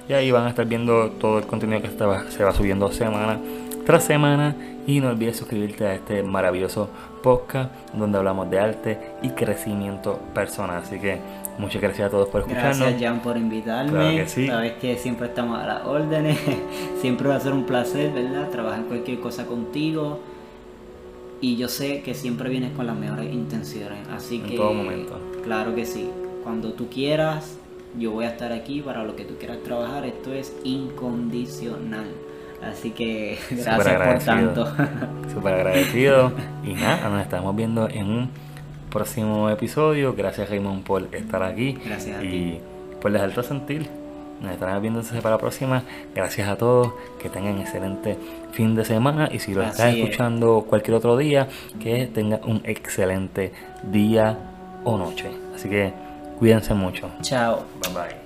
Y 0.10 0.14
ahí 0.14 0.32
van 0.32 0.46
a 0.46 0.50
estar 0.50 0.66
viendo 0.66 1.12
todo 1.12 1.40
el 1.40 1.46
contenido 1.46 1.82
que 1.82 1.90
se 1.90 2.44
va 2.44 2.54
subiendo 2.54 2.92
semana 2.92 3.40
tras 3.86 4.04
semana. 4.04 4.56
Y 4.88 5.00
no 5.00 5.10
olvides 5.10 5.38
suscribirte 5.38 5.86
a 5.86 5.94
este 5.94 6.24
maravilloso 6.24 6.90
podcast 7.22 7.72
donde 7.94 8.18
hablamos 8.18 8.50
de 8.50 8.60
arte 8.60 8.98
y 9.22 9.30
crecimiento 9.30 10.20
personal. 10.34 10.82
Así 10.84 11.00
que 11.00 11.20
muchas 11.60 11.82
gracias 11.82 12.08
a 12.08 12.10
todos 12.10 12.30
por 12.30 12.42
escucharnos. 12.42 12.80
Gracias 12.80 13.02
Jan 13.02 13.22
por 13.22 13.38
invitarme. 13.38 14.28
Sabes 14.28 14.74
que 14.74 14.98
siempre 14.98 15.28
estamos 15.28 15.60
a 15.60 15.68
las 15.68 15.86
órdenes. 15.86 16.40
siempre 17.02 17.30
va 17.30 17.36
a 17.36 17.40
ser 17.40 17.54
un 17.54 17.66
placer, 17.66 18.12
¿verdad? 18.12 18.50
Trabajar 18.50 18.86
cualquier 18.86 19.20
cosa 19.20 19.46
contigo. 19.46 20.20
Y 21.42 21.58
yo 21.58 21.68
sé 21.68 22.02
que 22.02 22.16
siempre 22.16 22.50
vienes 22.50 22.72
con 22.72 22.88
las 22.88 22.98
mejores 22.98 23.32
intenciones. 23.32 24.00
Así 24.10 24.38
en 24.38 24.44
que... 24.44 24.56
todo 24.56 24.74
momento 24.74 25.31
Claro 25.44 25.76
que 25.76 25.86
sí. 25.86 26.10
Cuando 26.44 26.74
tú 26.74 26.88
quieras, 26.90 27.58
yo 27.98 28.12
voy 28.12 28.26
a 28.26 28.30
estar 28.30 28.52
aquí 28.52 28.82
para 28.82 29.04
lo 29.04 29.16
que 29.16 29.26
tú 29.26 29.36
quieras 29.38 29.58
trabajar. 29.64 30.06
Esto 30.06 30.34
es 30.34 30.54
incondicional. 30.64 32.06
Así 32.62 32.92
que 32.92 33.38
gracias 33.52 34.02
por 34.02 34.20
tanto. 34.24 34.66
Súper 35.34 35.54
agradecido. 35.54 36.32
Y 36.64 36.74
nada, 36.74 37.10
nos 37.10 37.22
estamos 37.22 37.56
viendo 37.56 37.90
en 37.90 38.06
un 38.06 38.30
próximo 38.90 39.50
episodio. 39.50 40.14
Gracias 40.14 40.50
Raymond 40.50 40.84
por 40.84 41.08
estar 41.14 41.44
aquí. 41.44 41.78
Gracias. 41.86 42.24
y 42.24 42.60
por 43.02 43.12
dejarte 43.12 43.44
sentir. 43.44 43.90
Nos 44.42 44.54
estaremos 44.54 44.82
viendo 44.82 45.02
para 45.22 45.36
la 45.36 45.38
próxima. 45.38 45.84
Gracias 46.16 46.48
a 46.48 46.56
todos. 46.56 46.94
Que 47.22 47.30
tengan 47.30 47.60
excelente 47.60 48.18
fin 48.52 48.76
de 48.76 48.86
semana. 48.86 49.30
Y 49.32 49.40
si 49.40 49.54
lo 49.54 49.62
estás 49.64 49.94
escuchando 49.94 50.66
cualquier 50.68 50.96
otro 50.96 51.18
día, 51.18 51.48
que 51.80 52.08
tengan 52.08 52.42
un 52.44 52.62
excelente 52.66 53.52
día 53.84 54.51
o 54.84 54.98
noche. 54.98 55.32
Así 55.56 55.70
que 55.70 55.94
cuídense 56.40 56.74
mucho. 56.74 57.10
Chao. 57.22 57.66
Bye 57.82 57.94
bye. 57.94 58.21